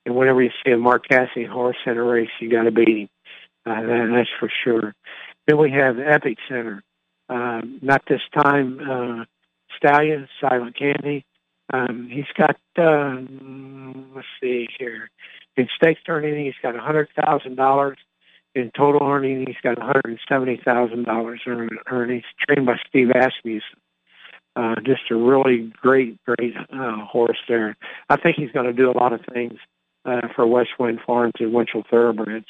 And 0.05 0.15
whenever 0.15 0.41
you 0.41 0.51
see 0.65 0.71
a 0.71 0.77
Mark 0.77 1.07
Casse 1.07 1.47
horse 1.49 1.77
in 1.85 1.97
a 1.97 2.03
race, 2.03 2.29
you 2.39 2.49
got 2.49 2.63
to 2.63 2.71
beat 2.71 2.87
him. 2.87 3.09
Uh, 3.65 3.81
that, 3.81 4.11
that's 4.13 4.29
for 4.39 4.51
sure. 4.63 4.93
Then 5.47 5.57
we 5.57 5.71
have 5.71 5.97
Epic 5.99 6.37
Center. 6.49 6.83
Uh, 7.29 7.61
not 7.81 8.01
this 8.07 8.21
time. 8.33 8.79
Uh, 8.79 9.25
Stallion, 9.77 10.27
Silent 10.41 10.77
Candy. 10.77 11.25
Um, 11.71 12.09
he's 12.11 12.25
got, 12.37 12.57
uh, 12.77 13.21
let's 14.13 14.27
see 14.41 14.67
here. 14.77 15.09
In 15.55 15.67
stakes 15.75 16.01
tournament, 16.05 16.37
he's 16.37 16.53
got 16.61 16.75
a 16.75 16.79
$100,000 16.79 17.95
in 18.55 18.71
total 18.75 19.07
earning, 19.07 19.45
he's 19.47 19.55
got 19.63 19.77
$170,000 19.77 21.69
earnings, 21.91 22.23
trained 22.39 22.65
by 22.65 22.77
Steve 22.87 23.09
Asmussen. 23.09 23.61
Uh, 24.55 24.75
just 24.85 25.09
a 25.09 25.15
really 25.15 25.73
great, 25.81 26.23
great 26.25 26.53
uh, 26.71 26.97
horse 27.05 27.39
there. 27.47 27.75
I 28.09 28.17
think 28.17 28.37
he's 28.37 28.51
going 28.51 28.67
to 28.67 28.73
do 28.73 28.91
a 28.91 28.97
lot 28.97 29.11
of 29.11 29.21
things 29.33 29.57
uh, 30.05 30.27
for 30.35 30.45
West 30.45 30.69
Wind 30.77 30.99
Farms 31.05 31.33
and 31.39 31.51
Winchell 31.51 31.83
Thoroughbreds. 31.89 32.45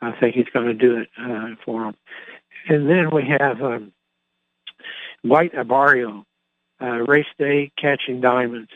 I 0.00 0.12
think 0.18 0.34
he's 0.34 0.48
going 0.54 0.66
to 0.66 0.74
do 0.74 0.96
it 0.96 1.08
uh, 1.20 1.54
for 1.64 1.82
them. 1.82 1.94
And 2.68 2.88
then 2.88 3.10
we 3.12 3.24
have 3.38 3.60
um, 3.60 3.92
White 5.22 5.52
Abarrio, 5.52 6.24
uh, 6.80 7.00
race 7.06 7.26
day 7.38 7.70
catching 7.78 8.22
diamonds. 8.22 8.70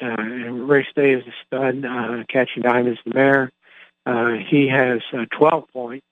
Uh, 0.00 0.14
and 0.18 0.68
race 0.68 0.86
day 0.94 1.14
is 1.14 1.24
a 1.26 1.32
stud, 1.46 1.84
uh, 1.84 2.24
catching 2.28 2.62
diamonds 2.62 3.00
the 3.04 3.14
mare. 3.14 3.50
Uh, 4.06 4.34
he 4.48 4.68
has 4.68 5.00
uh, 5.12 5.24
12 5.36 5.64
points 5.72 6.06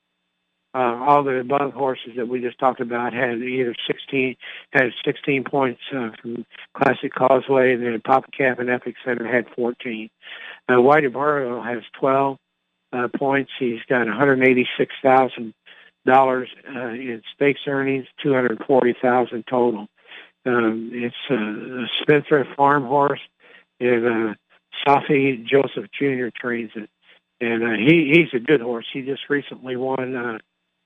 uh, 0.74 0.96
all 1.02 1.24
the 1.24 1.40
above 1.40 1.72
horses 1.72 2.12
that 2.16 2.28
we 2.28 2.40
just 2.40 2.58
talked 2.58 2.80
about 2.80 3.12
had 3.12 3.38
either 3.38 3.74
16 3.86 4.36
had 4.72 4.90
16 5.04 5.44
points 5.44 5.80
uh, 5.94 6.10
from 6.20 6.46
Classic 6.74 7.12
Causeway, 7.12 7.74
and 7.74 7.84
then 7.84 8.00
Pappacap 8.00 8.60
and 8.60 8.70
Epic 8.70 8.94
Center 9.04 9.26
had 9.26 9.46
14. 9.56 10.10
Uh, 10.68 10.80
White 10.80 11.04
Abarrio 11.04 11.64
has 11.64 11.82
12 11.98 12.38
uh, 12.92 13.08
points. 13.16 13.50
He's 13.58 13.80
got 13.88 14.06
186 14.06 14.94
thousand 15.02 15.54
dollars 16.06 16.48
uh, 16.68 16.88
in 16.88 17.22
stakes 17.34 17.60
earnings, 17.66 18.06
240,000 18.22 19.44
total. 19.48 19.88
Um, 20.46 20.90
it's 20.94 21.14
a, 21.28 21.34
a 21.34 21.86
Spendthrift 22.00 22.56
farm 22.56 22.84
horse, 22.84 23.20
and 23.80 24.06
uh, 24.06 24.34
Saffie 24.86 25.44
Joseph 25.44 25.90
Jr. 25.98 26.28
trains 26.34 26.70
it, 26.74 26.88
and 27.40 27.62
uh, 27.62 27.76
he 27.76 28.12
he's 28.14 28.32
a 28.40 28.42
good 28.42 28.60
horse. 28.60 28.86
He 28.92 29.02
just 29.02 29.22
recently 29.28 29.76
won. 29.76 30.16
Uh, 30.16 30.38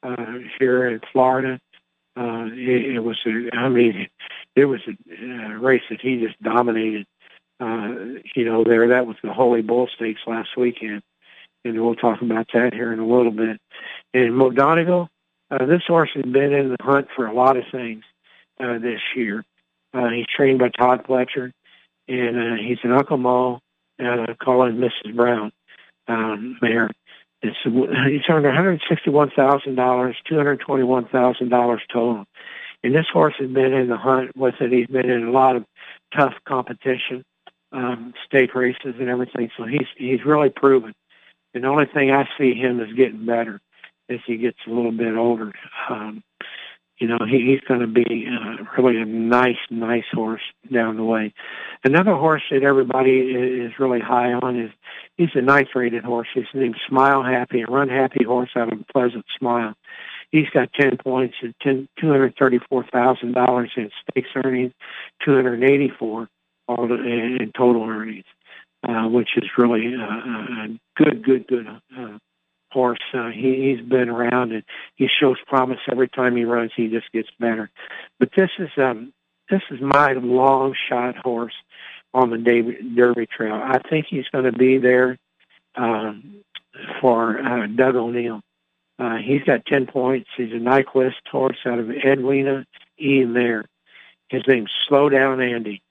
uh, 0.05 0.39
here 0.59 0.89
in 0.89 1.01
Florida. 1.13 1.59
Uh, 2.17 2.47
it, 2.53 2.97
it 2.97 3.01
was, 3.01 3.19
I 3.53 3.69
mean, 3.69 4.09
it 4.55 4.67
was 4.67 4.81
a, 4.87 5.59
race 5.59 5.83
that 5.91 6.01
he 6.01 6.21
just 6.25 6.41
dominated. 6.43 7.07
Uh, 7.61 8.21
you 8.37 8.45
know, 8.45 8.65
there 8.65 8.89
that 8.89 9.07
was 9.07 9.17
the 9.23 9.33
Holy 9.33 9.63
Bull 9.63 9.89
Stakes 9.95 10.21
last 10.27 10.51
weekend, 10.57 11.03
and 11.65 11.83
we'll 11.83 11.95
talk 11.95 12.21
about 12.23 12.49
that 12.53 12.73
here 12.73 12.93
in 12.93 12.99
a 12.99 13.07
little 13.07 13.33
bit. 13.33 13.59
And 14.13 14.37
Mo 14.37 14.51
Donegal, 14.51 15.09
uh, 15.51 15.67
this 15.67 15.83
horse 15.87 16.11
has 16.15 16.25
been 16.25 16.53
in 16.53 16.69
the 16.69 16.77
hunt 16.81 17.09
for 17.17 17.27
a 17.27 17.35
lot 17.35 17.57
of 17.57 17.65
things 17.73 18.05
uh, 18.61 18.79
this 18.79 19.01
year. 19.17 19.45
Uh, 19.93 20.09
he's 20.11 20.27
trained 20.27 20.59
by 20.59 20.69
Todd 20.69 21.07
Pletcher, 21.09 21.53
and 22.09 22.37
uh, 22.37 22.57
he's 22.63 22.79
an 22.83 22.93
Uncle 22.93 23.17
Mo, 23.17 23.61
uh, 24.05 24.35
calling 24.43 24.77
Mrs. 24.77 25.15
Brown 25.15 25.53
um, 26.09 26.59
mare. 26.61 26.91
It's, 27.45 27.57
he's 27.65 28.23
earned 28.29 28.47
$161,000, 28.47 30.15
$221,000 30.31 31.79
total. 31.93 32.25
And 32.83 32.95
this 32.95 33.07
horse 33.13 33.35
has 33.39 33.51
been 33.51 33.73
in 33.73 33.89
the 33.89 33.97
hunt 33.97 34.37
with 34.37 34.55
it. 34.61 34.73
He's 34.73 34.87
been 34.87 35.11
in 35.11 35.27
a 35.27 35.31
lot 35.31 35.57
of 35.57 35.65
tough 36.17 36.35
competition, 36.47 37.25
um, 37.73 38.15
stake 38.27 38.55
races 38.55 38.95
and 38.99 39.09
everything. 39.09 39.51
So 39.57 39.65
he's 39.65 39.87
he's 39.97 40.25
really 40.25 40.51
proven. 40.51 40.95
And 41.55 41.65
the 41.65 41.69
only 41.69 41.87
thing 41.87 42.11
I 42.11 42.29
see 42.37 42.55
him 42.55 42.81
is 42.81 42.93
getting 42.95 43.25
better 43.25 43.61
as 44.11 44.19
he 44.27 44.37
gets 44.37 44.59
a 44.67 44.71
little 44.71 44.93
bit 44.93 45.17
older. 45.17 45.53
Um, 45.89 46.23
you 46.99 47.09
know, 47.09 47.19
he, 47.29 47.41
he's 47.41 47.61
going 47.67 47.81
to 47.81 47.87
be 47.87 48.27
uh, 48.29 48.65
really 48.79 49.01
a 49.01 49.05
nice, 49.05 49.59
nice 49.71 50.05
horse 50.13 50.43
down 50.73 50.97
the 50.97 51.05
way. 51.05 51.35
Another 51.83 52.15
horse 52.15 52.43
that 52.51 52.63
everybody 52.63 53.19
is 53.19 53.73
really 53.79 54.01
high 54.01 54.33
on 54.33 54.59
is 54.59 54.71
he's 55.17 55.35
a 55.35 55.43
nice 55.43 55.67
rated 55.75 56.05
horse. 56.05 56.29
His 56.35 56.47
name's 56.55 56.77
Smile 56.89 57.23
Happy, 57.23 57.63
a 57.63 57.67
run 57.67 57.89
happy 57.89 58.25
horse 58.25 58.51
out 58.57 58.73
of 58.73 58.81
a 58.81 58.93
pleasant 58.93 59.25
smile. 59.39 59.75
He's 60.31 60.49
got 60.53 60.73
10 60.73 60.99
points 60.99 61.37
and 61.43 61.55
ten, 61.63 61.89
$234,000 62.03 63.69
in 63.77 63.91
stakes 64.11 64.29
earnings, 64.35 64.73
284 65.25 66.29
all 66.67 66.89
the, 66.89 66.95
in 66.95 67.53
total 67.57 67.89
earnings, 67.89 68.25
uh, 68.89 69.09
which 69.09 69.31
is 69.37 69.49
really 69.59 69.95
uh, 69.95 70.65
a 70.65 70.69
good, 70.97 71.25
good, 71.25 71.47
good 71.47 71.67
uh, 71.97 72.19
horse. 72.75 72.99
Uh, 73.15 73.31
he, 73.31 73.75
he's 73.75 73.89
been 73.89 74.11
around 74.11 74.53
and 74.53 74.65
he 74.97 75.09
shows 75.09 75.37
promise 75.47 75.79
every 75.91 76.09
time 76.09 76.37
he 76.37 76.45
runs. 76.45 76.73
He 76.77 76.89
just 76.89 77.11
gets 77.13 77.29
better. 77.41 77.71
But 78.19 78.31
this 78.37 78.51
is 78.59 78.69
um, 78.77 79.15
this 79.49 79.63
is 79.71 79.81
my 79.81 80.13
long 80.13 80.75
shot 80.89 81.17
horse 81.17 81.55
on 82.13 82.31
the 82.31 82.39
Derby 82.95 83.27
Trail. 83.27 83.55
I 83.55 83.79
think 83.89 84.07
he's 84.09 84.29
going 84.33 84.45
to 84.45 84.53
be 84.53 84.79
there 84.79 85.19
um, 85.75 86.43
for 87.01 87.39
uh, 87.39 87.67
Doug 87.67 87.97
O'Neill. 87.97 88.41
Uh, 88.99 89.17
he's 89.17 89.43
got 89.43 89.67
10 89.67 89.87
points. 89.87 90.29
He's 90.37 90.53
a 90.53 90.57
Nyquist 90.57 91.27
horse 91.31 91.59
out 91.67 91.79
of 91.79 91.91
Edwina 91.91 92.65
E. 93.01 93.25
Mare. 93.25 93.65
His 94.29 94.43
name's 94.47 94.71
Slow 94.89 95.09
Down 95.09 95.41
Andy. 95.41 95.83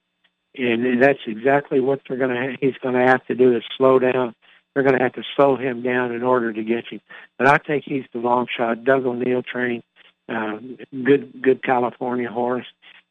And 0.56 1.02
that's 1.02 1.20
exactly 1.26 1.80
what 1.80 2.00
they're 2.08 2.16
going 2.16 2.30
to. 2.30 2.56
He's 2.60 2.78
going 2.82 2.94
to 2.94 3.06
have 3.06 3.26
to 3.26 3.34
do 3.34 3.56
is 3.56 3.64
slow 3.76 3.98
down 3.98 4.34
they're 4.74 4.82
going 4.82 4.98
to 4.98 5.02
have 5.02 5.14
to 5.14 5.22
slow 5.36 5.56
him 5.56 5.82
down 5.82 6.12
in 6.12 6.22
order 6.22 6.52
to 6.52 6.62
get 6.62 6.86
him. 6.88 7.00
But 7.38 7.48
I 7.48 7.58
think 7.58 7.84
he's 7.86 8.04
the 8.12 8.18
long 8.18 8.46
shot. 8.54 8.84
Doug 8.84 9.06
O'Neill 9.06 9.42
trained, 9.42 9.84
uh, 10.28 10.58
good 11.04 11.40
good 11.42 11.62
California 11.62 12.30
horse, 12.30 12.66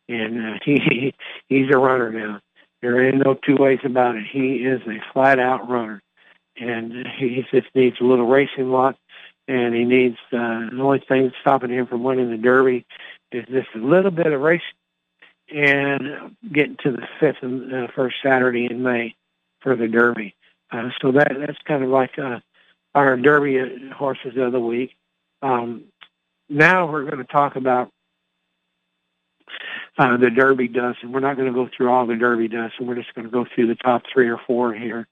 and 0.10 0.56
uh, 0.56 0.60
he 0.66 1.14
he's 1.48 1.70
a 1.74 1.78
runner 1.78 2.12
now. 2.12 2.42
There 2.82 3.08
ain't 3.08 3.24
no 3.26 3.36
two 3.36 3.56
ways 3.56 3.80
about 3.86 4.16
it. 4.16 4.26
He 4.30 4.56
is 4.56 4.82
a 4.88 5.02
flat 5.14 5.40
out 5.40 5.70
runner, 5.70 6.02
and 6.58 7.08
he 7.18 7.46
just 7.50 7.68
needs 7.74 7.96
a 8.02 8.04
little 8.04 8.28
racing 8.28 8.72
luck, 8.72 8.98
and 9.48 9.74
he 9.74 9.86
needs 9.86 10.18
uh, 10.34 10.70
the 10.70 10.82
only 10.82 11.04
thing 11.08 11.32
stopping 11.42 11.70
him 11.72 11.88
from 11.88 12.04
winning 12.04 12.30
the 12.30 12.38
Derby 12.38 12.86
is 13.32 13.46
just 13.46 13.70
a 13.76 13.80
little 13.80 14.12
bit 14.12 14.28
of 14.28 14.42
race 14.42 14.62
and 15.54 16.36
getting 16.52 16.78
to 16.84 16.92
the 16.92 17.08
fifth 17.20 17.38
and 17.42 17.74
uh, 17.74 17.88
first 17.96 18.16
Saturday 18.24 18.68
in 18.70 18.84
May 18.84 19.16
for 19.62 19.76
the 19.76 19.88
Derby. 19.88 20.36
Uh, 20.74 20.90
so 21.02 21.12
that 21.12 21.30
that's 21.40 21.60
kind 21.68 21.84
of 21.84 21.90
like 21.90 22.18
uh, 22.18 22.40
our 22.96 23.16
Derby 23.18 23.60
horses 23.96 24.34
of 24.38 24.52
the 24.52 24.60
week. 24.60 24.92
Um, 25.42 25.86
now 26.50 26.92
we're 26.92 27.04
going 27.04 27.18
to 27.18 27.32
talk 27.32 27.56
about 27.56 27.90
uh, 29.98 30.18
the 30.18 30.30
Derby 30.30 30.68
dust, 30.68 31.00
and 31.04 31.14
we're 31.14 31.20
not 31.20 31.38
going 31.38 31.48
to 31.48 31.54
go 31.54 31.70
through 31.76 31.90
all 31.90 32.08
the 32.08 32.16
Derby 32.16 32.48
dust, 32.48 32.76
and 32.80 32.88
we're 32.88 32.96
just 32.96 33.14
going 33.14 33.26
to 33.26 33.32
go 33.32 33.46
through 33.54 33.68
the 33.68 33.76
top 33.76 34.04
three 34.12 34.30
or 34.30 34.40
four 34.48 34.74
here. 34.74 35.08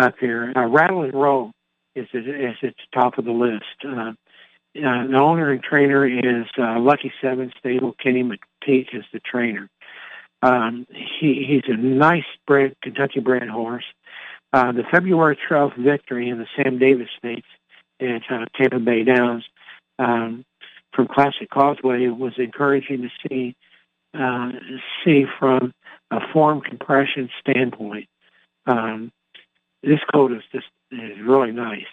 Up 0.00 0.14
here, 0.20 0.52
uh, 0.54 0.66
Rattle 0.66 1.02
N 1.04 1.10
Roll 1.10 1.50
is 1.96 2.06
is 2.12 2.24
at 2.62 2.74
the 2.74 2.74
top 2.94 3.18
of 3.18 3.24
the 3.24 3.32
list. 3.32 3.64
Uh, 3.84 4.12
uh, 4.76 5.06
the 5.08 5.18
owner 5.18 5.50
and 5.50 5.62
trainer 5.62 6.06
is 6.06 6.46
uh, 6.56 6.78
Lucky 6.78 7.12
Seven 7.20 7.52
Stable. 7.58 7.94
Kenny 8.00 8.22
McPeek 8.22 8.94
is 8.94 9.04
the 9.12 9.18
trainer. 9.20 9.68
Um, 10.42 10.86
he 10.90 11.44
he's 11.48 11.64
a 11.66 11.76
nice 11.76 12.26
bred 12.46 12.76
Kentucky 12.82 13.18
bred 13.20 13.48
horse. 13.48 13.84
Uh, 13.86 14.07
the 14.52 14.84
February 14.90 15.38
12th 15.48 15.76
victory 15.76 16.28
in 16.28 16.38
the 16.38 16.46
Sam 16.56 16.78
Davis 16.78 17.08
Stakes 17.18 17.48
at 18.00 18.22
uh, 18.30 18.46
Tampa 18.56 18.78
Bay 18.78 19.04
Downs 19.04 19.44
um, 19.98 20.44
from 20.92 21.08
Classic 21.08 21.48
Causeway 21.50 22.06
was 22.08 22.32
encouraging 22.38 23.02
to 23.02 23.28
see 23.28 23.56
uh, 24.14 24.52
see 25.04 25.26
from 25.38 25.72
a 26.10 26.20
form 26.32 26.60
compression 26.60 27.28
standpoint. 27.40 28.08
Um, 28.66 29.12
this 29.82 30.00
coat 30.12 30.32
is 30.32 30.42
just 30.52 30.66
is 30.90 31.18
really 31.20 31.52
nice. 31.52 31.86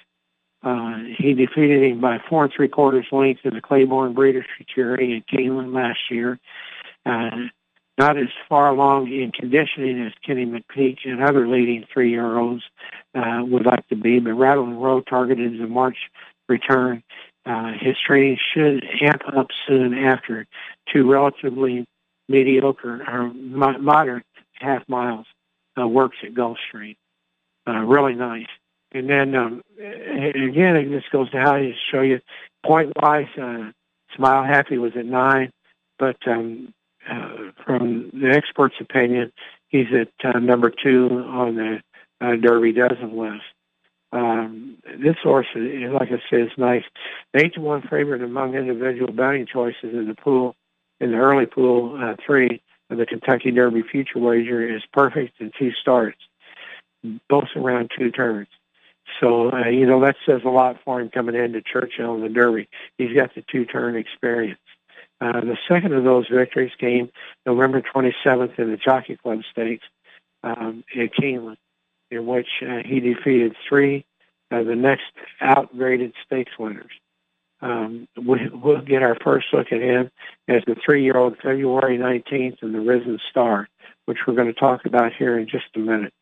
Uh, 0.63 1.03
he 1.17 1.33
defeated 1.33 1.83
him 1.83 2.01
by 2.01 2.17
four 2.27 2.45
and 2.45 2.53
three 2.55 2.67
quarters 2.67 3.05
length 3.11 3.41
in 3.43 3.53
the 3.53 3.61
Claiborne 3.61 4.13
Breeders' 4.13 4.45
Futurity 4.57 5.13
in 5.13 5.23
Keeneland 5.23 5.73
last 5.75 5.99
year. 6.09 6.39
Uh, 7.05 7.49
not 7.97 8.17
as 8.17 8.27
far 8.49 8.69
along 8.69 9.07
in 9.11 9.31
conditioning 9.31 10.01
as 10.05 10.11
Kenny 10.25 10.45
McPeek 10.45 10.97
and 11.05 11.23
other 11.23 11.47
leading 11.47 11.85
three-year-olds 11.91 12.63
uh, 13.13 13.41
would 13.43 13.65
like 13.65 13.87
to 13.87 13.95
be, 13.95 14.19
but 14.19 14.33
Rattle 14.33 14.67
N 14.67 14.77
Roll 14.77 15.01
targeted 15.01 15.59
the 15.59 15.67
March 15.67 15.97
return. 16.49 17.03
Uh, 17.45 17.71
his 17.79 17.95
training 18.05 18.37
should 18.53 18.83
amp 19.01 19.21
up 19.35 19.47
soon 19.67 19.93
after 19.93 20.45
two 20.91 21.09
relatively 21.09 21.85
mediocre 22.27 23.03
or 23.07 23.31
mo- 23.33 23.77
moderate 23.77 24.25
half 24.53 24.87
miles 24.89 25.27
uh, 25.79 25.87
works 25.87 26.17
at 26.23 26.33
Gulfstream. 26.33 26.95
Uh, 27.67 27.79
really 27.81 28.15
nice. 28.15 28.47
And 28.91 29.09
then 29.09 29.35
um, 29.35 29.61
again, 29.77 30.75
it 30.75 30.89
just 30.89 31.11
goes 31.11 31.29
to 31.31 31.39
how 31.39 31.55
you 31.55 31.73
show 31.91 32.01
you 32.01 32.19
point 32.65 32.93
wise. 33.01 33.27
Uh, 33.39 33.71
Smile 34.15 34.43
Happy 34.43 34.77
was 34.77 34.93
at 34.97 35.05
nine, 35.05 35.51
but 35.99 36.15
um, 36.27 36.73
uh, 37.09 37.51
from 37.65 38.09
the 38.13 38.29
expert's 38.29 38.75
opinion, 38.79 39.31
he's 39.67 39.87
at 39.93 40.35
uh, 40.35 40.39
number 40.39 40.69
two 40.71 41.07
on 41.27 41.55
the 41.55 41.81
uh, 42.21 42.35
Derby 42.35 42.73
dozen 42.73 43.17
list. 43.17 43.43
Um, 44.11 44.77
this 44.97 45.17
horse, 45.21 45.47
is, 45.55 45.91
like 45.91 46.09
I 46.11 46.21
said, 46.29 46.41
is 46.41 46.51
nice. 46.57 46.83
The 47.33 47.45
eight 47.45 47.53
to 47.55 47.61
one 47.61 47.81
favorite 47.81 48.21
among 48.21 48.55
individual 48.55 49.11
betting 49.11 49.45
choices 49.45 49.93
in 49.93 50.07
the 50.07 50.15
pool, 50.15 50.55
in 50.99 51.11
the 51.11 51.17
early 51.17 51.45
pool 51.45 51.99
uh, 52.01 52.15
three 52.25 52.61
of 52.89 52.97
the 52.97 53.05
Kentucky 53.05 53.51
Derby 53.51 53.81
future 53.81 54.19
wager 54.19 54.65
is 54.65 54.83
perfect 54.93 55.41
in 55.41 55.51
two 55.57 55.71
starts, 55.71 56.19
both 57.27 57.49
around 57.55 57.91
two 57.97 58.11
turns. 58.11 58.47
So, 59.19 59.51
uh, 59.51 59.67
you 59.67 59.85
know, 59.85 59.99
that 60.01 60.15
says 60.25 60.41
a 60.45 60.49
lot 60.49 60.77
for 60.83 60.99
him 60.99 61.09
coming 61.09 61.35
into 61.35 61.61
Churchill 61.61 62.15
in 62.15 62.21
the 62.21 62.29
Derby. 62.29 62.67
He's 62.97 63.13
got 63.13 63.35
the 63.35 63.43
two-turn 63.51 63.95
experience. 63.95 64.59
Uh, 65.21 65.41
the 65.41 65.57
second 65.67 65.93
of 65.93 66.03
those 66.03 66.27
victories 66.27 66.71
came 66.79 67.09
November 67.45 67.81
27th 67.81 68.59
in 68.59 68.71
the 68.71 68.77
Jockey 68.77 69.17
Club 69.17 69.39
Stakes 69.49 69.85
um, 70.43 70.83
in 70.93 71.09
Keeneland, 71.09 71.57
in 72.11 72.25
which 72.25 72.47
uh, 72.61 72.79
he 72.85 72.99
defeated 72.99 73.55
three 73.67 74.05
of 74.51 74.65
the 74.65 74.75
next 74.75 75.11
outgraded 75.41 76.13
stakes 76.25 76.51
winners. 76.59 76.91
Um, 77.61 78.07
we, 78.15 78.49
we'll 78.53 78.81
get 78.81 79.01
our 79.01 79.17
first 79.23 79.47
look 79.53 79.67
at 79.71 79.81
him 79.81 80.11
as 80.47 80.61
the 80.67 80.75
three-year-old 80.85 81.37
February 81.37 81.97
19th 81.97 82.61
in 82.61 82.73
the 82.73 82.81
Risen 82.81 83.19
Star, 83.29 83.67
which 84.05 84.19
we're 84.27 84.35
going 84.35 84.53
to 84.53 84.59
talk 84.59 84.85
about 84.85 85.13
here 85.17 85.39
in 85.39 85.47
just 85.47 85.65
a 85.75 85.79
minute. 85.79 86.13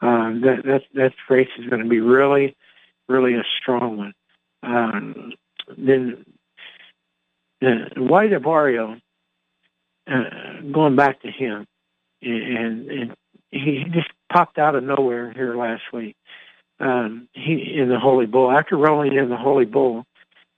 Um, 0.00 0.42
that, 0.42 0.64
that, 0.64 0.82
that 0.94 1.12
race 1.28 1.48
is 1.58 1.68
going 1.68 1.82
to 1.82 1.88
be 1.88 2.00
really, 2.00 2.56
really 3.08 3.34
a 3.34 3.42
strong 3.60 3.96
one. 3.96 4.14
Um, 4.62 5.32
then 5.76 6.24
White 7.60 8.30
Abarrio, 8.30 9.00
uh, 10.10 10.62
going 10.72 10.96
back 10.96 11.22
to 11.22 11.30
him, 11.30 11.66
and, 12.22 12.90
and 12.90 13.16
he 13.50 13.84
just 13.92 14.08
popped 14.32 14.58
out 14.58 14.74
of 14.74 14.84
nowhere 14.84 15.32
here 15.32 15.56
last 15.56 15.82
week. 15.92 16.16
Um, 16.80 17.28
he 17.32 17.76
in 17.78 17.88
the 17.88 17.98
Holy 17.98 18.26
Bull 18.26 18.50
after 18.50 18.76
rolling 18.76 19.14
in 19.14 19.28
the 19.28 19.36
Holy 19.36 19.64
Bull, 19.64 20.04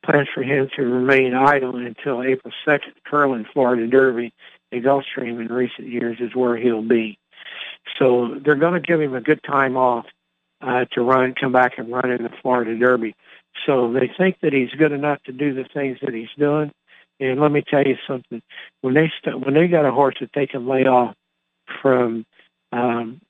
plans 0.04 0.28
for 0.32 0.42
him 0.42 0.68
to 0.76 0.82
remain 0.82 1.34
idle 1.34 1.76
until 1.76 2.22
April 2.22 2.52
2nd. 2.66 2.94
Curling 3.04 3.46
Florida 3.52 3.86
Derby 3.86 4.32
at 4.72 4.82
Gulfstream 4.82 5.40
in 5.40 5.48
recent 5.48 5.88
years 5.88 6.18
is 6.20 6.34
where 6.34 6.56
he'll 6.56 6.82
be. 6.82 7.18
So 7.98 8.36
they're 8.44 8.56
going 8.56 8.74
to 8.74 8.80
give 8.80 9.00
him 9.00 9.14
a 9.14 9.20
good 9.20 9.40
time 9.42 9.76
off 9.76 10.06
uh, 10.60 10.86
to 10.92 11.02
run, 11.02 11.34
come 11.38 11.52
back 11.52 11.74
and 11.78 11.92
run 11.92 12.10
in 12.10 12.22
the 12.22 12.30
Florida 12.42 12.76
Derby. 12.76 13.14
So 13.66 13.92
they 13.92 14.10
think 14.16 14.38
that 14.42 14.52
he's 14.52 14.70
good 14.70 14.92
enough 14.92 15.22
to 15.24 15.32
do 15.32 15.54
the 15.54 15.64
things 15.72 15.98
that 16.02 16.14
he's 16.14 16.28
doing. 16.38 16.72
And 17.18 17.40
let 17.40 17.50
me 17.50 17.62
tell 17.66 17.82
you 17.82 17.96
something: 18.06 18.42
when 18.82 18.94
they 18.94 19.10
st- 19.18 19.44
when 19.44 19.54
they 19.54 19.68
got 19.68 19.86
a 19.86 19.92
horse 19.92 20.16
that 20.20 20.30
they 20.34 20.46
can 20.46 20.66
lay 20.66 20.84
off 20.84 21.14
from 21.80 22.26
um, 22.72 23.20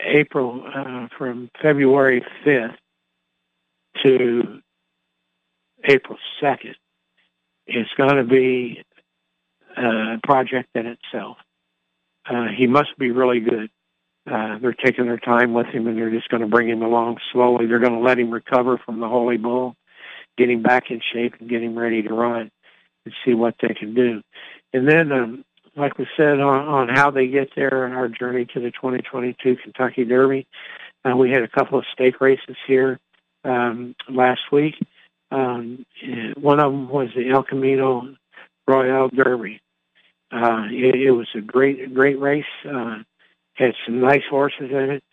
April, 0.00 0.62
uh, 0.74 1.08
from 1.16 1.50
February 1.62 2.24
fifth 2.44 2.76
to 4.02 4.60
April 5.84 6.18
second, 6.40 6.76
it's 7.66 7.90
going 7.96 8.16
to 8.16 8.24
be 8.24 8.82
a 9.76 10.18
project 10.22 10.68
in 10.74 10.86
itself. 10.86 11.38
Uh, 12.28 12.46
he 12.56 12.66
must 12.66 12.96
be 12.98 13.10
really 13.10 13.40
good. 13.40 13.70
Uh, 14.30 14.58
they're 14.58 14.72
taking 14.72 15.04
their 15.04 15.18
time 15.18 15.52
with 15.52 15.66
him 15.66 15.86
and 15.86 15.98
they're 15.98 16.10
just 16.10 16.28
going 16.30 16.40
to 16.40 16.46
bring 16.46 16.68
him 16.68 16.82
along 16.82 17.18
slowly. 17.30 17.66
They're 17.66 17.78
going 17.78 17.92
to 17.92 17.98
let 17.98 18.18
him 18.18 18.30
recover 18.30 18.78
from 18.78 19.00
the 19.00 19.08
Holy 19.08 19.36
Bull, 19.36 19.74
get 20.38 20.48
him 20.48 20.62
back 20.62 20.90
in 20.90 21.00
shape 21.12 21.34
and 21.38 21.50
get 21.50 21.62
him 21.62 21.78
ready 21.78 22.02
to 22.02 22.14
run 22.14 22.50
and 23.04 23.14
see 23.24 23.34
what 23.34 23.54
they 23.60 23.74
can 23.74 23.94
do. 23.94 24.22
And 24.72 24.88
then, 24.88 25.12
um, 25.12 25.44
like 25.76 25.98
we 25.98 26.06
said, 26.16 26.40
on, 26.40 26.68
on 26.68 26.88
how 26.88 27.10
they 27.10 27.26
get 27.26 27.50
there 27.56 27.84
and 27.84 27.94
our 27.94 28.08
journey 28.08 28.46
to 28.54 28.60
the 28.60 28.70
2022 28.70 29.56
Kentucky 29.62 30.04
Derby, 30.04 30.46
uh, 31.04 31.16
we 31.16 31.30
had 31.30 31.42
a 31.42 31.48
couple 31.48 31.78
of 31.78 31.84
stake 31.92 32.20
races 32.20 32.56
here 32.66 32.98
um, 33.44 33.94
last 34.08 34.40
week. 34.52 34.74
Um, 35.30 35.84
one 36.36 36.60
of 36.60 36.70
them 36.70 36.88
was 36.88 37.08
the 37.16 37.30
El 37.30 37.42
Camino 37.42 38.14
Real 38.66 39.08
Derby. 39.08 39.60
Uh, 40.30 40.66
it, 40.70 40.94
it 40.94 41.10
was 41.10 41.28
a 41.34 41.40
great, 41.40 41.92
great 41.94 42.18
race. 42.18 42.44
Uh, 42.68 42.98
had 43.54 43.74
some 43.84 44.00
nice 44.00 44.22
horses 44.28 44.70
in 44.70 44.90
it. 44.90 45.04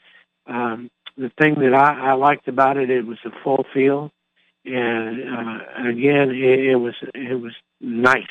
Um, 0.48 0.90
the 1.18 1.32
thing 1.40 1.56
that 1.56 1.74
I, 1.74 2.12
I 2.12 2.14
liked 2.14 2.48
about 2.48 2.78
it, 2.78 2.90
it 2.90 3.06
was 3.06 3.20
a 3.26 3.32
full 3.44 3.66
field, 3.74 4.12
and 4.66 5.22
uh, 5.24 5.90
again, 5.90 6.30
it, 6.30 6.60
it 6.72 6.76
was 6.76 6.94
it 7.14 7.40
was 7.40 7.54
nice, 7.80 8.24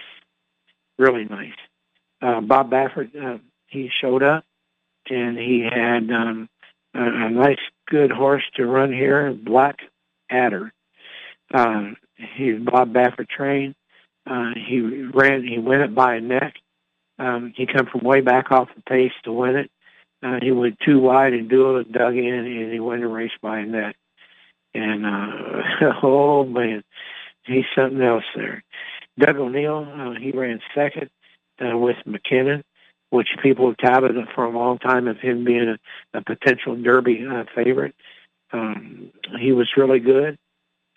really 0.99 1.25
nice. 1.25 1.53
Uh, 2.23 2.41
Bob 2.41 2.71
Baffert, 2.71 3.11
uh, 3.17 3.39
he 3.67 3.91
showed 4.01 4.23
up, 4.23 4.45
and 5.09 5.39
he 5.39 5.63
had 5.63 6.11
um, 6.11 6.49
a, 6.95 7.03
a 7.03 7.31
nice, 7.31 7.59
good 7.89 8.11
horse 8.11 8.45
to 8.57 8.67
run 8.67 8.93
here, 8.93 9.33
Black 9.33 9.79
Adder. 10.31 10.73
Uh, 11.53 11.91
he's 12.37 12.61
Bob 12.61 12.93
Baffert 12.93 13.29
trained. 13.29 13.75
Uh, 14.29 14.51
he 14.55 14.81
ran, 15.13 15.43
he 15.43 15.59
win 15.59 15.81
it 15.81 15.95
by 15.95 16.17
a 16.17 16.21
neck. 16.21 16.55
Um, 17.19 17.53
he 17.57 17.67
come 17.67 17.87
from 17.87 18.03
way 18.03 18.21
back 18.21 18.51
off 18.51 18.69
the 18.75 18.83
pace 18.83 19.13
to 19.25 19.33
win 19.33 19.57
it. 19.57 19.71
Uh, 20.23 20.39
he 20.43 20.53
went 20.53 20.79
too 20.81 21.01
wide 21.01 21.33
and 21.33 21.49
Dula 21.49 21.85
dug 21.85 22.15
in 22.15 22.35
and 22.35 22.73
he 22.73 22.79
won 22.81 23.01
the 23.01 23.09
race 23.09 23.33
by 23.43 23.61
a 23.61 23.67
neck. 23.67 23.97
And 24.75 25.07
uh, 25.07 25.93
oh 26.03 26.45
man, 26.45 26.83
he's 27.45 27.65
something 27.75 28.03
else 28.03 28.25
there. 28.35 28.63
Doug 29.19 29.37
O'Neill, 29.37 29.87
uh, 29.93 30.21
he 30.21 30.31
ran 30.31 30.61
second 30.75 31.11
uh, 31.61 31.77
with 31.77 31.97
McKinnon, 32.07 32.63
which 33.11 33.29
people 33.43 33.67
have 33.69 33.77
touted 33.79 34.17
for 34.35 34.45
a 34.45 34.51
long 34.51 34.79
time 34.79 35.09
of 35.09 35.19
him 35.19 35.45
being 35.45 35.77
a, 36.15 36.19
a 36.19 36.23
potential 36.23 36.77
Derby 36.77 37.27
uh, 37.31 37.45
favorite. 37.55 37.95
Um, 38.53 39.13
he 39.39 39.53
was 39.53 39.69
really 39.77 40.01
good. 40.01 40.39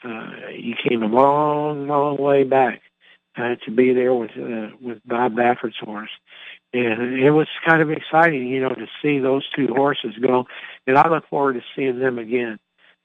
Uh, 0.03 0.31
he 0.49 0.75
came 0.87 1.01
a 1.01 1.07
long, 1.07 1.87
long 1.87 2.17
way 2.17 2.43
back 2.43 2.81
uh, 3.37 3.55
to 3.65 3.71
be 3.71 3.93
there 3.93 4.13
with 4.13 4.31
uh, 4.31 4.69
with 4.81 4.99
Bob 5.05 5.35
Baffert's 5.35 5.77
horse, 5.79 6.09
and 6.73 7.19
it 7.19 7.31
was 7.31 7.47
kind 7.65 7.81
of 7.81 7.89
exciting, 7.89 8.47
you 8.47 8.61
know, 8.61 8.69
to 8.69 8.87
see 9.01 9.19
those 9.19 9.47
two 9.55 9.67
horses 9.67 10.13
go. 10.21 10.45
And 10.85 10.97
I 10.97 11.07
look 11.09 11.27
forward 11.29 11.53
to 11.53 11.61
seeing 11.75 11.99
them 11.99 12.19
again. 12.19 12.59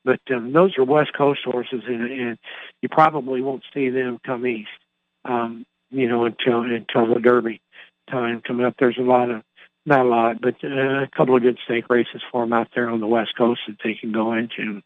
But 0.09 0.35
um, 0.35 0.55
those 0.55 0.79
are 0.79 0.85
West 0.85 1.13
Coast 1.13 1.41
horses, 1.45 1.83
and, 1.87 2.11
and 2.11 2.39
you 2.81 2.89
probably 2.89 3.43
won't 3.43 3.63
see 3.75 3.91
them 3.91 4.19
come 4.25 4.47
east, 4.47 4.71
um, 5.27 5.67
you 5.91 6.09
know, 6.09 6.25
until 6.25 6.63
until 6.63 7.13
the 7.13 7.21
Derby 7.21 7.61
time 8.11 8.41
coming 8.41 8.65
up. 8.65 8.75
There's 8.79 8.97
a 8.99 9.03
lot 9.03 9.31
of 9.31 9.43
not 9.85 10.07
a 10.07 10.09
lot, 10.09 10.41
but 10.41 10.55
uh, 10.65 11.03
a 11.03 11.11
couple 11.15 11.37
of 11.37 11.43
good 11.43 11.59
stake 11.67 11.91
races 11.91 12.23
for 12.33 12.43
them 12.43 12.55
out 12.55 12.69
there 12.75 12.89
on 12.89 13.01
the 13.01 13.07
West 13.07 13.37
Coast 13.37 13.61
that 13.69 13.77
they 13.85 13.93
can 14.01 14.11
go 14.11 14.33
into. 14.33 14.81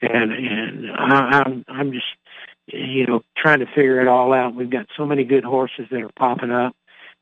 And 0.00 0.32
and 0.32 0.90
I, 0.90 1.44
I'm 1.46 1.64
I'm 1.68 1.92
just 1.92 2.06
you 2.66 3.06
know 3.06 3.22
trying 3.36 3.60
to 3.60 3.66
figure 3.66 4.00
it 4.00 4.08
all 4.08 4.32
out. 4.32 4.56
We've 4.56 4.68
got 4.68 4.86
so 4.96 5.06
many 5.06 5.22
good 5.22 5.44
horses 5.44 5.86
that 5.92 6.02
are 6.02 6.10
popping 6.18 6.50
up 6.50 6.74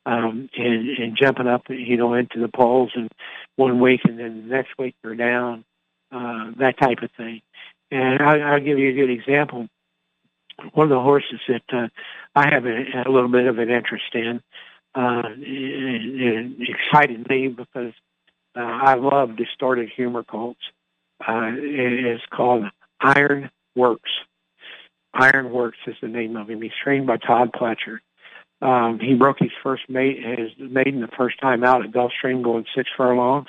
um, 0.06 0.48
and, 0.56 0.88
and 0.88 1.18
jumping 1.20 1.46
up, 1.46 1.64
you 1.68 1.98
know, 1.98 2.14
into 2.14 2.40
the 2.40 2.48
polls 2.48 2.92
and 2.94 3.10
one 3.56 3.78
week 3.80 4.00
and 4.04 4.18
then 4.18 4.48
the 4.48 4.54
next 4.54 4.70
week 4.78 4.94
they're 5.02 5.14
down, 5.14 5.64
uh, 6.12 6.52
that 6.58 6.78
type 6.80 6.98
of 7.02 7.10
thing. 7.16 7.40
And 7.90 8.22
I, 8.22 8.38
I'll 8.38 8.60
give 8.60 8.78
you 8.78 8.90
a 8.90 8.94
good 8.94 9.10
example. 9.10 9.68
One 10.74 10.84
of 10.84 10.90
the 10.90 11.00
horses 11.00 11.40
that 11.48 11.62
uh, 11.72 11.88
I 12.34 12.52
have 12.52 12.66
a, 12.66 13.08
a 13.08 13.10
little 13.10 13.30
bit 13.30 13.46
of 13.46 13.58
an 13.58 13.70
interest 13.70 14.14
in, 14.14 14.40
uh, 14.94 15.22
it, 15.38 16.56
it 16.58 16.68
excited 16.68 17.28
me 17.28 17.48
because 17.48 17.92
uh, 18.56 18.60
I 18.60 18.94
love 18.94 19.36
distorted 19.36 19.90
humor 19.94 20.22
colts. 20.22 20.60
Uh, 21.26 21.52
it 21.54 22.14
is 22.14 22.20
called 22.34 22.64
Iron 23.00 23.50
Works. 23.74 24.10
Iron 25.14 25.50
Works 25.50 25.78
is 25.86 25.96
the 26.00 26.08
name 26.08 26.36
of 26.36 26.48
him. 26.48 26.62
He's 26.62 26.72
trained 26.82 27.06
by 27.06 27.16
Todd 27.16 27.50
Pletcher. 27.52 27.98
Um, 28.62 28.98
he 29.00 29.14
broke 29.14 29.38
his 29.38 29.50
first 29.62 29.88
mate, 29.88 30.18
his 30.22 30.50
maiden 30.58 31.00
the 31.00 31.08
first 31.16 31.40
time 31.40 31.64
out 31.64 31.84
at 31.84 31.92
Gulfstream 31.92 32.42
going 32.42 32.66
six 32.76 32.90
furlongs. 32.96 33.48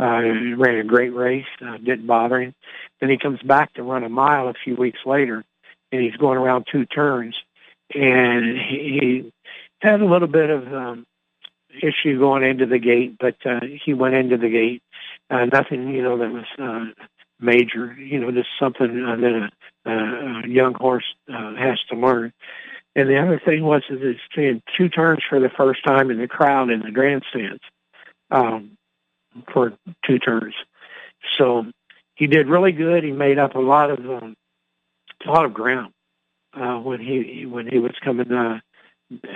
Uh, 0.00 0.22
ran 0.56 0.78
a 0.78 0.84
great 0.84 1.12
race, 1.12 1.44
uh, 1.60 1.76
didn't 1.78 2.06
bother 2.06 2.40
him. 2.40 2.54
Then 3.00 3.10
he 3.10 3.18
comes 3.18 3.42
back 3.42 3.74
to 3.74 3.82
run 3.82 4.04
a 4.04 4.08
mile 4.08 4.48
a 4.48 4.54
few 4.54 4.76
weeks 4.76 5.00
later, 5.04 5.44
and 5.90 6.00
he's 6.00 6.14
going 6.16 6.38
around 6.38 6.66
two 6.70 6.86
turns, 6.86 7.34
and 7.92 8.56
he, 8.56 8.98
he 9.00 9.32
had 9.80 10.00
a 10.00 10.06
little 10.06 10.28
bit 10.28 10.50
of 10.50 10.72
um, 10.72 11.06
issue 11.82 12.18
going 12.18 12.44
into 12.44 12.66
the 12.66 12.78
gate, 12.78 13.16
but 13.18 13.34
uh, 13.44 13.60
he 13.84 13.92
went 13.92 14.14
into 14.14 14.36
the 14.36 14.48
gate. 14.48 14.82
Uh, 15.30 15.46
nothing, 15.46 15.88
you 15.88 16.02
know, 16.02 16.16
that 16.18 16.30
was 16.30 16.44
uh, 16.60 17.04
major. 17.40 17.92
You 17.94 18.20
know, 18.20 18.30
just 18.30 18.48
something 18.60 19.04
uh, 19.04 19.16
that 19.16 19.50
a, 19.84 19.90
a 19.90 20.48
young 20.48 20.74
horse 20.74 21.04
uh, 21.28 21.54
has 21.56 21.78
to 21.90 21.96
learn. 21.96 22.32
And 22.94 23.08
the 23.08 23.18
other 23.18 23.40
thing 23.44 23.64
was 23.64 23.82
is 23.90 23.98
it's 24.00 24.20
seeing 24.34 24.62
two 24.76 24.88
turns 24.88 25.22
for 25.28 25.40
the 25.40 25.50
first 25.50 25.84
time 25.84 26.10
in 26.10 26.18
the 26.18 26.28
crowd 26.28 26.70
in 26.70 26.80
the 26.80 26.90
grandstands 26.90 27.62
um, 28.30 28.77
for 29.52 29.72
two 30.06 30.18
turns. 30.18 30.54
So 31.36 31.66
he 32.14 32.26
did 32.26 32.48
really 32.48 32.72
good. 32.72 33.04
He 33.04 33.12
made 33.12 33.38
up 33.38 33.54
a 33.54 33.60
lot 33.60 33.90
of 33.90 33.98
um, 33.98 34.36
a 35.26 35.30
lot 35.30 35.44
of 35.44 35.54
ground 35.54 35.92
uh, 36.54 36.78
when 36.78 37.00
he 37.00 37.46
when 37.46 37.66
he 37.66 37.78
was 37.78 37.94
coming 38.04 38.30
uh, 38.32 38.60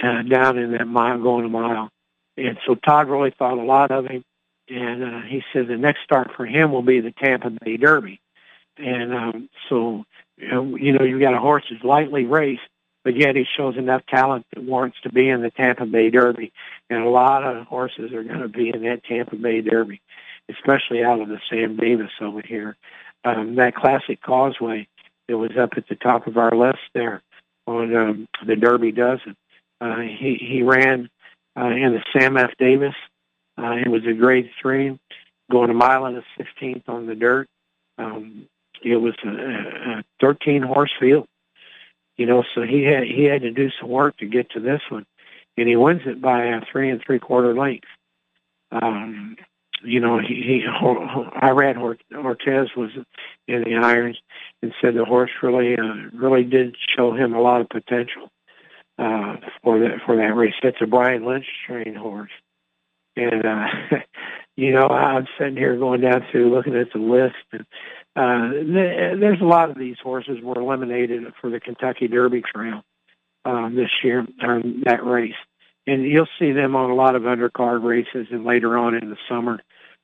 uh, 0.03 0.23
down 0.23 0.59
in 0.59 0.73
that 0.73 0.87
mile, 0.87 1.21
going 1.21 1.45
a 1.45 1.49
mile. 1.49 1.91
And 2.37 2.59
so 2.67 2.75
Todd 2.75 3.09
really 3.09 3.33
thought 3.39 3.59
a 3.59 3.63
lot 3.63 3.91
of 3.91 4.07
him. 4.07 4.25
And 4.69 5.03
uh, 5.03 5.21
he 5.23 5.43
said 5.53 5.69
the 5.69 5.77
next 5.77 6.03
start 6.03 6.31
for 6.37 6.47
him 6.47 6.73
will 6.73 6.83
be 6.83 7.01
the 7.01 7.13
Tampa 7.13 7.51
Bay 7.51 7.77
Derby. 7.77 8.21
And 8.79 9.13
um, 9.13 9.49
so, 9.69 10.05
you 10.39 10.93
know, 10.93 11.05
you've 11.05 11.21
got 11.21 11.35
a 11.35 11.41
horse 11.41 11.65
that's 11.71 11.85
lightly 11.85 12.25
raced, 12.25 12.63
but 13.05 13.17
yet 13.17 13.37
he 13.37 13.45
shows 13.57 13.77
enough 13.77 14.03
talent 14.07 14.47
that 14.53 14.63
warrants 14.63 14.99
to 15.03 15.13
be 15.13 15.29
in 15.29 15.43
the 15.43 15.51
Tampa 15.51 15.87
Bay 15.87 16.11
Derby. 16.11 16.53
And 16.89 17.03
a 17.03 17.09
lot 17.09 17.45
of 17.45 17.67
horses 17.67 18.13
are 18.13 18.23
going 18.23 18.41
to 18.41 18.49
be 18.49 18.71
in 18.73 18.83
that 18.83 19.05
Tampa 19.05 19.37
Bay 19.37 19.61
Derby, 19.61 20.01
especially 20.49 21.03
out 21.03 21.21
of 21.21 21.29
the 21.29 21.41
Sam 21.51 21.77
Davis 21.77 22.11
over 22.21 22.43
here. 22.43 22.77
Um, 23.25 23.57
that 23.57 23.75
classic 23.75 24.21
causeway 24.23 24.89
that 25.29 25.39
was 25.39 25.57
up 25.57 25.71
at 25.77 25.89
the 25.89 25.95
top 25.95 26.27
of 26.27 26.37
our 26.37 26.53
list 26.53 26.81
there 26.95 27.23
on 27.67 27.95
um, 27.95 28.29
the 28.47 28.57
Derby 28.57 28.93
dozen. 28.93 29.37
Uh, 29.81 30.01
he, 30.01 30.39
he 30.41 30.63
ran 30.63 31.09
uh, 31.59 31.67
in 31.67 31.93
the 31.93 32.03
Sam 32.13 32.37
F. 32.37 32.51
Davis. 32.59 32.95
Uh, 33.59 33.77
it 33.85 33.89
was 33.89 34.03
a 34.07 34.13
grade 34.13 34.51
three, 34.61 34.99
going 35.51 35.71
a 35.71 35.75
mile 35.75 36.07
and 36.07 36.17
a 36.17 36.25
16th 36.41 36.89
on 36.89 37.07
the 37.07 37.15
dirt. 37.15 37.49
Um, 37.99 38.49
it 38.83 38.97
was 38.97 39.15
a, 39.25 39.99
a 39.99 40.05
13 40.21 40.63
horse 40.63 40.91
field 40.99 41.27
you 42.23 42.29
know, 42.31 42.45
so 42.55 42.63
he 42.63 42.85
had 42.85 43.05
he 43.17 43.25
had 43.25 43.43
to 43.43 43.51
do 43.51 43.69
some 43.81 43.91
work 43.91 44.15
to 44.19 44.27
get 44.27 44.51
to 44.51 44.61
this 44.61 44.83
one, 44.91 45.07
and 45.57 45.69
he 45.69 45.77
wins 45.77 46.03
it 46.07 46.19
by 46.21 46.45
a 46.45 46.61
three 46.71 46.89
and 46.91 47.01
three 47.05 47.19
quarter 47.19 47.53
length. 47.55 47.91
Um, 48.71 49.37
you 49.85 50.01
know, 50.01 50.21
he, 50.21 50.35
he 50.49 50.57
Irad 50.69 51.77
Ortiz 52.15 52.69
was 52.77 52.91
in 53.49 53.61
the 53.65 53.75
irons 53.83 54.19
and 54.63 54.73
said 54.81 54.95
the 54.95 55.05
horse 55.05 55.33
really 55.43 55.75
uh, 55.77 56.11
really 56.25 56.45
did 56.45 56.77
show 56.97 57.09
him 57.13 57.35
a 57.35 57.41
lot 57.41 57.61
of 57.61 57.69
potential. 57.69 58.31
uh, 58.99 59.37
for 59.63 59.79
that 59.81 59.99
for 60.05 60.17
that 60.17 60.35
race. 60.37 60.55
That's 60.63 60.81
a 60.81 60.87
Brian 60.87 61.25
Lynch 61.25 61.47
trained 61.67 61.97
horse, 61.97 62.31
and 63.17 63.45
uh, 63.45 63.67
you 64.57 64.73
know 64.73 64.89
I'm 64.89 65.27
sitting 65.39 65.57
here 65.57 65.77
going 65.77 66.01
down 66.01 66.25
through 66.31 66.55
looking 66.55 66.77
at 66.77 66.93
the 66.93 66.99
list, 66.99 67.37
and 67.53 67.67
uh, 68.17 68.53
th- 68.53 69.21
there's 69.21 69.41
a 69.41 69.47
lot 69.47 69.71
of 69.71 69.79
these 69.79 69.97
horses 70.03 70.39
were 70.43 70.59
eliminated 70.59 71.25
for 71.41 71.51
the 71.51 71.61
Kentucky 71.61 72.09
Derby 72.09 72.43
Trail 72.43 72.83
um, 73.45 73.75
this 73.77 73.91
year 74.03 74.27
or 74.43 74.63
that 74.85 75.05
race, 75.05 75.35
and 75.87 76.05
you'll 76.05 76.29
see 76.39 76.53
them 76.53 76.77
on 76.77 76.91
a 76.91 76.95
lot 76.95 77.17
of 77.17 77.23
undercard 77.23 77.85
races 77.85 78.29
and 78.31 78.45
later 78.45 78.77
on 78.77 78.95
in 78.95 79.11
the 79.11 79.17
summer 79.29 79.61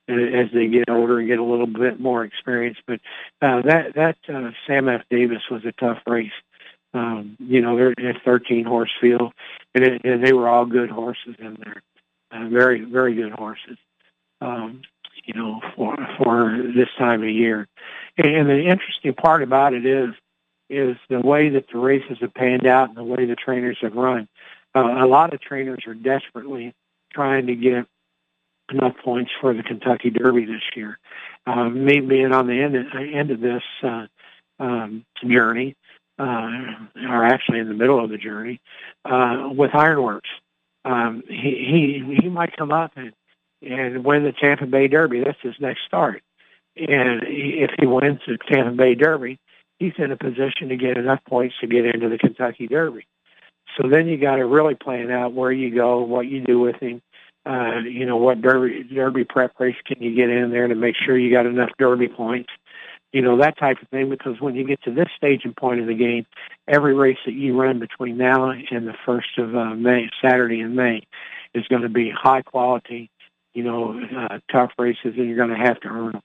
as 0.08 0.46
they 0.54 0.68
get 0.68 0.88
older 0.88 1.18
and 1.18 1.28
get 1.28 1.38
a 1.38 1.44
little 1.44 1.66
bit 1.66 2.00
more 2.00 2.24
experience. 2.24 2.78
But 2.86 3.00
uh, 3.42 3.62
that 3.62 3.94
that 3.94 4.16
uh, 4.28 4.50
Sam 4.66 4.88
F. 4.88 5.02
Davis 5.10 5.42
was 5.50 5.64
a 5.64 5.72
tough 5.72 5.98
race. 6.06 6.32
Um, 6.94 7.36
you 7.38 7.60
know, 7.60 7.76
they're 7.76 8.10
a 8.10 8.20
13 8.24 8.64
horse 8.64 8.90
field, 8.98 9.34
and, 9.74 9.84
it, 9.84 10.04
and 10.04 10.24
they 10.24 10.32
were 10.32 10.48
all 10.48 10.64
good 10.64 10.90
horses 10.90 11.36
in 11.38 11.58
there, 11.62 11.82
uh, 12.30 12.48
very 12.48 12.84
very 12.84 13.14
good 13.14 13.32
horses. 13.32 13.78
Um, 14.40 14.82
you 15.24 15.34
know, 15.34 15.60
for 15.76 15.96
for 16.22 16.62
this 16.74 16.88
time 16.98 17.22
of 17.22 17.28
year, 17.28 17.68
and 18.16 18.48
the 18.48 18.64
interesting 18.64 19.14
part 19.14 19.42
about 19.42 19.74
it 19.74 19.84
is 19.84 20.14
is 20.70 20.96
the 21.08 21.20
way 21.20 21.48
that 21.50 21.66
the 21.72 21.78
races 21.78 22.18
have 22.20 22.34
panned 22.34 22.66
out 22.66 22.88
and 22.88 22.96
the 22.96 23.04
way 23.04 23.24
the 23.24 23.36
trainers 23.36 23.78
have 23.80 23.94
run. 23.94 24.28
Uh, 24.74 25.02
a 25.02 25.06
lot 25.06 25.32
of 25.32 25.40
trainers 25.40 25.84
are 25.86 25.94
desperately 25.94 26.74
trying 27.12 27.46
to 27.46 27.54
get 27.54 27.86
enough 28.70 28.94
points 29.02 29.30
for 29.40 29.54
the 29.54 29.62
Kentucky 29.62 30.10
Derby 30.10 30.44
this 30.44 30.62
year. 30.76 30.98
Um, 31.46 31.84
me 31.84 32.00
being 32.00 32.32
on 32.32 32.46
the 32.46 32.60
end 32.60 32.76
of, 32.76 32.86
end 32.94 33.30
of 33.30 33.40
this 33.40 33.62
uh, 33.82 34.06
um, 34.60 35.04
journey, 35.26 35.74
uh, 36.18 36.50
or 37.08 37.24
actually 37.24 37.60
in 37.60 37.68
the 37.68 37.74
middle 37.74 38.02
of 38.02 38.10
the 38.10 38.18
journey, 38.18 38.60
uh, 39.04 39.48
with 39.52 39.74
Ironworks. 39.74 40.28
Um, 40.84 41.22
he, 41.28 42.04
he 42.08 42.18
he 42.22 42.28
might 42.28 42.56
come 42.56 42.72
up 42.72 42.92
and, 42.96 43.12
and 43.62 44.04
win 44.04 44.24
the 44.24 44.32
Tampa 44.32 44.66
Bay 44.66 44.88
Derby. 44.88 45.22
That's 45.24 45.40
his 45.42 45.54
next 45.60 45.80
start. 45.86 46.22
And 46.76 47.22
if 47.26 47.70
he 47.78 47.86
wins 47.86 48.20
the 48.26 48.38
Tampa 48.50 48.72
Bay 48.72 48.94
Derby, 48.94 49.38
he's 49.78 49.94
in 49.98 50.12
a 50.12 50.16
position 50.16 50.68
to 50.68 50.76
get 50.76 50.96
enough 50.96 51.20
points 51.28 51.56
to 51.60 51.66
get 51.66 51.84
into 51.84 52.08
the 52.08 52.18
Kentucky 52.18 52.68
Derby. 52.68 53.06
So 53.76 53.88
then 53.88 54.06
you 54.06 54.16
got 54.16 54.36
to 54.36 54.46
really 54.46 54.74
plan 54.74 55.10
out 55.10 55.34
where 55.34 55.52
you 55.52 55.74
go, 55.74 56.00
what 56.00 56.26
you 56.26 56.40
do 56.40 56.58
with 56.58 56.76
him, 56.76 57.02
uh, 57.46 57.80
you 57.80 58.04
know, 58.06 58.16
what 58.16 58.42
derby 58.42 58.82
derby 58.82 59.24
prep 59.24 59.58
race 59.58 59.76
can 59.86 60.02
you 60.02 60.14
get 60.14 60.30
in 60.30 60.50
there 60.50 60.68
to 60.68 60.74
make 60.74 60.96
sure 60.96 61.16
you 61.16 61.32
got 61.32 61.46
enough 61.46 61.70
derby 61.78 62.08
points, 62.08 62.50
you 63.12 63.22
know, 63.22 63.38
that 63.38 63.58
type 63.58 63.80
of 63.80 63.88
thing. 63.88 64.10
Because 64.10 64.40
when 64.40 64.54
you 64.54 64.66
get 64.66 64.82
to 64.82 64.92
this 64.92 65.08
stage 65.16 65.42
and 65.44 65.56
point 65.56 65.80
of 65.80 65.86
the 65.86 65.94
game, 65.94 66.26
every 66.66 66.94
race 66.94 67.18
that 67.26 67.34
you 67.34 67.58
run 67.60 67.78
between 67.78 68.16
now 68.16 68.50
and 68.50 68.86
the 68.86 68.94
first 69.06 69.38
of 69.38 69.54
uh, 69.54 69.74
May, 69.74 70.10
Saturday 70.22 70.60
in 70.60 70.74
May, 70.74 71.02
is 71.54 71.66
going 71.68 71.82
to 71.82 71.88
be 71.88 72.10
high 72.10 72.42
quality, 72.42 73.10
you 73.54 73.64
know, 73.64 74.00
uh, 74.16 74.38
tough 74.50 74.72
races, 74.78 75.14
and 75.16 75.26
you're 75.28 75.36
going 75.36 75.58
to 75.58 75.66
have 75.66 75.80
to 75.80 75.88
earn 75.88 76.12
them. 76.12 76.22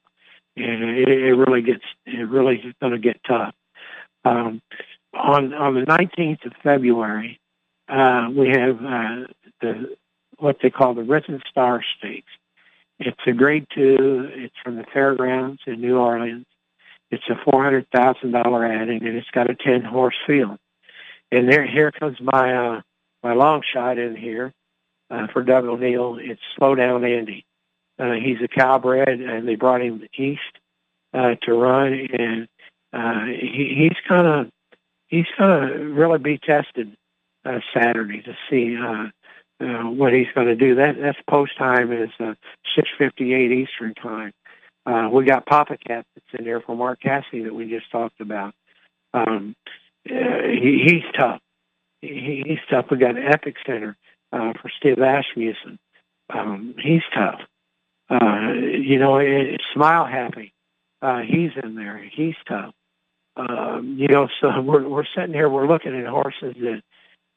And 0.56 0.84
it, 0.84 1.08
it 1.08 1.34
really 1.34 1.62
gets, 1.62 1.84
it 2.06 2.30
really 2.30 2.58
is 2.58 2.74
going 2.80 2.94
to 2.94 3.00
get 3.00 3.20
tough. 3.28 3.56
Um, 4.26 4.62
on 5.14 5.54
on 5.54 5.76
the 5.76 5.82
19th 5.82 6.46
of 6.46 6.54
February, 6.64 7.40
uh, 7.88 8.30
we 8.36 8.50
have 8.50 8.78
uh, 8.78 9.28
the 9.62 9.96
what 10.38 10.58
they 10.62 10.70
call 10.70 10.94
the 10.94 11.04
Risen 11.04 11.42
Star 11.50 11.84
Stakes. 11.98 12.32
It's 13.00 13.20
a 13.28 13.32
grade 13.32 13.68
two. 13.74 14.30
It's 14.34 14.56
from 14.64 14.78
the 14.78 14.86
fairgrounds 14.94 15.62
in 15.66 15.82
New 15.82 15.98
Orleans. 15.98 16.46
It's 17.14 17.30
a 17.30 17.36
four 17.46 17.64
hundred 17.64 17.86
thousand 17.92 18.32
dollar 18.32 18.66
adding, 18.66 19.06
and 19.06 19.16
it's 19.16 19.30
got 19.30 19.48
a 19.48 19.56
ten 19.56 19.84
horse 19.84 20.16
field. 20.26 20.58
And 21.32 21.48
there, 21.48 21.64
here 21.66 21.92
comes 21.92 22.18
my 22.20 22.54
uh, 22.54 22.82
my 23.22 23.34
long 23.34 23.62
shot 23.72 24.00
in 24.00 24.16
here 24.16 24.52
uh, 25.12 25.28
for 25.28 25.44
Doug 25.44 25.66
O'Neill. 25.66 26.18
It's 26.20 26.42
Slow 26.58 26.74
Down 26.74 27.06
Andy. 27.06 27.46
Uh, 28.00 28.14
he's 28.14 28.42
a 28.44 28.48
cowbred, 28.48 29.22
and 29.22 29.48
they 29.48 29.54
brought 29.54 29.82
him 29.82 30.02
east 30.18 30.42
uh, 31.14 31.36
to 31.44 31.54
run, 31.54 31.94
and 32.18 32.48
uh, 32.92 33.26
he, 33.26 33.76
he's 33.78 33.98
kind 34.08 34.26
of 34.26 34.50
he's 35.06 35.28
going 35.38 35.68
to 35.68 35.84
really 35.86 36.18
be 36.18 36.40
tested 36.40 36.98
uh, 37.46 37.60
Saturday 37.76 38.24
to 38.24 38.36
see 38.50 38.76
uh, 38.76 39.10
uh, 39.64 39.90
what 39.90 40.14
he's 40.14 40.32
going 40.34 40.48
to 40.48 40.56
do. 40.56 40.74
That 40.74 41.00
that's 41.00 41.20
post 41.30 41.56
time 41.60 41.92
is 41.92 42.10
uh, 42.20 42.34
six 42.76 42.90
fifty 42.98 43.36
eight 43.36 43.52
Eastern 43.52 43.94
time. 43.94 44.34
Uh, 44.86 45.10
we 45.12 45.26
got 45.26 45.46
Pappacap 45.46 46.04
that's 46.16 46.34
in 46.38 46.46
there 46.46 46.62
for 46.62 46.76
Mark 46.76 47.02
Cassidy 47.02 47.44
that 47.44 47.56
we 47.56 47.70
just 47.70 47.90
talked 47.92 48.20
about. 48.20 48.54
Um, 49.14 49.56
uh, 50.10 50.14
he, 50.50 50.84
he's 50.86 51.04
tough. 51.18 51.40
He, 52.02 52.44
he's 52.46 52.60
tough. 52.70 52.88
We 52.92 52.98
got 52.98 53.16
Epic 53.18 53.56
Center 53.66 53.96
uh, 54.34 54.54
for 54.62 54.70
Steve 54.78 54.98
Asmussen. 54.98 55.80
Um, 56.30 56.76
he's 56.78 57.04
tough. 57.14 57.42
Uh, 58.10 58.52
you 58.54 59.00
know, 59.00 59.18
it, 59.18 59.28
it's 59.30 59.64
Smile 59.74 60.06
Happy. 60.06 60.54
Uh, 61.02 61.20
he's 61.20 61.52
in 61.62 61.76
there. 61.76 61.98
He's 61.98 62.36
tough. 62.48 62.74
Um, 63.36 63.96
you 63.98 64.08
know, 64.08 64.28
so 64.42 64.62
we're 64.62 64.88
we're 64.88 65.06
sitting 65.16 65.34
here. 65.34 65.50
We're 65.50 65.68
looking 65.68 65.96
at 65.96 66.08
horses 66.08 66.56
that 66.60 66.82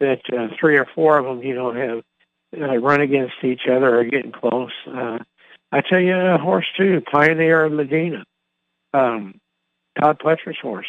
that 0.00 0.20
uh, 0.32 0.54
three 0.58 0.76
or 0.76 0.86
four 0.94 1.18
of 1.18 1.24
them, 1.24 1.42
you 1.42 1.54
know, 1.54 1.72
have 1.72 2.02
uh, 2.60 2.76
run 2.76 3.00
against 3.00 3.34
each 3.42 3.62
other 3.70 3.98
or 3.98 4.04
getting 4.04 4.32
close. 4.32 4.72
Uh, 4.86 5.18
I 5.76 5.82
tell 5.82 6.00
you, 6.00 6.16
a 6.16 6.38
horse 6.38 6.66
too, 6.76 7.02
Pioneer 7.12 7.64
of 7.64 7.72
Medina, 7.72 8.24
um, 8.94 9.38
Todd 10.00 10.18
Pletcher's 10.18 10.56
horse. 10.60 10.86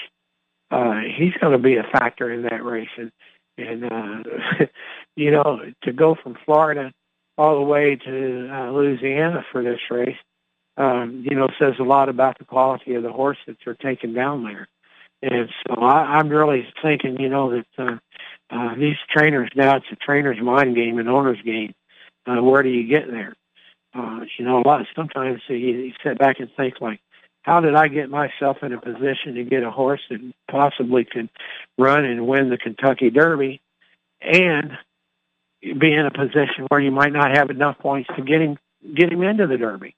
Uh, 0.71 1.01
he's 1.17 1.33
going 1.41 1.51
to 1.51 1.59
be 1.59 1.75
a 1.75 1.83
factor 1.83 2.31
in 2.31 2.43
that 2.43 2.63
race, 2.63 2.87
and 2.97 3.11
and 3.57 3.83
uh, 3.85 4.65
you 5.17 5.31
know, 5.31 5.59
to 5.83 5.91
go 5.91 6.15
from 6.21 6.37
Florida 6.45 6.93
all 7.37 7.55
the 7.55 7.65
way 7.65 7.97
to 7.97 8.49
uh, 8.49 8.71
Louisiana 8.71 9.45
for 9.51 9.61
this 9.61 9.79
race, 9.91 10.15
um, 10.77 11.25
you 11.29 11.35
know, 11.35 11.49
says 11.59 11.73
a 11.79 11.83
lot 11.83 12.07
about 12.07 12.39
the 12.39 12.45
quality 12.45 12.93
of 12.95 13.03
the 13.03 13.11
horse 13.11 13.37
that 13.45 13.57
they're 13.65 13.75
taking 13.75 14.13
down 14.13 14.43
there. 14.43 14.69
And 15.21 15.49
so 15.67 15.81
I, 15.81 16.17
I'm 16.17 16.29
really 16.29 16.65
thinking, 16.81 17.19
you 17.19 17.27
know, 17.27 17.51
that 17.51 17.65
uh, 17.77 17.97
uh, 18.49 18.75
these 18.75 18.95
trainers 19.13 19.49
now 19.53 19.75
it's 19.75 19.85
a 19.91 19.97
trainer's 19.97 20.41
mind 20.41 20.75
game, 20.75 20.97
an 20.97 21.09
owner's 21.09 21.41
game. 21.41 21.73
Uh, 22.25 22.41
where 22.41 22.63
do 22.63 22.69
you 22.69 22.87
get 22.87 23.09
there? 23.11 23.33
Uh, 23.93 24.21
you 24.37 24.45
know, 24.45 24.61
a 24.61 24.67
lot. 24.67 24.85
Sometimes 24.95 25.41
you, 25.47 25.55
you 25.55 25.93
sit 26.03 26.17
back 26.19 26.39
and 26.39 26.49
think 26.55 26.75
like, 26.81 26.99
how 27.41 27.61
did 27.61 27.75
I 27.75 27.87
get 27.87 28.09
myself 28.09 28.57
in 28.61 28.73
a 28.73 28.81
position 28.81 29.35
to 29.35 29.43
get 29.43 29.63
a 29.63 29.71
horse 29.71 30.01
that 30.09 30.19
possibly 30.51 31.05
could 31.05 31.29
run 31.77 32.03
and 32.03 32.27
win 32.27 32.49
the 32.49 32.57
Kentucky 32.57 33.09
Derby, 33.09 33.61
and 34.21 34.71
be 35.61 35.93
in 35.93 36.05
a 36.05 36.11
position 36.11 36.65
where 36.67 36.81
you 36.81 36.91
might 36.91 37.13
not 37.13 37.35
have 37.35 37.49
enough 37.49 37.79
points 37.79 38.09
to 38.15 38.21
get 38.21 38.41
him 38.41 38.57
get 38.93 39.11
him 39.11 39.23
into 39.23 39.47
the 39.47 39.57
Derby? 39.57 39.95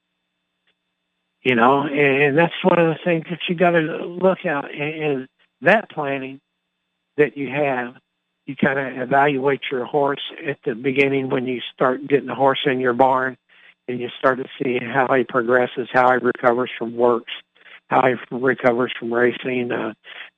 You 1.41 1.55
know, 1.55 1.83
and 1.83 2.37
that's 2.37 2.53
one 2.63 2.79
of 2.79 2.87
the 2.87 2.99
things 3.03 3.25
that 3.29 3.39
you 3.47 3.55
got 3.55 3.71
to 3.71 3.79
look 3.79 4.45
at 4.45 4.71
in 4.71 5.27
that 5.61 5.89
planning 5.89 6.39
that 7.17 7.37
you 7.37 7.49
have. 7.49 7.95
You 8.45 8.55
kind 8.55 8.79
of 8.79 9.01
evaluate 9.01 9.61
your 9.71 9.85
horse 9.85 10.21
at 10.47 10.57
the 10.65 10.75
beginning 10.75 11.29
when 11.29 11.45
you 11.45 11.61
start 11.73 12.07
getting 12.07 12.27
the 12.27 12.35
horse 12.35 12.59
in 12.65 12.79
your 12.79 12.93
barn, 12.93 13.37
and 13.89 13.99
you 13.99 14.07
start 14.19 14.37
to 14.37 14.45
see 14.61 14.77
how 14.79 15.07
he 15.15 15.23
progresses, 15.23 15.89
how 15.91 16.11
he 16.11 16.23
recovers 16.23 16.69
from 16.77 16.95
works, 16.95 17.31
how 17.87 18.03
he 18.07 18.13
recovers 18.31 18.93
from 18.99 19.11
racing, 19.11 19.71
uh, 19.71 19.93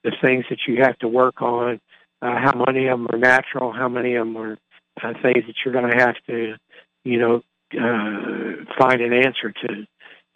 the 0.06 0.12
things 0.24 0.45
that 0.49 0.60
you 0.68 0.82
have 0.82 0.97
to 0.99 1.08
work 1.10 1.41
on, 1.41 1.82
uh, 2.22 2.39
how 2.39 2.64
many 2.66 2.88
of 2.88 2.97
them 2.97 3.08
are 3.12 3.18
natural, 3.18 3.74
how 3.74 3.89
many 3.89 4.16
of 4.16 4.26
them 4.26 4.38
are 4.38 4.58
uh, 5.04 5.14
things 5.22 5.43
that 5.47 5.56
you're 5.66 5.74
going 5.74 5.91
to 5.91 5.97
have 5.97 6.16
to, 6.28 6.56
you 7.04 7.20
know, 7.20 7.41
uh, 7.74 8.64
find 8.80 9.02
an 9.02 9.12
answer 9.12 9.52
to. 9.52 9.86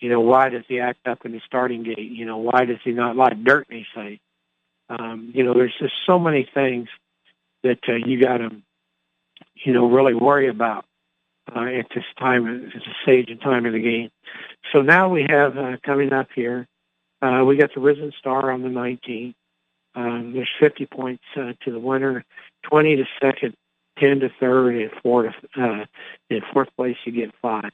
You 0.01 0.09
know, 0.09 0.20
why 0.20 0.49
does 0.49 0.63
he 0.68 0.82
act 0.82 1.07
up 1.07 1.26
in 1.26 1.32
the 1.32 1.41
starting 1.45 1.84
gate? 1.84 2.11
You 2.11 2.26
know, 2.26 2.38
why 2.38 2.66
does 2.66 2.80
he 2.84 2.91
not 2.91 3.16
like 3.16 3.41
dirt 3.45 3.68
in 3.70 3.86
face? 3.95 4.20
Um, 4.89 5.32
you 5.34 5.45
know, 5.45 5.53
there's 5.53 5.74
just 5.80 5.93
so 6.05 6.20
many 6.20 6.47
things 6.53 6.89
that 7.63 7.80
uh, 7.88 7.93
you 7.93 8.22
got 8.22 8.38
to, 8.38 8.49
you 9.63 9.72
know, 9.72 9.89
really 9.89 10.13
worry 10.13 10.49
about 10.49 10.86
uh, 11.54 11.62
at 11.62 11.88
this 11.93 12.06
time, 12.18 12.48
at 12.48 12.74
the 12.74 12.93
stage 13.04 13.30
and 13.30 13.41
time 13.41 13.66
of 13.66 13.74
the 13.74 13.82
game. 13.82 14.10
So 14.72 14.82
now 14.82 15.10
we 15.10 15.26
have 15.30 15.58
uh, 15.58 15.78
coming 15.84 16.14
up 16.14 16.28
here, 16.34 16.68
uh, 17.22 17.43
we 17.46 17.58
got 17.58 17.74
the 17.74 17.82
Risen 17.82 18.12
Star 18.20 18.52
on 18.52 18.62
the 18.62 18.70
19th. 18.70 19.34
Um, 19.96 20.34
there's 20.34 20.50
50 20.60 20.86
points 20.88 21.24
uh, 21.38 21.54
to 21.64 21.72
the 21.72 21.80
winner, 21.80 22.26
20 22.64 22.98
to 22.98 23.06
second, 23.22 23.56
10 24.00 24.20
to 24.20 24.30
third, 24.39 24.76
and 24.76 24.91
four 25.02 25.24
to, 25.24 25.30
uh, 25.58 25.86
in 26.30 26.41
fourth 26.54 26.68
place 26.76 26.98
you 27.06 27.14
get 27.14 27.34
five. 27.41 27.72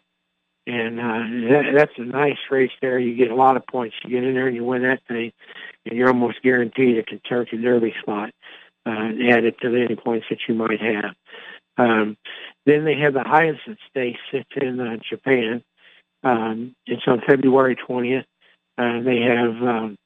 And 0.68 1.00
uh, 1.00 1.50
that, 1.50 1.64
that's 1.76 1.94
a 1.98 2.04
nice 2.04 2.38
race 2.52 2.72
there. 2.82 3.00
You 3.00 3.16
get 3.16 3.32
a 3.32 3.36
lot 3.36 3.58
of 3.58 3.66
points. 3.66 3.96
You 4.04 4.12
get 4.12 4.24
in 4.24 4.36
there 4.36 4.48
and 4.48 4.56
you 4.56 4.64
win 4.64 4.84
that 4.84 5.02
thing, 5.08 5.32
and 5.86 5.98
you're 5.98 6.10
almost 6.10 6.44
guaranteed 6.44 7.00
a 7.00 7.04
Kentucky 7.04 7.58
Derby 7.58 7.96
spot 8.02 8.30
uh, 8.86 9.10
added 9.30 9.56
to 9.62 9.76
any 9.76 9.96
points 9.96 10.28
that 10.30 10.40
you 10.48 10.54
might 10.54 10.80
have. 10.80 11.16
Um, 11.78 12.18
then 12.66 12.86
they 12.86 12.96
have 13.00 13.14
the 13.14 13.24
Hyacinth 13.24 13.80
Stakes. 13.90 14.20
It's 14.34 14.50
in 14.56 14.80
uh, 14.80 14.98
Japan. 15.10 15.64
Um, 16.24 16.76
it's 16.86 17.04
on 17.08 17.22
February 17.28 17.76
20th. 17.76 18.26
Uh, 18.78 19.02
they 19.04 19.22
have 19.22 19.56
um, 19.62 19.98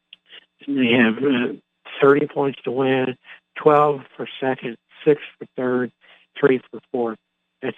they 0.68 0.92
have 0.94 1.18
uh, 1.18 1.54
30 2.02 2.28
points 2.28 2.60
to 2.64 2.72
win, 2.72 3.18
12 3.62 4.02
for 4.16 4.28
second, 4.40 4.78
six 5.06 5.22
for 5.38 5.48
third, 5.56 5.92
three 6.40 6.62
for 6.72 6.80
fourth. 6.92 7.18
It's 7.62 7.78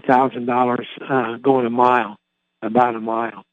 thousand 0.00 0.46
dollars 0.46 0.86
uh, 1.06 1.36
going 1.36 1.66
a 1.66 1.70
mile, 1.70 2.16
about 2.62 2.94
a 2.94 3.00
mile. 3.00 3.44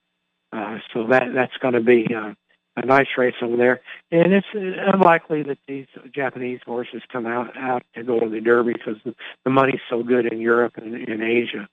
Uh, 0.53 0.78
so 0.93 1.07
that 1.07 1.34
that's 1.34 1.55
going 1.62 1.74
to 1.74 1.82
be 1.82 2.07
uh, 2.14 2.34
a 2.78 2.86
nice 2.86 3.07
race 3.17 3.36
over 3.41 3.57
there. 3.57 3.82
And 4.11 4.34
it's 4.34 4.47
unlikely 4.53 5.43
that 5.43 5.57
these 5.67 5.88
Japanese 6.13 6.59
horses 6.65 7.01
come 7.11 7.26
out 7.26 7.55
out 7.57 7.84
to 7.95 8.03
go 8.03 8.19
to 8.19 8.30
the 8.30 8.39
Derby 8.39 8.74
because 8.74 8.95
the, 9.03 9.49
money's 9.49 9.82
so 9.89 10.03
good 10.03 10.32
in 10.32 10.39
Europe 10.39 10.74
and 10.78 10.95
in 10.95 11.22
Asia. 11.22 11.67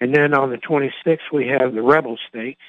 And 0.00 0.14
then 0.14 0.34
on 0.34 0.50
the 0.50 0.58
26th 0.58 1.32
we 1.32 1.46
have 1.46 1.74
the 1.74 1.82
Rebel 1.82 2.18
Stakes. 2.28 2.62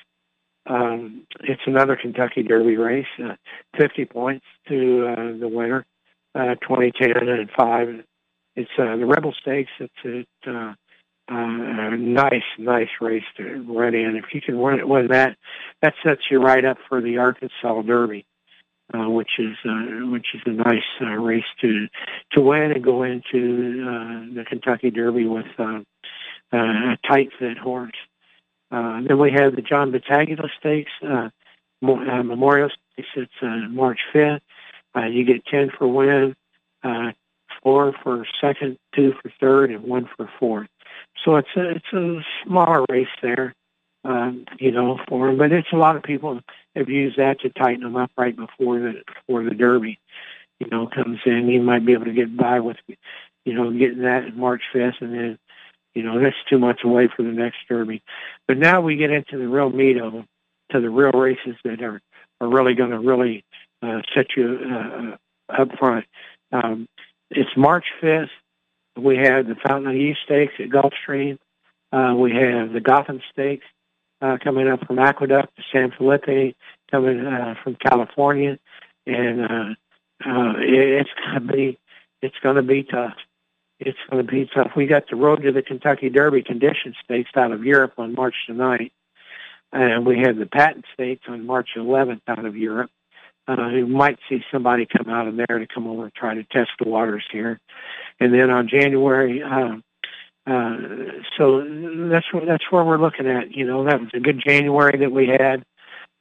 Um, 0.65 1.25
it's 1.41 1.61
another 1.65 1.97
Kentucky 1.97 2.43
Derby 2.43 2.77
race, 2.77 3.05
uh, 3.21 3.35
50 3.77 4.05
points 4.05 4.45
to 4.69 5.07
uh, 5.07 5.37
the 5.37 5.49
winner, 5.49 5.85
uh, 6.35 6.55
2010 6.61 7.27
and 7.27 7.49
five. 7.57 7.89
It's 8.55 8.69
uh, 8.77 8.95
the 8.95 9.05
Rebel 9.05 9.33
Stakes. 9.41 9.71
It's, 9.79 9.93
it's 10.05 10.29
uh, 10.47 10.73
uh, 11.33 11.93
a 11.93 11.97
nice, 11.97 12.43
nice 12.57 12.89
race 13.01 13.23
to 13.37 13.65
run 13.67 13.95
in. 13.95 14.15
If 14.15 14.33
you 14.33 14.41
can 14.41 14.59
win, 14.59 14.87
win 14.87 15.07
that, 15.07 15.37
that 15.81 15.93
sets 16.03 16.21
you 16.29 16.39
right 16.39 16.63
up 16.63 16.77
for 16.87 17.01
the 17.01 17.17
Arkansas 17.17 17.81
Derby, 17.81 18.25
uh, 18.93 19.09
which 19.09 19.31
is 19.39 19.55
uh, 19.65 20.07
which 20.11 20.27
is 20.33 20.41
a 20.45 20.51
nice 20.51 20.83
uh, 21.01 21.05
race 21.05 21.43
to 21.61 21.87
to 22.33 22.41
win 22.41 22.71
and 22.71 22.83
go 22.83 23.03
into 23.03 23.83
uh, 23.87 24.35
the 24.35 24.45
Kentucky 24.47 24.91
Derby 24.91 25.25
with 25.25 25.45
uh, 25.57 25.79
uh, 26.53 26.57
a 26.57 26.97
tight 27.07 27.29
fit 27.39 27.57
horse. 27.57 27.91
Uh, 28.71 29.01
then 29.07 29.19
we 29.19 29.31
have 29.31 29.55
the 29.55 29.61
John 29.61 29.91
Battaglia 29.91 30.37
Stakes, 30.59 30.91
uh, 31.03 31.29
uh, 31.83 32.23
Memorial 32.23 32.69
Stakes. 32.69 33.09
It's 33.15 33.31
uh, 33.41 33.69
March 33.69 33.99
5th. 34.13 34.41
Uh, 34.95 35.05
you 35.05 35.25
get 35.25 35.45
10 35.45 35.71
for 35.77 35.87
win, 35.87 36.35
uh, 36.83 37.11
four 37.61 37.93
for 38.03 38.25
second, 38.41 38.77
two 38.95 39.13
for 39.21 39.31
third, 39.39 39.71
and 39.71 39.83
one 39.83 40.09
for 40.15 40.29
fourth. 40.39 40.67
So 41.23 41.35
it's 41.37 41.49
a, 41.55 41.69
it's 41.69 41.93
a 41.93 42.19
smaller 42.45 42.85
race 42.89 43.07
there, 43.21 43.53
um, 44.03 44.45
you 44.59 44.71
know, 44.71 44.99
for 45.07 45.27
them. 45.27 45.37
But 45.37 45.51
it's 45.51 45.71
a 45.71 45.77
lot 45.77 45.95
of 45.95 46.03
people 46.03 46.39
have 46.75 46.89
used 46.89 47.17
that 47.17 47.39
to 47.41 47.49
tighten 47.49 47.83
them 47.83 47.95
up 47.95 48.11
right 48.17 48.35
before 48.35 48.79
the 48.79 49.03
before 49.05 49.43
the 49.43 49.55
Derby, 49.55 49.99
you 50.59 50.67
know, 50.67 50.87
comes 50.87 51.19
in. 51.25 51.47
You 51.47 51.61
might 51.61 51.85
be 51.85 51.93
able 51.93 52.05
to 52.05 52.13
get 52.13 52.35
by 52.35 52.59
with, 52.59 52.77
you 53.45 53.53
know, 53.53 53.71
getting 53.71 54.01
that 54.01 54.25
in 54.25 54.37
March 54.37 54.61
5th, 54.73 55.01
and 55.01 55.13
then, 55.13 55.39
you 55.93 56.03
know, 56.03 56.19
that's 56.19 56.35
too 56.49 56.57
much 56.57 56.81
away 56.83 57.09
for 57.15 57.23
the 57.23 57.29
next 57.29 57.57
Derby. 57.69 58.01
But 58.47 58.57
now 58.57 58.81
we 58.81 58.95
get 58.95 59.11
into 59.11 59.37
the 59.37 59.47
real 59.47 59.69
meat 59.69 59.97
of 59.97 60.13
them, 60.13 60.27
to 60.71 60.81
the 60.81 60.89
real 60.89 61.11
races 61.11 61.55
that 61.63 61.81
are 61.81 62.01
are 62.41 62.49
really 62.49 62.73
going 62.73 62.91
to 62.91 62.99
really 62.99 63.45
uh, 63.81 64.01
set 64.13 64.27
you 64.35 64.59
uh, 64.69 65.15
up 65.61 65.69
front. 65.77 66.05
Um, 66.51 66.87
it's 67.29 67.49
March 67.55 67.85
5th. 68.01 68.29
We 68.95 69.17
have 69.17 69.47
the 69.47 69.55
Fountain 69.55 69.91
of 69.91 69.97
Youth 69.97 70.17
Stakes 70.25 70.53
at 70.59 70.69
Gulfstream. 70.69 71.39
Uh, 71.91 72.15
we 72.15 72.31
have 72.31 72.73
the 72.73 72.79
Gotham 72.79 73.21
Stakes 73.31 73.65
uh, 74.21 74.37
coming 74.43 74.67
up 74.67 74.85
from 74.85 74.99
Aqueduct 74.99 75.55
to 75.55 75.63
San 75.71 75.91
Felipe, 75.91 76.55
coming 76.91 77.25
uh, 77.25 77.55
from 77.63 77.75
California, 77.75 78.57
and 79.05 79.41
uh, 79.41 79.75
uh, 80.25 80.53
it, 80.59 81.01
it's 81.01 81.09
to 81.33 81.39
be 81.39 81.79
it's 82.21 82.35
to 82.41 82.61
be 82.61 82.83
tough. 82.83 83.15
It's 83.79 83.97
to 84.11 84.23
be 84.23 84.49
tough. 84.53 84.71
We 84.75 84.85
got 84.85 85.09
the 85.09 85.17
Road 85.17 85.43
to 85.43 85.51
the 85.51 85.61
Kentucky 85.61 86.09
Derby 86.09 86.41
Condition 86.41 86.95
Stakes 87.03 87.31
out 87.35 87.51
of 87.51 87.65
Europe 87.65 87.93
on 87.97 88.13
March 88.13 88.35
the 88.47 88.53
9th, 88.53 88.91
and 89.73 90.05
we 90.05 90.19
have 90.19 90.37
the 90.37 90.45
Patton 90.45 90.83
Stakes 90.93 91.25
on 91.27 91.45
March 91.45 91.69
11th 91.75 92.21
out 92.27 92.45
of 92.45 92.55
Europe. 92.55 92.91
Uh, 93.47 93.67
you 93.67 93.87
might 93.87 94.17
see 94.29 94.41
somebody 94.51 94.85
come 94.85 95.09
out 95.09 95.27
of 95.27 95.35
there 95.35 95.59
to 95.59 95.67
come 95.67 95.87
over 95.87 96.03
and 96.03 96.13
try 96.13 96.33
to 96.33 96.43
test 96.45 96.71
the 96.79 96.87
waters 96.87 97.25
here. 97.31 97.59
And 98.19 98.33
then 98.33 98.49
on 98.49 98.69
January, 98.69 99.43
uh, 99.43 99.75
uh, 100.45 100.77
so 101.37 101.63
that's 102.09 102.25
that's 102.45 102.71
where 102.71 102.83
we're 102.83 102.99
looking 102.99 103.27
at. 103.27 103.51
You 103.51 103.65
know, 103.65 103.85
that 103.85 103.99
was 103.99 104.09
a 104.13 104.19
good 104.19 104.41
January 104.45 104.97
that 104.99 105.11
we 105.11 105.27
had. 105.27 105.63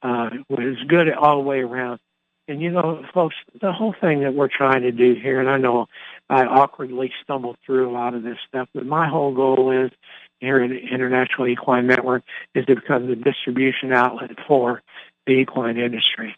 Uh, 0.01 0.29
it 0.33 0.45
was 0.49 0.77
good 0.87 1.11
all 1.13 1.37
the 1.37 1.47
way 1.47 1.59
around. 1.59 1.99
And 2.47 2.61
you 2.61 2.71
know, 2.71 3.05
folks, 3.13 3.35
the 3.61 3.71
whole 3.71 3.95
thing 3.99 4.21
that 4.21 4.33
we're 4.33 4.49
trying 4.49 4.81
to 4.81 4.91
do 4.91 5.15
here, 5.15 5.39
and 5.39 5.49
I 5.49 5.57
know 5.57 5.87
I 6.29 6.43
awkwardly 6.45 7.13
stumbled 7.23 7.57
through 7.65 7.89
a 7.89 7.93
lot 7.93 8.13
of 8.13 8.23
this 8.23 8.37
stuff, 8.47 8.67
but 8.73 8.85
my 8.85 9.07
whole 9.07 9.33
goal 9.33 9.71
is 9.71 9.91
here 10.39 10.59
at 10.61 10.71
International 10.71 11.47
Equine 11.47 11.87
Network 11.87 12.23
is 12.53 12.65
to 12.65 12.75
become 12.75 13.07
the 13.07 13.15
distribution 13.15 13.93
outlet 13.93 14.31
for 14.45 14.81
the 15.25 15.33
equine 15.33 15.77
industry 15.77 16.35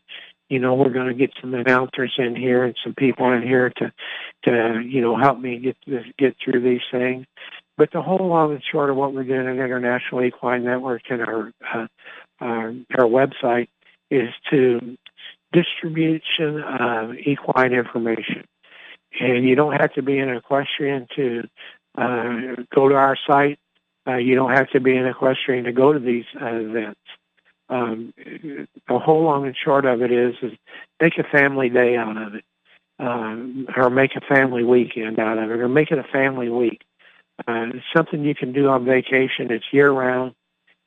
you 0.49 0.59
know, 0.59 0.75
we're 0.75 0.89
going 0.89 1.07
to 1.07 1.13
get 1.13 1.31
some 1.41 1.53
announcers 1.53 2.13
in 2.17 2.35
here 2.35 2.63
and 2.63 2.75
some 2.83 2.93
people 2.93 3.31
in 3.31 3.41
here 3.41 3.71
to, 3.77 3.91
to, 4.43 4.81
you 4.85 5.01
know, 5.01 5.17
help 5.17 5.39
me 5.39 5.57
get 5.57 5.77
this, 5.87 6.05
get 6.17 6.35
through 6.43 6.61
these 6.61 6.81
things. 6.91 7.25
But 7.77 7.89
the 7.91 8.01
whole 8.01 8.27
long 8.27 8.51
and 8.51 8.61
short 8.71 8.89
of 8.89 8.95
what 8.95 9.13
we're 9.13 9.23
doing 9.23 9.47
at 9.47 9.53
International 9.55 10.23
Equine 10.23 10.63
Network 10.63 11.01
and 11.09 11.21
our, 11.21 11.51
uh, 11.73 11.87
our, 12.39 12.73
our 12.97 13.05
website 13.05 13.67
is 14.11 14.29
to 14.51 14.97
distribution 15.51 16.61
of 16.61 17.15
equine 17.15 17.73
information. 17.73 18.45
And 19.19 19.47
you 19.47 19.55
don't 19.55 19.73
have 19.73 19.93
to 19.93 20.01
be 20.01 20.19
an 20.19 20.29
equestrian 20.29 21.07
to 21.15 21.43
uh, 21.97 22.63
go 22.73 22.89
to 22.89 22.95
our 22.95 23.17
site. 23.27 23.59
Uh, 24.07 24.17
you 24.17 24.35
don't 24.35 24.51
have 24.51 24.69
to 24.71 24.79
be 24.79 24.95
an 24.95 25.07
equestrian 25.07 25.63
to 25.65 25.71
go 25.71 25.91
to 25.91 25.99
these 25.99 26.25
uh, 26.39 26.45
events 26.45 26.99
um, 27.69 28.13
the 28.17 28.99
whole 28.99 29.23
long 29.23 29.45
and 29.45 29.55
short 29.55 29.85
of 29.85 30.01
it 30.01 30.11
is, 30.11 30.35
is 30.41 30.53
make 31.01 31.17
a 31.17 31.23
family 31.23 31.69
day 31.69 31.95
out 31.95 32.17
of 32.17 32.35
it, 32.35 32.43
um, 32.99 33.67
or 33.75 33.89
make 33.89 34.15
a 34.15 34.21
family 34.21 34.63
weekend 34.63 35.19
out 35.19 35.37
of 35.37 35.49
it, 35.49 35.59
or 35.59 35.67
make 35.67 35.91
it 35.91 35.97
a 35.97 36.03
family 36.03 36.49
week. 36.49 36.81
Uh, 37.39 37.67
it's 37.73 37.85
something 37.95 38.23
you 38.23 38.35
can 38.35 38.53
do 38.53 38.69
on 38.69 38.85
vacation. 38.85 39.51
It's 39.51 39.65
year 39.71 39.91
round, 39.91 40.35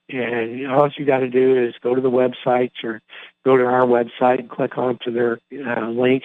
and 0.08 0.66
all 0.68 0.88
you 0.96 1.04
got 1.04 1.18
to 1.18 1.28
do 1.28 1.62
is 1.62 1.74
go 1.82 1.94
to 1.94 2.00
the 2.00 2.10
websites 2.10 2.82
or 2.82 3.02
go 3.44 3.56
to 3.56 3.64
our 3.64 3.84
website 3.84 4.38
and 4.38 4.48
click 4.48 4.78
onto 4.78 5.12
their 5.12 5.40
uh, 5.52 5.88
link, 5.88 6.24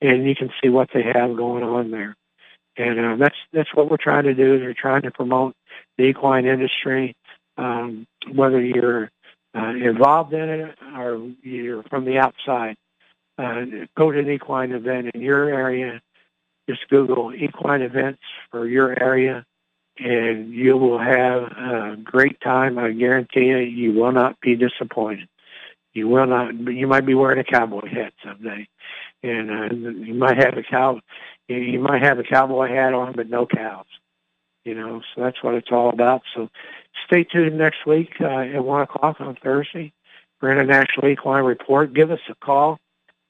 and 0.00 0.26
you 0.26 0.34
can 0.34 0.50
see 0.62 0.68
what 0.68 0.88
they 0.92 1.02
have 1.02 1.36
going 1.36 1.62
on 1.62 1.90
there. 1.90 2.16
And 2.76 2.98
uh, 2.98 3.16
that's 3.16 3.36
that's 3.52 3.74
what 3.74 3.90
we're 3.90 3.98
trying 3.98 4.24
to 4.24 4.34
do. 4.34 4.52
We're 4.60 4.74
trying 4.74 5.02
to 5.02 5.10
promote 5.10 5.54
the 5.98 6.04
equine 6.04 6.46
industry, 6.46 7.14
um, 7.58 8.06
whether 8.32 8.60
you're 8.60 9.10
uh, 9.54 9.68
involved 9.68 10.32
in 10.32 10.48
it 10.48 10.78
or 10.96 11.30
you're 11.42 11.82
from 11.84 12.04
the 12.04 12.18
outside, 12.18 12.76
uh, 13.38 13.62
go 13.96 14.10
to 14.10 14.18
an 14.18 14.30
equine 14.30 14.72
event 14.72 15.10
in 15.14 15.20
your 15.20 15.48
area. 15.48 16.00
Just 16.68 16.88
Google 16.88 17.34
equine 17.34 17.82
events 17.82 18.20
for 18.50 18.66
your 18.68 18.96
area, 19.02 19.44
and 19.98 20.52
you 20.52 20.76
will 20.76 20.98
have 20.98 21.42
a 21.42 21.96
great 22.02 22.40
time. 22.40 22.78
I 22.78 22.92
guarantee 22.92 23.46
you, 23.46 23.58
you 23.58 23.92
will 23.92 24.12
not 24.12 24.40
be 24.40 24.54
disappointed. 24.54 25.28
You 25.94 26.06
will 26.06 26.26
not. 26.26 26.54
You 26.54 26.86
might 26.86 27.06
be 27.06 27.14
wearing 27.14 27.40
a 27.40 27.44
cowboy 27.44 27.88
hat 27.88 28.12
someday, 28.24 28.68
and 29.24 29.50
uh, 29.50 29.74
you 29.74 30.14
might 30.14 30.36
have 30.36 30.56
a 30.56 30.62
cow. 30.62 31.00
You 31.48 31.80
might 31.80 32.02
have 32.02 32.20
a 32.20 32.24
cowboy 32.24 32.68
hat 32.68 32.94
on, 32.94 33.14
but 33.14 33.28
no 33.28 33.46
cows 33.46 33.86
you 34.70 34.76
know, 34.76 35.02
so 35.14 35.20
that's 35.20 35.42
what 35.42 35.54
it's 35.54 35.72
all 35.72 35.90
about. 35.90 36.22
So 36.32 36.48
stay 37.06 37.24
tuned 37.24 37.58
next 37.58 37.84
week 37.86 38.12
uh, 38.20 38.26
at 38.26 38.64
1 38.64 38.82
o'clock 38.82 39.20
on 39.20 39.34
Thursday 39.42 39.92
for 40.38 40.52
International 40.52 41.08
Equine 41.08 41.42
Report. 41.42 41.92
Give 41.92 42.12
us 42.12 42.20
a 42.28 42.36
call 42.36 42.78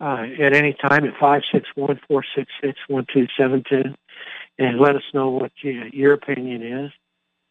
uh, 0.01 0.27
at 0.39 0.53
any 0.53 0.75
time 0.75 1.07
at 1.07 1.15
561-466-1272 1.15 3.95
and 4.59 4.79
let 4.79 4.97
us 4.97 5.05
know 5.15 5.31
what 5.31 5.53
you, 5.63 5.85
your 5.95 6.13
opinion 6.13 6.63
is, 6.63 6.93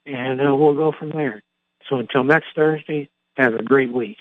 and 0.05 0.39
uh, 0.39 0.55
we'll 0.55 0.75
go 0.75 0.91
from 0.91 1.09
there. 1.09 1.41
So 1.89 1.97
until 1.97 2.23
next 2.23 2.49
Thursday, 2.55 3.09
have 3.37 3.55
a 3.55 3.63
great 3.63 3.91
week. 3.91 4.19